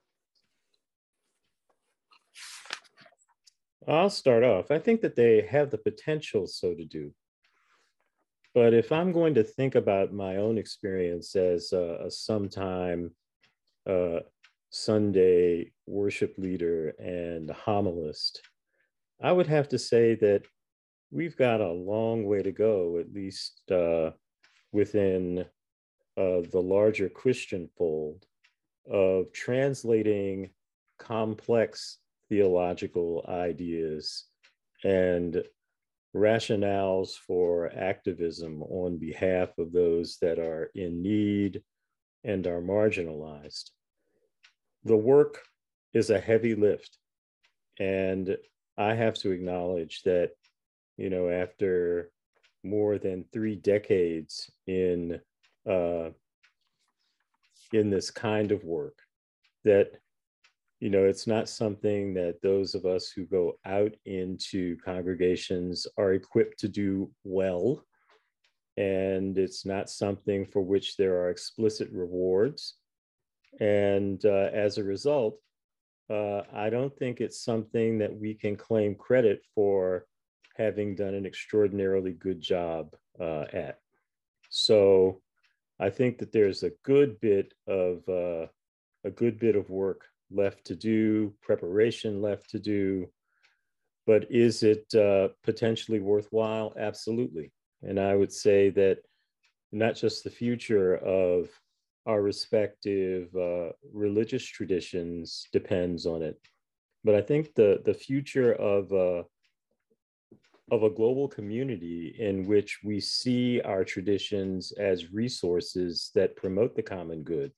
I'll 3.88 4.10
start 4.10 4.44
off. 4.44 4.72
I 4.72 4.80
think 4.80 5.02
that 5.02 5.16
they 5.16 5.42
have 5.42 5.70
the 5.70 5.78
potential 5.78 6.48
so 6.48 6.74
to 6.74 6.86
do. 6.86 7.14
But 8.54 8.74
if 8.74 8.92
I'm 8.92 9.12
going 9.12 9.34
to 9.36 9.44
think 9.44 9.76
about 9.76 10.14
my 10.14 10.38
own 10.38 10.58
experience 10.58 11.36
as 11.36 11.74
a, 11.74 12.06
a 12.06 12.12
sometime 12.12 13.12
uh, 13.90 14.20
Sunday 14.70 15.72
worship 15.88 16.36
leader 16.38 16.90
and 17.00 17.50
homilist, 17.50 18.40
I 19.22 19.32
would 19.32 19.48
have 19.48 19.70
to 19.70 19.80
say 19.80 20.16
that 20.16 20.44
we've 21.12 21.36
got 21.36 21.62
a 21.62 21.72
long 21.72 22.26
way 22.26 22.42
to 22.44 22.52
go, 22.52 23.00
at 23.00 23.14
least 23.14 23.62
uh, 23.72 24.12
within 24.72 25.46
uh, 26.18 26.42
the 26.52 26.62
larger 26.62 27.10
Christian 27.10 27.70
fold, 27.78 28.26
of 28.90 29.32
translating 29.34 30.52
complex 31.00 31.98
theological 32.30 33.26
ideas 33.28 34.26
and 34.84 35.44
rationales 36.16 37.16
for 37.16 37.72
activism 37.76 38.62
on 38.64 38.98
behalf 38.98 39.50
of 39.58 39.72
those 39.72 40.18
that 40.22 40.40
are 40.40 40.70
in 40.76 41.02
need 41.02 41.64
and 42.24 42.46
are 42.48 42.62
marginalized. 42.62 43.72
The 44.84 44.98
work 44.98 45.40
is 45.94 46.10
a 46.10 46.20
heavy 46.20 46.56
lift, 46.56 46.98
and 47.80 48.38
I 48.78 48.94
have 48.94 49.16
to 49.16 49.32
acknowledge 49.32 50.02
that, 50.04 50.32
you 50.98 51.10
know, 51.10 51.30
after 51.30 52.12
more 52.64 52.98
than 52.98 53.26
three 53.34 53.56
decades 53.56 54.50
in 54.68 55.20
uh, 55.70 56.10
in 57.72 57.90
this 57.90 58.12
kind 58.12 58.52
of 58.52 58.64
work, 58.64 59.00
that 59.64 59.92
you 60.84 60.90
know 60.90 61.06
it's 61.06 61.28
not 61.28 61.48
something 61.48 62.14
that 62.14 62.42
those 62.42 62.76
of 62.76 62.86
us 62.86 63.10
who 63.10 63.24
go 63.24 63.58
out 63.66 63.94
into 64.04 64.76
congregations 64.84 65.88
are 65.98 66.12
equipped 66.12 66.60
to 66.60 66.68
do 66.68 67.10
well 67.24 67.86
and 68.76 69.38
it's 69.38 69.66
not 69.66 69.90
something 69.90 70.46
for 70.46 70.62
which 70.62 70.98
there 70.98 71.16
are 71.22 71.30
explicit 71.30 71.88
rewards 71.90 72.76
and 73.62 74.26
uh, 74.26 74.50
as 74.52 74.78
a 74.78 74.84
result 74.84 75.40
uh, 76.10 76.42
I 76.54 76.70
don't 76.70 76.94
think 76.98 77.22
it's 77.22 77.46
something 77.46 77.98
that 78.00 78.14
we 78.14 78.34
can 78.34 78.58
claim 78.58 78.94
credit 78.94 79.42
for 79.56 80.06
having 80.58 80.96
done 80.96 81.14
an 81.14 81.26
extraordinarily 81.26 82.12
good 82.12 82.42
job 82.42 82.94
uh, 83.22 83.46
at. 83.54 83.80
So 84.50 85.22
I 85.80 85.90
think 85.90 86.18
that 86.18 86.34
there's 86.34 86.64
a 86.64 86.74
good 86.84 87.22
bit 87.22 87.54
of 87.68 88.04
uh, 88.10 88.48
a 89.06 89.12
good 89.16 89.40
bit 89.40 89.56
of 89.56 89.70
work 89.70 90.04
left 90.34 90.66
to 90.66 90.76
do, 90.76 91.34
preparation 91.42 92.22
left 92.22 92.50
to 92.52 92.60
do. 92.60 93.08
But 94.06 94.30
is 94.30 94.64
it 94.64 94.94
uh, 94.94 95.30
potentially 95.44 96.00
worthwhile? 96.00 96.74
Absolutely. 96.78 97.52
And 97.82 98.00
I 98.00 98.16
would 98.16 98.32
say 98.32 98.70
that 98.72 99.00
not 99.72 99.96
just 99.96 100.24
the 100.24 100.30
future 100.30 100.96
of 100.96 101.50
our 102.06 102.22
respective 102.22 103.34
uh, 103.36 103.70
religious 103.94 104.46
traditions 104.46 105.48
depends 105.54 106.06
on 106.06 106.22
it. 106.22 106.38
But 107.04 107.16
I 107.16 107.22
think 107.22 107.54
the 107.56 107.82
the 107.84 107.94
future 107.94 108.54
of 108.54 108.92
uh, 108.92 109.24
of 110.72 110.84
a 110.84 110.90
global 110.90 111.28
community 111.28 112.16
in 112.20 112.46
which 112.46 112.80
we 112.84 113.00
see 113.00 113.62
our 113.62 113.84
traditions 113.84 114.72
as 114.74 115.12
resources 115.12 116.12
that 116.16 116.36
promote 116.36 116.76
the 116.76 116.84
common 116.84 117.24
good 117.24 117.52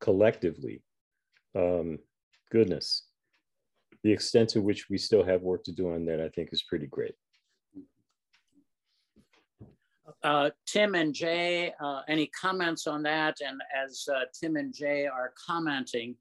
collectively. 0.00 0.82
Um, 1.54 1.98
goodness, 2.52 3.06
the 4.04 4.12
extent 4.12 4.50
to 4.50 4.60
which 4.60 4.90
we 4.90 4.98
still 4.98 5.24
have 5.24 5.42
work 5.42 5.64
to 5.64 5.72
do 5.72 5.92
on 5.94 6.04
that, 6.04 6.20
I 6.20 6.28
think, 6.28 6.50
is 6.52 6.62
pretty 6.62 6.86
great. 6.86 7.14
Uh, 10.22 10.50
Tim 10.66 10.94
and 10.94 11.14
Jay, 11.14 11.72
uh, 11.82 12.02
any 12.08 12.26
comments 12.38 12.86
on 12.86 13.02
that? 13.04 13.38
And 13.44 13.60
as 13.74 14.06
uh, 14.14 14.20
Tim 14.38 14.56
and 14.56 14.72
Jay 14.72 15.06
are 15.06 15.32
commenting, 15.46 16.14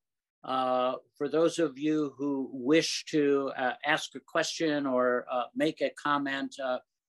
uh, 0.43 0.93
for 1.17 1.27
those 1.27 1.59
of 1.59 1.77
you 1.77 2.13
who 2.17 2.49
wish 2.51 3.05
to 3.09 3.51
uh, 3.57 3.73
ask 3.85 4.15
a 4.15 4.19
question 4.19 4.87
or 4.87 5.25
uh, 5.31 5.43
make 5.55 5.81
a 5.81 5.91
comment, 6.01 6.55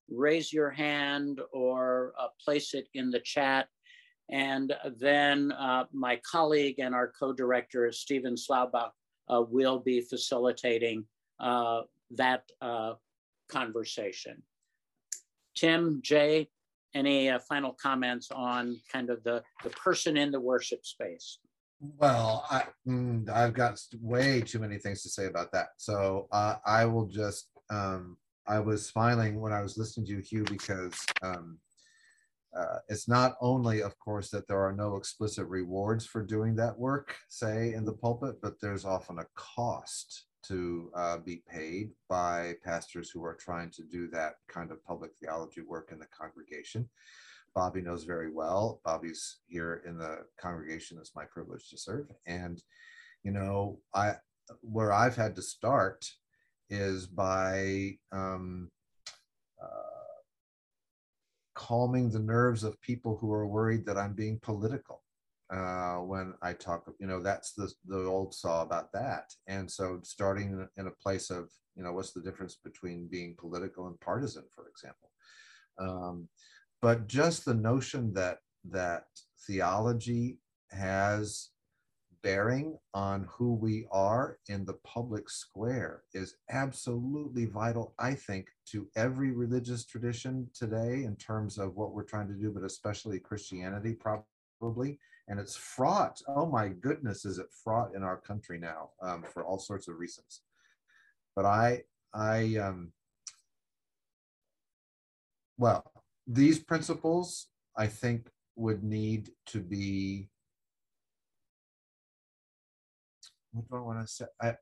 raise 0.09 0.51
your 0.51 0.69
hand 0.69 1.39
or 1.51 2.13
place 2.43 2.73
it 2.73 2.87
in 2.93 3.09
the 3.09 3.21
chat. 3.21 3.67
And 4.29 4.73
then 4.99 5.53
my 5.93 6.19
colleague 6.29 6.79
and 6.79 6.93
our 6.93 7.11
co-director, 7.19 7.91
Stephen 7.91 8.35
Slaubach, 8.35 8.91
will 9.41 9.79
be 9.79 10.01
facilitating 10.01 11.05
that 11.39 12.43
conversation. 13.49 14.41
Tim, 15.55 15.99
Jay, 16.01 16.49
any 16.95 17.29
uh, 17.29 17.39
final 17.39 17.75
comments 17.81 18.29
on 18.31 18.79
kind 18.91 19.09
of 19.09 19.23
the, 19.23 19.43
the 19.63 19.69
person 19.71 20.17
in 20.17 20.31
the 20.31 20.39
worship 20.39 20.85
space? 20.85 21.39
Well, 21.79 22.45
I, 22.49 22.63
mm, 22.87 23.29
I've 23.29 23.53
got 23.53 23.79
way 23.99 24.41
too 24.41 24.59
many 24.59 24.77
things 24.77 25.03
to 25.03 25.09
say 25.09 25.25
about 25.25 25.51
that. 25.51 25.69
So 25.77 26.27
uh, 26.31 26.55
I 26.65 26.85
will 26.85 27.07
just, 27.07 27.49
um, 27.69 28.17
I 28.47 28.59
was 28.59 28.85
smiling 28.85 29.39
when 29.39 29.53
I 29.53 29.61
was 29.61 29.77
listening 29.77 30.05
to 30.07 30.13
you, 30.13 30.19
Hugh, 30.19 30.45
because 30.45 30.95
um, 31.21 31.57
uh, 32.55 32.77
it's 32.87 33.07
not 33.07 33.35
only, 33.41 33.81
of 33.81 33.97
course, 33.99 34.29
that 34.29 34.47
there 34.47 34.61
are 34.61 34.73
no 34.73 34.95
explicit 34.95 35.47
rewards 35.47 36.05
for 36.05 36.23
doing 36.23 36.55
that 36.55 36.77
work, 36.77 37.15
say 37.29 37.73
in 37.73 37.85
the 37.85 37.93
pulpit, 37.93 38.35
but 38.41 38.59
there's 38.61 38.85
often 38.85 39.19
a 39.19 39.25
cost 39.35 40.25
to 40.43 40.91
uh, 40.95 41.17
be 41.17 41.41
paid 41.49 41.91
by 42.09 42.53
pastors 42.63 43.09
who 43.09 43.23
are 43.23 43.35
trying 43.35 43.71
to 43.71 43.83
do 43.83 44.07
that 44.09 44.33
kind 44.47 44.71
of 44.71 44.83
public 44.83 45.11
theology 45.19 45.61
work 45.61 45.89
in 45.91 45.99
the 45.99 46.07
congregation. 46.07 46.87
Bobby 47.55 47.81
knows 47.81 48.03
very 48.03 48.31
well. 48.31 48.81
Bobby's 48.83 49.37
here 49.47 49.83
in 49.87 49.97
the 49.97 50.25
congregation. 50.39 50.97
It's 50.99 51.15
my 51.15 51.25
privilege 51.25 51.69
to 51.69 51.77
serve. 51.77 52.07
And, 52.25 52.61
you 53.23 53.31
know, 53.31 53.79
I 53.93 54.15
where 54.61 54.91
I've 54.91 55.15
had 55.15 55.35
to 55.35 55.41
start 55.41 56.05
is 56.69 57.07
by 57.07 57.97
um, 58.11 58.69
uh, 59.61 59.92
calming 61.55 62.09
the 62.09 62.19
nerves 62.19 62.63
of 62.63 62.81
people 62.81 63.17
who 63.17 63.31
are 63.31 63.47
worried 63.47 63.85
that 63.85 63.97
I'm 63.97 64.13
being 64.13 64.39
political 64.41 65.03
uh, 65.51 65.97
when 65.97 66.33
I 66.41 66.53
talk. 66.53 66.91
You 66.99 67.07
know, 67.07 67.21
that's 67.21 67.53
the 67.53 67.71
the 67.85 68.03
old 68.05 68.33
saw 68.33 68.61
about 68.61 68.91
that. 68.93 69.33
And 69.47 69.69
so, 69.69 69.99
starting 70.03 70.67
in 70.77 70.87
a 70.87 70.91
place 70.91 71.29
of 71.29 71.49
you 71.75 71.83
know, 71.83 71.93
what's 71.93 72.11
the 72.11 72.21
difference 72.21 72.57
between 72.63 73.07
being 73.07 73.35
political 73.37 73.87
and 73.87 73.99
partisan, 73.99 74.43
for 74.53 74.67
example. 74.67 75.09
Um, 75.79 76.27
but 76.81 77.07
just 77.07 77.45
the 77.45 77.53
notion 77.53 78.13
that 78.13 78.39
that 78.69 79.05
theology 79.47 80.39
has 80.71 81.49
bearing 82.23 82.77
on 82.93 83.27
who 83.29 83.53
we 83.53 83.85
are 83.91 84.37
in 84.47 84.65
the 84.65 84.77
public 84.85 85.29
square 85.29 86.03
is 86.13 86.37
absolutely 86.49 87.45
vital, 87.45 87.93
I 87.99 88.13
think, 88.15 88.47
to 88.69 88.87
every 88.95 89.31
religious 89.31 89.85
tradition 89.85 90.49
today 90.53 91.03
in 91.03 91.17
terms 91.17 91.57
of 91.57 91.75
what 91.75 91.93
we're 91.93 92.03
trying 92.03 92.29
to 92.29 92.33
do, 92.33 92.49
but 92.49 92.63
especially 92.63 93.19
Christianity, 93.19 93.93
probably. 93.93 94.99
And 95.27 95.39
it's 95.39 95.55
fraught. 95.55 96.21
Oh 96.27 96.45
my 96.45 96.69
goodness, 96.69 97.25
is 97.25 97.39
it 97.39 97.47
fraught 97.63 97.93
in 97.93 98.03
our 98.03 98.17
country 98.17 98.57
now 98.57 98.91
um, 99.01 99.23
for 99.23 99.45
all 99.45 99.59
sorts 99.59 99.89
of 99.89 99.99
reasons? 99.99 100.41
But 101.35 101.45
I, 101.45 101.83
I, 102.13 102.55
um, 102.55 102.93
well, 105.57 105.91
these 106.25 106.59
principles, 106.59 107.47
I 107.77 107.87
think, 107.87 108.29
would 108.55 108.83
need 108.83 109.29
to 109.47 109.59
be. 109.59 110.29
What 113.53 113.69
do 113.69 113.75
I 113.77 113.81
want 113.81 114.01
to 114.01 114.11
say? 114.11 114.25
I, 114.41 114.55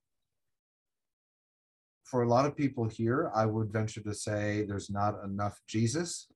for 2.03 2.23
a 2.23 2.27
lot 2.27 2.45
of 2.45 2.57
people 2.57 2.85
here, 2.85 3.31
I 3.33 3.45
would 3.45 3.71
venture 3.71 4.01
to 4.01 4.13
say 4.13 4.63
there's 4.63 4.89
not 4.89 5.23
enough 5.23 5.61
Jesus 5.65 6.27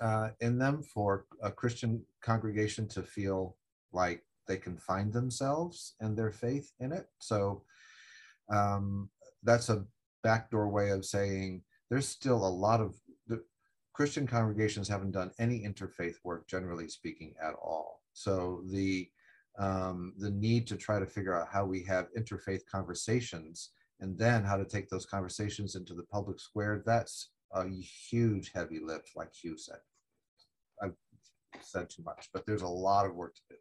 uh, 0.00 0.30
in 0.40 0.58
them 0.58 0.82
for 0.82 1.26
a 1.40 1.52
Christian 1.52 2.04
congregation 2.20 2.88
to 2.88 3.02
feel 3.02 3.56
like 3.92 4.24
they 4.48 4.56
can 4.56 4.76
find 4.76 5.12
themselves 5.12 5.94
and 6.00 6.16
their 6.16 6.32
faith 6.32 6.72
in 6.80 6.90
it. 6.90 7.06
So 7.18 7.62
um, 8.52 9.08
that's 9.44 9.68
a 9.68 9.84
backdoor 10.24 10.68
way 10.68 10.90
of 10.90 11.04
saying 11.04 11.62
there's 11.88 12.08
still 12.08 12.44
a 12.44 12.48
lot 12.48 12.80
of 12.80 12.96
the 13.28 13.44
Christian 13.92 14.26
congregations 14.26 14.88
haven't 14.88 15.12
done 15.12 15.30
any 15.38 15.60
interfaith 15.60 16.16
work, 16.24 16.48
generally 16.48 16.88
speaking, 16.88 17.34
at 17.40 17.54
all. 17.54 18.00
So 18.14 18.64
the 18.70 19.08
um, 19.58 20.14
the 20.18 20.30
need 20.30 20.66
to 20.68 20.76
try 20.76 20.98
to 20.98 21.06
figure 21.06 21.38
out 21.38 21.48
how 21.52 21.64
we 21.64 21.82
have 21.84 22.06
interfaith 22.16 22.60
conversations 22.70 23.70
and 24.00 24.18
then 24.18 24.42
how 24.42 24.56
to 24.56 24.64
take 24.64 24.88
those 24.88 25.06
conversations 25.06 25.76
into 25.76 25.94
the 25.94 26.04
public 26.04 26.40
square, 26.40 26.82
that's 26.84 27.30
a 27.54 27.68
huge 27.68 28.50
heavy 28.54 28.80
lift, 28.82 29.10
like 29.14 29.32
Hugh 29.32 29.56
said. 29.56 29.76
I've 30.82 30.94
said 31.60 31.88
too 31.90 32.02
much, 32.02 32.28
but 32.32 32.44
there's 32.46 32.62
a 32.62 32.68
lot 32.68 33.06
of 33.06 33.14
work 33.14 33.34
to 33.34 33.40
do. 33.50 33.56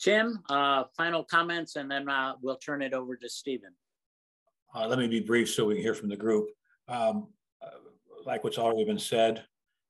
Tim, 0.00 0.42
uh, 0.48 0.84
final 0.96 1.24
comments, 1.24 1.76
and 1.76 1.90
then 1.90 2.08
uh, 2.08 2.34
we'll 2.40 2.56
turn 2.56 2.80
it 2.80 2.94
over 2.94 3.16
to 3.16 3.28
Stephen. 3.28 3.74
Uh, 4.74 4.86
let 4.86 4.98
me 4.98 5.08
be 5.08 5.20
brief 5.20 5.50
so 5.50 5.66
we 5.66 5.74
can 5.74 5.82
hear 5.82 5.94
from 5.94 6.08
the 6.08 6.16
group. 6.16 6.48
Um, 6.88 7.28
like 8.24 8.44
what's 8.44 8.58
already 8.58 8.84
been 8.84 8.98
said 8.98 9.44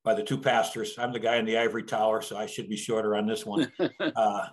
by 0.04 0.14
the 0.14 0.22
two 0.22 0.38
pastors. 0.38 0.98
I'm 0.98 1.12
the 1.12 1.18
guy 1.18 1.36
in 1.36 1.44
the 1.44 1.58
ivory 1.58 1.82
tower, 1.82 2.22
so 2.22 2.36
I 2.36 2.46
should 2.46 2.68
be 2.68 2.76
shorter 2.76 3.16
on 3.16 3.26
this 3.26 3.44
one. 3.44 3.70
uh, 4.16 4.46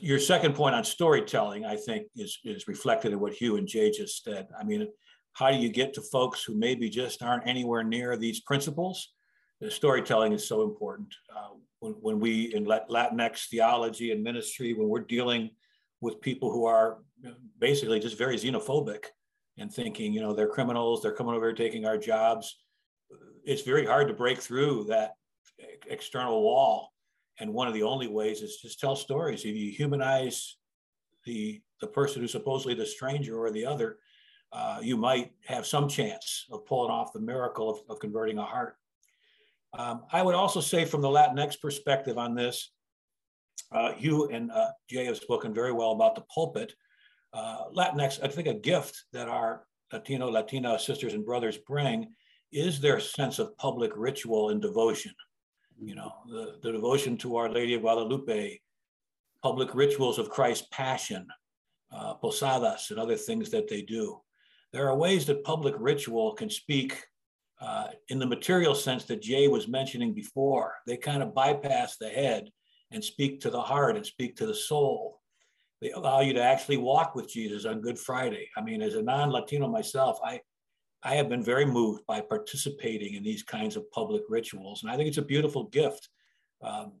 your 0.00 0.18
second 0.18 0.54
point 0.54 0.74
on 0.74 0.84
storytelling, 0.84 1.64
I 1.64 1.76
think, 1.76 2.08
is, 2.16 2.38
is 2.44 2.68
reflected 2.68 3.12
in 3.12 3.20
what 3.20 3.32
Hugh 3.32 3.56
and 3.56 3.66
Jay 3.66 3.90
just 3.90 4.24
said. 4.24 4.48
I 4.58 4.64
mean, 4.64 4.88
how 5.32 5.50
do 5.50 5.56
you 5.56 5.68
get 5.68 5.94
to 5.94 6.02
folks 6.02 6.42
who 6.42 6.54
maybe 6.54 6.90
just 6.90 7.22
aren't 7.22 7.46
anywhere 7.46 7.84
near 7.84 8.16
these 8.16 8.40
principles? 8.40 9.12
The 9.60 9.70
storytelling 9.70 10.32
is 10.32 10.46
so 10.46 10.62
important. 10.62 11.14
Uh, 11.34 11.54
when, 11.80 11.92
when 12.00 12.20
we 12.20 12.54
in 12.54 12.64
Latinx 12.66 13.48
theology 13.48 14.10
and 14.10 14.22
ministry, 14.22 14.74
when 14.74 14.88
we're 14.88 15.00
dealing 15.00 15.50
with 16.00 16.20
people 16.20 16.52
who 16.52 16.64
are 16.66 16.98
basically 17.58 17.98
just 17.98 18.18
very 18.18 18.36
xenophobic, 18.36 19.04
and 19.58 19.72
thinking, 19.72 20.12
you 20.12 20.20
know, 20.20 20.32
they're 20.32 20.48
criminals, 20.48 21.02
they're 21.02 21.12
coming 21.12 21.34
over 21.34 21.46
here 21.46 21.54
taking 21.54 21.84
our 21.84 21.98
jobs. 21.98 22.58
It's 23.48 23.62
very 23.62 23.86
hard 23.86 24.08
to 24.08 24.14
break 24.14 24.40
through 24.40 24.84
that 24.88 25.14
external 25.88 26.42
wall. 26.42 26.92
And 27.40 27.54
one 27.54 27.66
of 27.66 27.72
the 27.74 27.82
only 27.82 28.06
ways 28.06 28.42
is 28.42 28.58
just 28.58 28.78
tell 28.78 28.94
stories. 28.94 29.44
If 29.46 29.56
Hugh 29.56 29.72
humanize 29.72 30.58
the, 31.24 31.62
the 31.80 31.86
person 31.86 32.20
who's 32.20 32.32
supposedly 32.32 32.74
the 32.74 32.84
stranger 32.84 33.38
or 33.38 33.50
the 33.50 33.64
other, 33.64 33.98
uh, 34.52 34.80
you 34.82 34.98
might 34.98 35.32
have 35.46 35.66
some 35.66 35.88
chance 35.88 36.44
of 36.50 36.66
pulling 36.66 36.90
off 36.90 37.14
the 37.14 37.20
miracle 37.20 37.70
of, 37.70 37.78
of 37.88 38.00
converting 38.00 38.36
a 38.36 38.44
heart. 38.44 38.76
Um, 39.72 40.02
I 40.12 40.20
would 40.20 40.34
also 40.34 40.60
say, 40.60 40.84
from 40.84 41.00
the 41.00 41.08
Latinx 41.08 41.58
perspective 41.58 42.18
on 42.18 42.34
this, 42.34 42.70
uh, 43.72 43.92
you 43.98 44.28
and 44.28 44.50
uh, 44.50 44.68
Jay 44.90 45.06
have 45.06 45.16
spoken 45.16 45.54
very 45.54 45.72
well 45.72 45.92
about 45.92 46.14
the 46.14 46.24
pulpit 46.34 46.74
uh, 47.32 47.64
Latinx, 47.74 48.22
I 48.22 48.28
think 48.28 48.48
a 48.48 48.54
gift 48.54 49.04
that 49.12 49.28
our 49.28 49.64
Latino, 49.92 50.30
Latina 50.30 50.78
sisters 50.78 51.14
and 51.14 51.24
brothers 51.24 51.58
bring 51.58 52.08
is 52.52 52.80
their 52.80 53.00
sense 53.00 53.38
of 53.38 53.56
public 53.56 53.92
ritual 53.96 54.50
and 54.50 54.60
devotion. 54.60 55.12
You 55.80 55.94
know, 55.94 56.12
the, 56.28 56.58
the 56.62 56.72
devotion 56.72 57.16
to 57.18 57.36
Our 57.36 57.50
Lady 57.50 57.74
of 57.74 57.82
Guadalupe, 57.82 58.60
public 59.42 59.74
rituals 59.74 60.18
of 60.18 60.30
Christ's 60.30 60.66
passion, 60.72 61.26
uh, 61.92 62.14
posadas, 62.14 62.88
and 62.90 62.98
other 62.98 63.16
things 63.16 63.50
that 63.50 63.68
they 63.68 63.82
do. 63.82 64.20
There 64.72 64.88
are 64.88 64.96
ways 64.96 65.26
that 65.26 65.44
public 65.44 65.74
ritual 65.78 66.34
can 66.34 66.50
speak 66.50 67.02
uh, 67.60 67.88
in 68.08 68.18
the 68.18 68.26
material 68.26 68.74
sense 68.74 69.04
that 69.04 69.22
Jay 69.22 69.48
was 69.48 69.68
mentioning 69.68 70.14
before. 70.14 70.74
They 70.86 70.96
kind 70.96 71.22
of 71.22 71.34
bypass 71.34 71.96
the 71.96 72.08
head 72.08 72.50
and 72.90 73.02
speak 73.02 73.40
to 73.40 73.50
the 73.50 73.60
heart 73.60 73.96
and 73.96 74.04
speak 74.04 74.36
to 74.36 74.46
the 74.46 74.54
soul 74.54 75.18
they 75.80 75.90
allow 75.92 76.20
you 76.20 76.32
to 76.32 76.42
actually 76.42 76.78
walk 76.78 77.14
with 77.14 77.30
Jesus 77.30 77.64
on 77.64 77.80
Good 77.80 77.98
Friday. 77.98 78.48
I 78.56 78.62
mean, 78.62 78.82
as 78.82 78.94
a 78.94 79.02
non-Latino 79.02 79.68
myself, 79.68 80.18
I 80.24 80.40
I 81.02 81.14
have 81.14 81.28
been 81.28 81.44
very 81.44 81.64
moved 81.64 82.04
by 82.06 82.20
participating 82.20 83.14
in 83.14 83.22
these 83.22 83.42
kinds 83.42 83.76
of 83.76 83.90
public 83.90 84.22
rituals, 84.28 84.82
and 84.82 84.90
I 84.90 84.96
think 84.96 85.08
it's 85.08 85.18
a 85.18 85.22
beautiful 85.22 85.64
gift 85.64 86.08
um, 86.62 86.92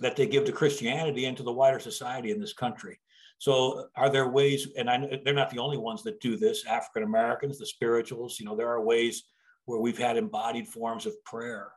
that 0.00 0.16
they 0.16 0.26
give 0.26 0.44
to 0.46 0.52
Christianity 0.52 1.26
and 1.26 1.36
to 1.36 1.42
the 1.42 1.52
wider 1.52 1.78
society 1.78 2.30
in 2.30 2.40
this 2.40 2.52
country. 2.52 2.98
So, 3.38 3.88
are 3.96 4.10
there 4.10 4.28
ways? 4.28 4.68
And 4.76 4.88
I, 4.88 5.20
they're 5.24 5.34
not 5.34 5.50
the 5.50 5.58
only 5.58 5.76
ones 5.76 6.02
that 6.04 6.20
do 6.20 6.36
this. 6.36 6.64
African 6.66 7.02
Americans, 7.02 7.58
the 7.58 7.66
spirituals, 7.66 8.40
you 8.40 8.46
know, 8.46 8.56
there 8.56 8.70
are 8.70 8.82
ways 8.82 9.24
where 9.66 9.80
we've 9.80 9.98
had 9.98 10.16
embodied 10.16 10.68
forms 10.68 11.06
of 11.06 11.22
prayer 11.24 11.70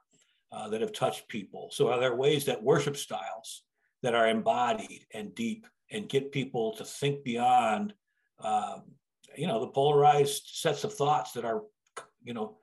uh, 0.51 0.69
that 0.69 0.81
have 0.81 0.93
touched 0.93 1.27
people. 1.27 1.69
So, 1.71 1.91
are 1.91 1.99
there 1.99 2.15
ways 2.15 2.45
that 2.45 2.63
worship 2.63 2.95
styles 2.95 3.63
that 4.03 4.15
are 4.15 4.29
embodied 4.29 5.05
and 5.13 5.35
deep 5.35 5.67
and 5.91 6.07
get 6.07 6.31
people 6.31 6.75
to 6.77 6.85
think 6.85 7.23
beyond, 7.23 7.93
uh, 8.39 8.79
you 9.37 9.47
know, 9.47 9.59
the 9.59 9.67
polarized 9.67 10.43
sets 10.45 10.83
of 10.83 10.93
thoughts 10.93 11.31
that 11.33 11.45
are, 11.45 11.63
you 12.23 12.33
know, 12.33 12.57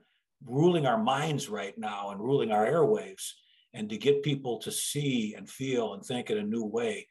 ruling 0.45 0.87
our 0.87 1.03
minds 1.03 1.49
right 1.49 1.77
now 1.79 2.11
and 2.11 2.21
ruling 2.21 2.53
our 2.53 2.67
airwaves, 2.67 3.33
and 3.75 3.89
to 3.91 3.97
get 3.97 4.23
people 4.23 4.59
to 4.59 4.71
see 4.71 5.35
and 5.35 5.49
feel 5.49 5.95
and 5.95 6.05
think 6.05 6.31
in 6.31 6.39
a 6.39 6.43
new 6.43 6.65
way. 6.65 7.07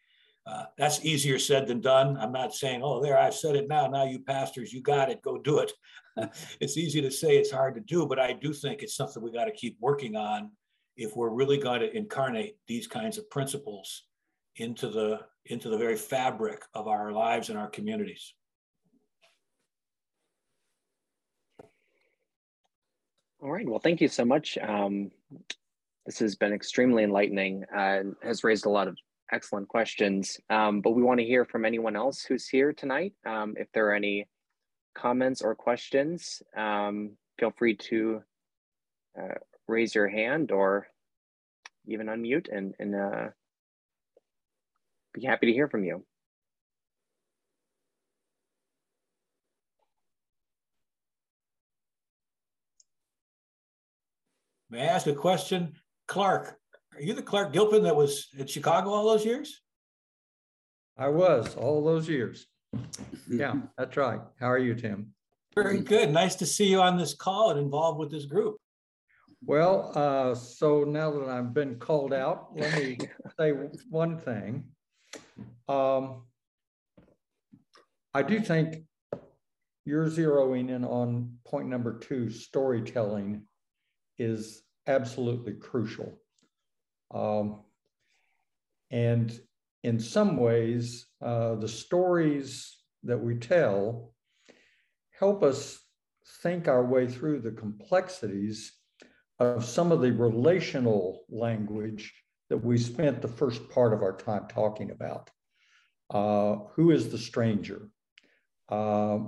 Uh, 0.47 0.65
that's 0.77 1.03
easier 1.03 1.39
said 1.39 1.65
than 1.65 1.81
done. 1.81 2.17
I'm 2.17 2.31
not 2.31 2.53
saying, 2.53 2.81
oh, 2.83 3.01
there, 3.01 3.17
I've 3.17 3.33
said 3.33 3.55
it 3.55 3.67
now. 3.67 3.87
Now, 3.87 4.03
you 4.03 4.19
pastors, 4.19 4.71
you 4.71 4.81
got 4.81 5.09
it, 5.09 5.23
go 5.23 5.39
do 5.39 5.59
it. 5.59 5.71
it's 6.59 6.77
easy 6.77 7.01
to 7.01 7.09
say, 7.09 7.37
it's 7.37 7.51
hard 7.51 7.73
to 7.75 7.81
do, 7.81 8.05
but 8.05 8.19
I 8.19 8.33
do 8.33 8.53
think 8.53 8.83
it's 8.83 8.95
something 8.95 9.23
we 9.23 9.31
got 9.31 9.45
to 9.45 9.51
keep 9.51 9.77
working 9.79 10.15
on 10.15 10.51
if 10.97 11.15
we're 11.15 11.29
really 11.29 11.57
going 11.57 11.81
to 11.81 11.95
incarnate 11.95 12.57
these 12.67 12.87
kinds 12.87 13.17
of 13.17 13.29
principles 13.29 14.03
into 14.57 14.87
the 14.87 15.19
into 15.45 15.69
the 15.69 15.77
very 15.77 15.95
fabric 15.97 16.63
of 16.73 16.87
our 16.87 17.11
lives 17.11 17.49
and 17.49 17.59
our 17.59 17.67
communities. 17.67 18.33
All 23.45 23.51
right. 23.51 23.69
Well, 23.69 23.77
thank 23.77 24.01
you 24.01 24.07
so 24.07 24.25
much. 24.25 24.57
Um, 24.57 25.11
this 26.07 26.17
has 26.17 26.35
been 26.35 26.51
extremely 26.51 27.03
enlightening 27.03 27.63
and 27.71 28.15
has 28.23 28.43
raised 28.43 28.65
a 28.65 28.71
lot 28.71 28.87
of 28.87 28.97
excellent 29.31 29.67
questions. 29.67 30.39
Um, 30.49 30.81
but 30.81 30.95
we 30.95 31.03
want 31.03 31.19
to 31.19 31.25
hear 31.27 31.45
from 31.45 31.63
anyone 31.63 31.95
else 31.95 32.23
who's 32.23 32.47
here 32.47 32.73
tonight. 32.73 33.13
Um, 33.23 33.53
if 33.55 33.71
there 33.71 33.87
are 33.89 33.93
any 33.93 34.25
comments 34.95 35.43
or 35.43 35.53
questions, 35.53 36.41
um, 36.57 37.11
feel 37.37 37.51
free 37.51 37.75
to 37.75 38.23
uh, 39.15 39.35
raise 39.67 39.93
your 39.93 40.07
hand 40.07 40.51
or 40.51 40.87
even 41.85 42.07
unmute 42.07 42.47
and, 42.51 42.73
and 42.79 42.95
uh, 42.95 43.27
be 45.13 45.23
happy 45.23 45.45
to 45.45 45.53
hear 45.53 45.67
from 45.67 45.83
you. 45.83 46.03
May 54.75 54.81
I 54.81 54.87
ask 54.87 55.07
a 55.07 55.15
question? 55.15 55.71
Clark, 56.05 56.59
are 56.93 57.01
you 57.01 57.13
the 57.13 57.21
Clark 57.21 57.53
Gilpin 57.53 57.83
that 57.83 57.95
was 57.95 58.27
at 58.37 58.49
Chicago 58.49 58.89
all 58.89 59.09
those 59.09 59.23
years? 59.23 59.61
I 60.97 61.07
was 61.07 61.55
all 61.55 61.81
those 61.81 62.09
years. 62.09 62.47
Yeah, 63.29 63.53
that's 63.77 63.95
right. 63.95 64.19
How 64.37 64.51
are 64.51 64.57
you, 64.57 64.75
Tim? 64.75 65.13
Very 65.55 65.79
good. 65.79 66.11
Nice 66.11 66.35
to 66.35 66.45
see 66.45 66.65
you 66.65 66.81
on 66.81 66.97
this 66.97 67.13
call 67.13 67.51
and 67.51 67.59
involved 67.61 67.99
with 67.99 68.11
this 68.11 68.25
group. 68.25 68.57
Well, 69.45 69.93
uh, 69.95 70.35
so 70.35 70.83
now 70.83 71.09
that 71.11 71.29
I've 71.29 71.53
been 71.53 71.75
called 71.75 72.11
out, 72.11 72.47
let 72.53 72.77
me 72.77 72.97
say 73.39 73.51
one 73.89 74.17
thing. 74.17 74.65
Um, 75.69 76.23
I 78.13 78.23
do 78.23 78.41
think 78.41 78.83
you're 79.85 80.09
zeroing 80.09 80.69
in 80.69 80.83
on 80.83 81.37
point 81.45 81.69
number 81.69 81.97
two, 81.97 82.29
storytelling 82.29 83.43
is 84.17 84.64
absolutely 84.87 85.53
crucial. 85.53 86.19
Um, 87.13 87.61
and 88.91 89.37
in 89.83 89.99
some 89.99 90.37
ways, 90.37 91.05
uh, 91.23 91.55
the 91.55 91.67
stories 91.67 92.77
that 93.03 93.17
we 93.17 93.35
tell 93.35 94.13
help 95.19 95.43
us 95.43 95.79
think 96.41 96.67
our 96.67 96.83
way 96.83 97.07
through 97.07 97.39
the 97.39 97.51
complexities 97.51 98.73
of 99.39 99.63
some 99.63 99.91
of 99.91 100.01
the 100.01 100.11
relational 100.11 101.25
language 101.29 102.13
that 102.49 102.57
we 102.57 102.77
spent 102.77 103.21
the 103.21 103.27
first 103.27 103.69
part 103.69 103.93
of 103.93 104.01
our 104.01 104.15
time 104.15 104.47
talking 104.47 104.91
about. 104.91 105.29
Uh, 106.09 106.57
who 106.75 106.91
is 106.91 107.09
the 107.09 107.17
stranger? 107.17 107.89
Uh, 108.69 109.19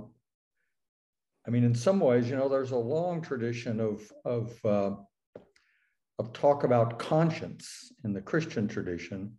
I 1.46 1.50
mean, 1.50 1.64
in 1.64 1.74
some 1.74 2.00
ways, 2.00 2.28
you 2.28 2.36
know, 2.36 2.48
there's 2.48 2.72
a 2.72 2.76
long 2.76 3.22
tradition 3.22 3.80
of, 3.80 4.12
of, 4.24 4.64
uh, 4.64 4.96
of 6.18 6.32
talk 6.32 6.64
about 6.64 6.98
conscience 6.98 7.92
in 8.04 8.12
the 8.12 8.20
Christian 8.20 8.68
tradition, 8.68 9.34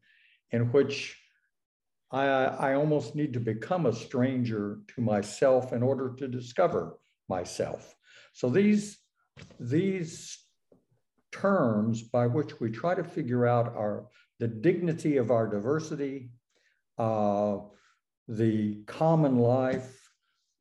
in 0.51 0.71
which 0.71 1.17
I, 2.11 2.25
I 2.25 2.73
almost 2.73 3.15
need 3.15 3.33
to 3.33 3.39
become 3.39 3.85
a 3.85 3.93
stranger 3.93 4.79
to 4.95 5.01
myself 5.01 5.73
in 5.73 5.83
order 5.83 6.15
to 6.17 6.27
discover 6.27 6.97
myself. 7.27 7.95
So 8.33 8.49
these, 8.49 8.97
these 9.59 10.39
terms 11.31 12.01
by 12.01 12.27
which 12.27 12.59
we 12.59 12.71
try 12.71 12.95
to 12.95 13.03
figure 13.03 13.45
out 13.45 13.75
our, 13.75 14.07
the 14.39 14.47
dignity 14.47 15.17
of 15.17 15.31
our 15.31 15.47
diversity, 15.47 16.31
uh, 16.97 17.57
the 18.27 18.81
common 18.85 19.37
life, 19.37 20.09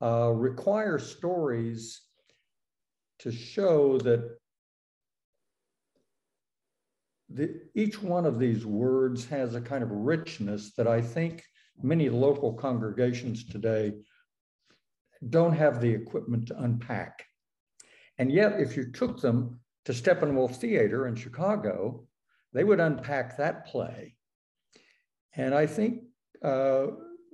uh, 0.03 0.31
require 0.31 0.99
stories 0.99 2.03
to 3.21 3.33
show 3.33 3.99
that 3.99 4.39
the, 7.31 7.61
each 7.74 8.03
one 8.03 8.24
of 8.24 8.39
these 8.39 8.64
words 8.64 9.26
has 9.26 9.55
a 9.55 9.61
kind 9.61 9.83
of 9.83 9.91
richness 9.91 10.72
that 10.76 10.87
I 10.87 11.01
think 11.01 11.45
many 11.83 12.09
local 12.09 12.53
congregations 12.55 13.45
today 13.45 13.93
don't 15.29 15.53
have 15.53 15.81
the 15.81 15.91
equipment 15.91 16.49
to 16.49 16.62
unpack. 16.62 17.24
And 18.18 18.33
yet, 18.33 18.61
if 18.61 18.76
you 18.76 18.91
took 18.91 19.20
them 19.20 19.61
to 19.85 19.93
Steppenwolf 19.93 20.57
Theater 20.57 21.07
in 21.07 21.14
Chicago, 21.14 22.07
they 22.53 22.64
would 22.64 22.81
unpack 22.81 23.37
that 23.37 23.66
play. 23.66 24.16
And 25.35 25.55
I 25.55 25.66
think 25.66 26.05
uh, 26.43 26.87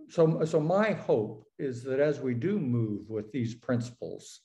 so. 0.08 0.44
So 0.44 0.60
my 0.60 0.92
hope 0.92 1.46
is 1.58 1.82
that 1.84 2.00
as 2.00 2.20
we 2.20 2.34
do 2.34 2.58
move 2.58 3.08
with 3.08 3.30
these 3.32 3.54
principles 3.54 4.40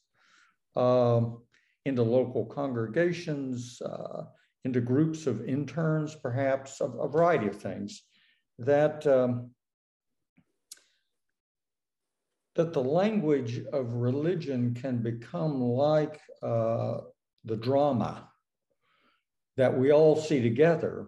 um, 0.76 1.42
into 1.86 2.04
local 2.04 2.46
congregations, 2.46 3.82
uh, 3.82 4.24
into 4.66 4.82
groups 4.82 5.28
of 5.28 5.46
interns, 5.46 6.16
perhaps, 6.16 6.82
a, 6.82 6.86
a 6.86 7.08
variety 7.08 7.48
of 7.48 7.56
things, 7.56 8.04
that, 8.58 9.08
um, 9.08 9.52
that 12.56 12.74
the 12.74 12.84
language 12.84 13.62
of 13.72 13.94
religion 13.94 14.74
can 14.74 14.98
become 14.98 15.62
like 15.62 16.20
uh, 16.44 16.98
the 17.46 17.56
drama 17.56 18.28
that 19.56 19.78
we 19.78 19.92
all 19.92 20.16
see 20.16 20.42
together, 20.42 21.08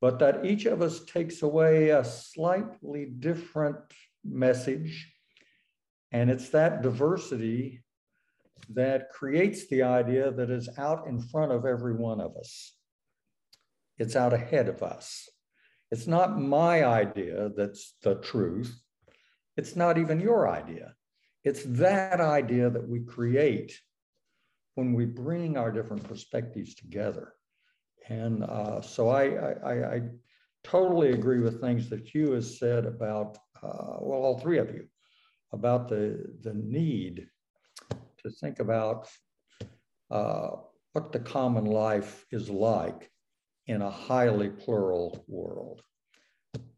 but 0.00 0.18
that 0.18 0.44
each 0.44 0.66
of 0.66 0.82
us 0.82 1.04
takes 1.04 1.42
away 1.42 1.90
a 1.90 2.04
slightly 2.04 3.06
different 3.06 3.76
message. 4.24 5.12
And 6.10 6.30
it's 6.30 6.50
that 6.50 6.82
diversity 6.82 7.82
that 8.70 9.10
creates 9.10 9.66
the 9.68 9.82
idea 9.82 10.30
that 10.30 10.50
is 10.50 10.68
out 10.78 11.06
in 11.06 11.20
front 11.20 11.52
of 11.52 11.66
every 11.66 11.94
one 11.94 12.20
of 12.20 12.36
us. 12.36 12.74
It's 13.98 14.16
out 14.16 14.32
ahead 14.32 14.68
of 14.68 14.82
us. 14.82 15.28
It's 15.90 16.06
not 16.06 16.40
my 16.40 16.84
idea 16.84 17.50
that's 17.56 17.94
the 18.02 18.16
truth. 18.16 18.74
It's 19.56 19.76
not 19.76 19.98
even 19.98 20.20
your 20.20 20.48
idea. 20.48 20.94
It's 21.44 21.64
that 21.64 22.20
idea 22.20 22.70
that 22.70 22.88
we 22.88 23.00
create 23.00 23.78
when 24.74 24.94
we 24.94 25.04
bring 25.04 25.56
our 25.56 25.70
different 25.70 26.04
perspectives 26.04 26.74
together. 26.74 27.34
And 28.08 28.42
uh, 28.42 28.80
so 28.80 29.10
I, 29.10 29.24
I, 29.24 29.94
I, 29.94 30.02
totally 30.64 31.10
agree 31.10 31.40
with 31.40 31.60
things 31.60 31.90
that 31.90 32.06
Hugh 32.06 32.32
has 32.32 32.58
said 32.58 32.86
about, 32.86 33.36
uh, 33.62 33.98
well, 34.00 34.22
all 34.22 34.38
three 34.38 34.58
of 34.58 34.70
you, 34.72 34.86
about 35.52 35.88
the, 35.88 36.24
the 36.42 36.54
need 36.54 37.26
to 38.24 38.30
think 38.30 38.60
about 38.60 39.08
uh, 40.10 40.50
what 40.92 41.12
the 41.12 41.18
common 41.18 41.64
life 41.64 42.24
is 42.30 42.48
like 42.48 43.10
in 43.66 43.82
a 43.82 43.90
highly 43.90 44.50
plural 44.50 45.24
world. 45.28 45.82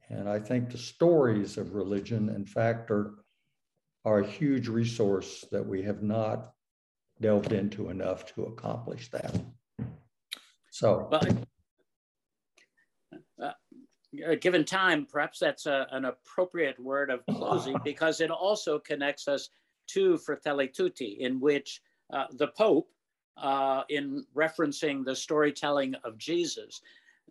And 0.08 0.28
I 0.28 0.38
think 0.38 0.70
the 0.70 0.78
stories 0.78 1.56
of 1.56 1.74
religion, 1.74 2.28
in 2.28 2.44
fact, 2.44 2.90
are, 2.90 3.14
are 4.04 4.20
a 4.20 4.26
huge 4.26 4.68
resource 4.68 5.44
that 5.50 5.66
we 5.66 5.82
have 5.82 6.02
not 6.02 6.52
delved 7.20 7.52
into 7.52 7.88
enough 7.88 8.26
to 8.34 8.44
accomplish 8.44 9.10
that. 9.10 9.34
So, 10.70 11.08
but, 11.10 11.36
uh, 13.42 13.52
given 14.40 14.64
time, 14.64 15.06
perhaps 15.10 15.38
that's 15.38 15.66
a, 15.66 15.86
an 15.90 16.04
appropriate 16.04 16.78
word 16.78 17.10
of 17.10 17.24
closing 17.26 17.76
because 17.84 18.20
it 18.20 18.30
also 18.30 18.78
connects 18.78 19.26
us 19.28 19.48
to 19.88 20.18
Fratelli 20.18 20.68
Tutti, 20.68 21.18
in 21.20 21.40
which 21.40 21.82
uh, 22.12 22.26
the 22.32 22.48
Pope, 22.48 22.88
uh, 23.36 23.82
in 23.88 24.24
referencing 24.34 25.04
the 25.04 25.16
storytelling 25.16 25.94
of 26.04 26.18
Jesus, 26.18 26.82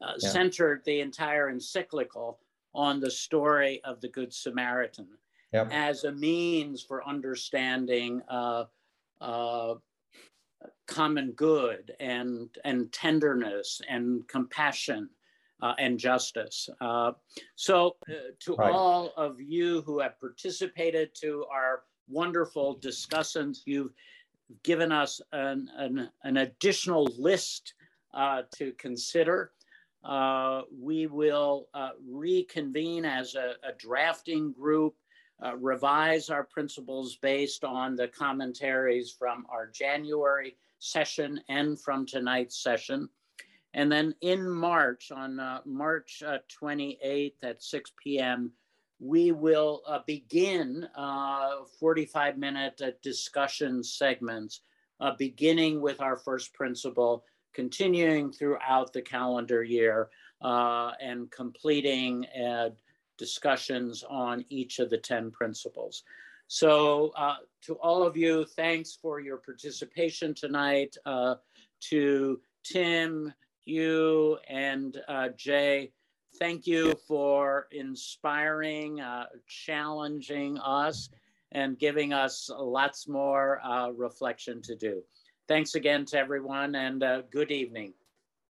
uh, 0.01 0.13
yeah. 0.17 0.29
centered 0.29 0.81
the 0.85 0.99
entire 0.99 1.49
encyclical 1.49 2.39
on 2.75 2.99
the 2.99 3.11
story 3.11 3.81
of 3.83 4.01
the 4.01 4.09
Good 4.09 4.33
Samaritan 4.33 5.07
yep. 5.53 5.69
as 5.71 6.03
a 6.03 6.11
means 6.11 6.81
for 6.81 7.07
understanding 7.07 8.21
uh, 8.27 8.65
uh, 9.21 9.75
common 10.87 11.31
good 11.31 11.93
and, 11.99 12.49
and 12.65 12.91
tenderness 12.91 13.81
and 13.87 14.27
compassion 14.27 15.09
uh, 15.61 15.73
and 15.79 15.97
justice. 15.97 16.69
Uh, 16.81 17.13
so, 17.55 17.95
uh, 18.09 18.13
to 18.39 18.55
right. 18.55 18.73
all 18.73 19.13
of 19.15 19.39
you 19.39 19.81
who 19.83 19.99
have 19.99 20.19
participated, 20.19 21.15
to 21.15 21.45
our 21.51 21.83
wonderful 22.07 22.77
discussants. 22.79 23.59
You've 23.65 23.93
given 24.63 24.91
us 24.91 25.21
an, 25.31 25.69
an, 25.77 26.09
an 26.23 26.37
additional 26.37 27.07
list 27.17 27.73
uh, 28.13 28.43
to 28.55 28.71
consider. 28.73 29.51
Uh, 30.03 30.61
we 30.77 31.07
will 31.07 31.69
uh, 31.73 31.91
reconvene 32.07 33.05
as 33.05 33.35
a, 33.35 33.53
a 33.67 33.73
drafting 33.77 34.51
group, 34.51 34.95
uh, 35.43 35.55
revise 35.55 36.29
our 36.29 36.43
principles 36.43 37.15
based 37.21 37.63
on 37.63 37.95
the 37.95 38.07
commentaries 38.07 39.15
from 39.17 39.45
our 39.49 39.67
January 39.67 40.57
session 40.79 41.39
and 41.47 41.79
from 41.79 42.05
tonight's 42.05 42.61
session. 42.61 43.07
And 43.73 43.91
then 43.91 44.13
in 44.21 44.47
March, 44.47 45.11
on 45.11 45.39
uh, 45.39 45.61
March 45.65 46.21
28th 46.61 47.33
uh, 47.43 47.47
at 47.47 47.63
6 47.63 47.91
p.m., 48.03 48.51
we 49.03 49.33
will 49.33 49.81
uh, 49.85 49.99
begin 50.07 50.87
uh, 50.95 51.65
45 51.79 52.37
minute 52.37 52.81
uh, 52.81 52.91
discussion 53.01 53.83
segments, 53.83 54.61
uh, 55.01 55.11
beginning 55.17 55.81
with 55.81 55.99
our 55.99 56.15
first 56.15 56.53
principle, 56.53 57.25
continuing 57.53 58.31
throughout 58.31 58.93
the 58.93 59.01
calendar 59.01 59.61
year, 59.61 60.09
uh, 60.41 60.91
and 61.01 61.29
completing 61.31 62.25
uh, 62.27 62.69
discussions 63.17 64.05
on 64.09 64.45
each 64.49 64.79
of 64.79 64.89
the 64.89 64.97
10 64.97 65.31
principles. 65.31 66.03
So, 66.47 67.13
to 67.63 67.73
all 67.75 68.03
of 68.03 68.15
Hugh, 68.15 68.45
thanks 68.45 68.97
for 69.01 69.19
your 69.19 69.37
participation 69.37 70.33
tonight. 70.33 70.95
to 71.89 72.39
Tim, 72.63 73.33
you, 73.65 74.37
and 74.47 74.97
uh, 75.07 75.29
Jay. 75.35 75.91
Thank 76.39 76.65
you 76.65 76.95
for 77.07 77.67
inspiring, 77.71 78.99
uh, 78.99 79.25
challenging 79.47 80.57
us, 80.57 81.09
and 81.51 81.77
giving 81.77 82.11
us 82.11 82.49
lots 82.49 83.07
more 83.07 83.61
uh, 83.63 83.89
reflection 83.91 84.61
to 84.63 84.75
do. 84.75 85.03
Thanks 85.47 85.75
again 85.75 86.05
to 86.05 86.17
everyone, 86.17 86.73
and 86.73 87.03
uh, 87.03 87.21
good 87.31 87.51
evening. 87.51 87.93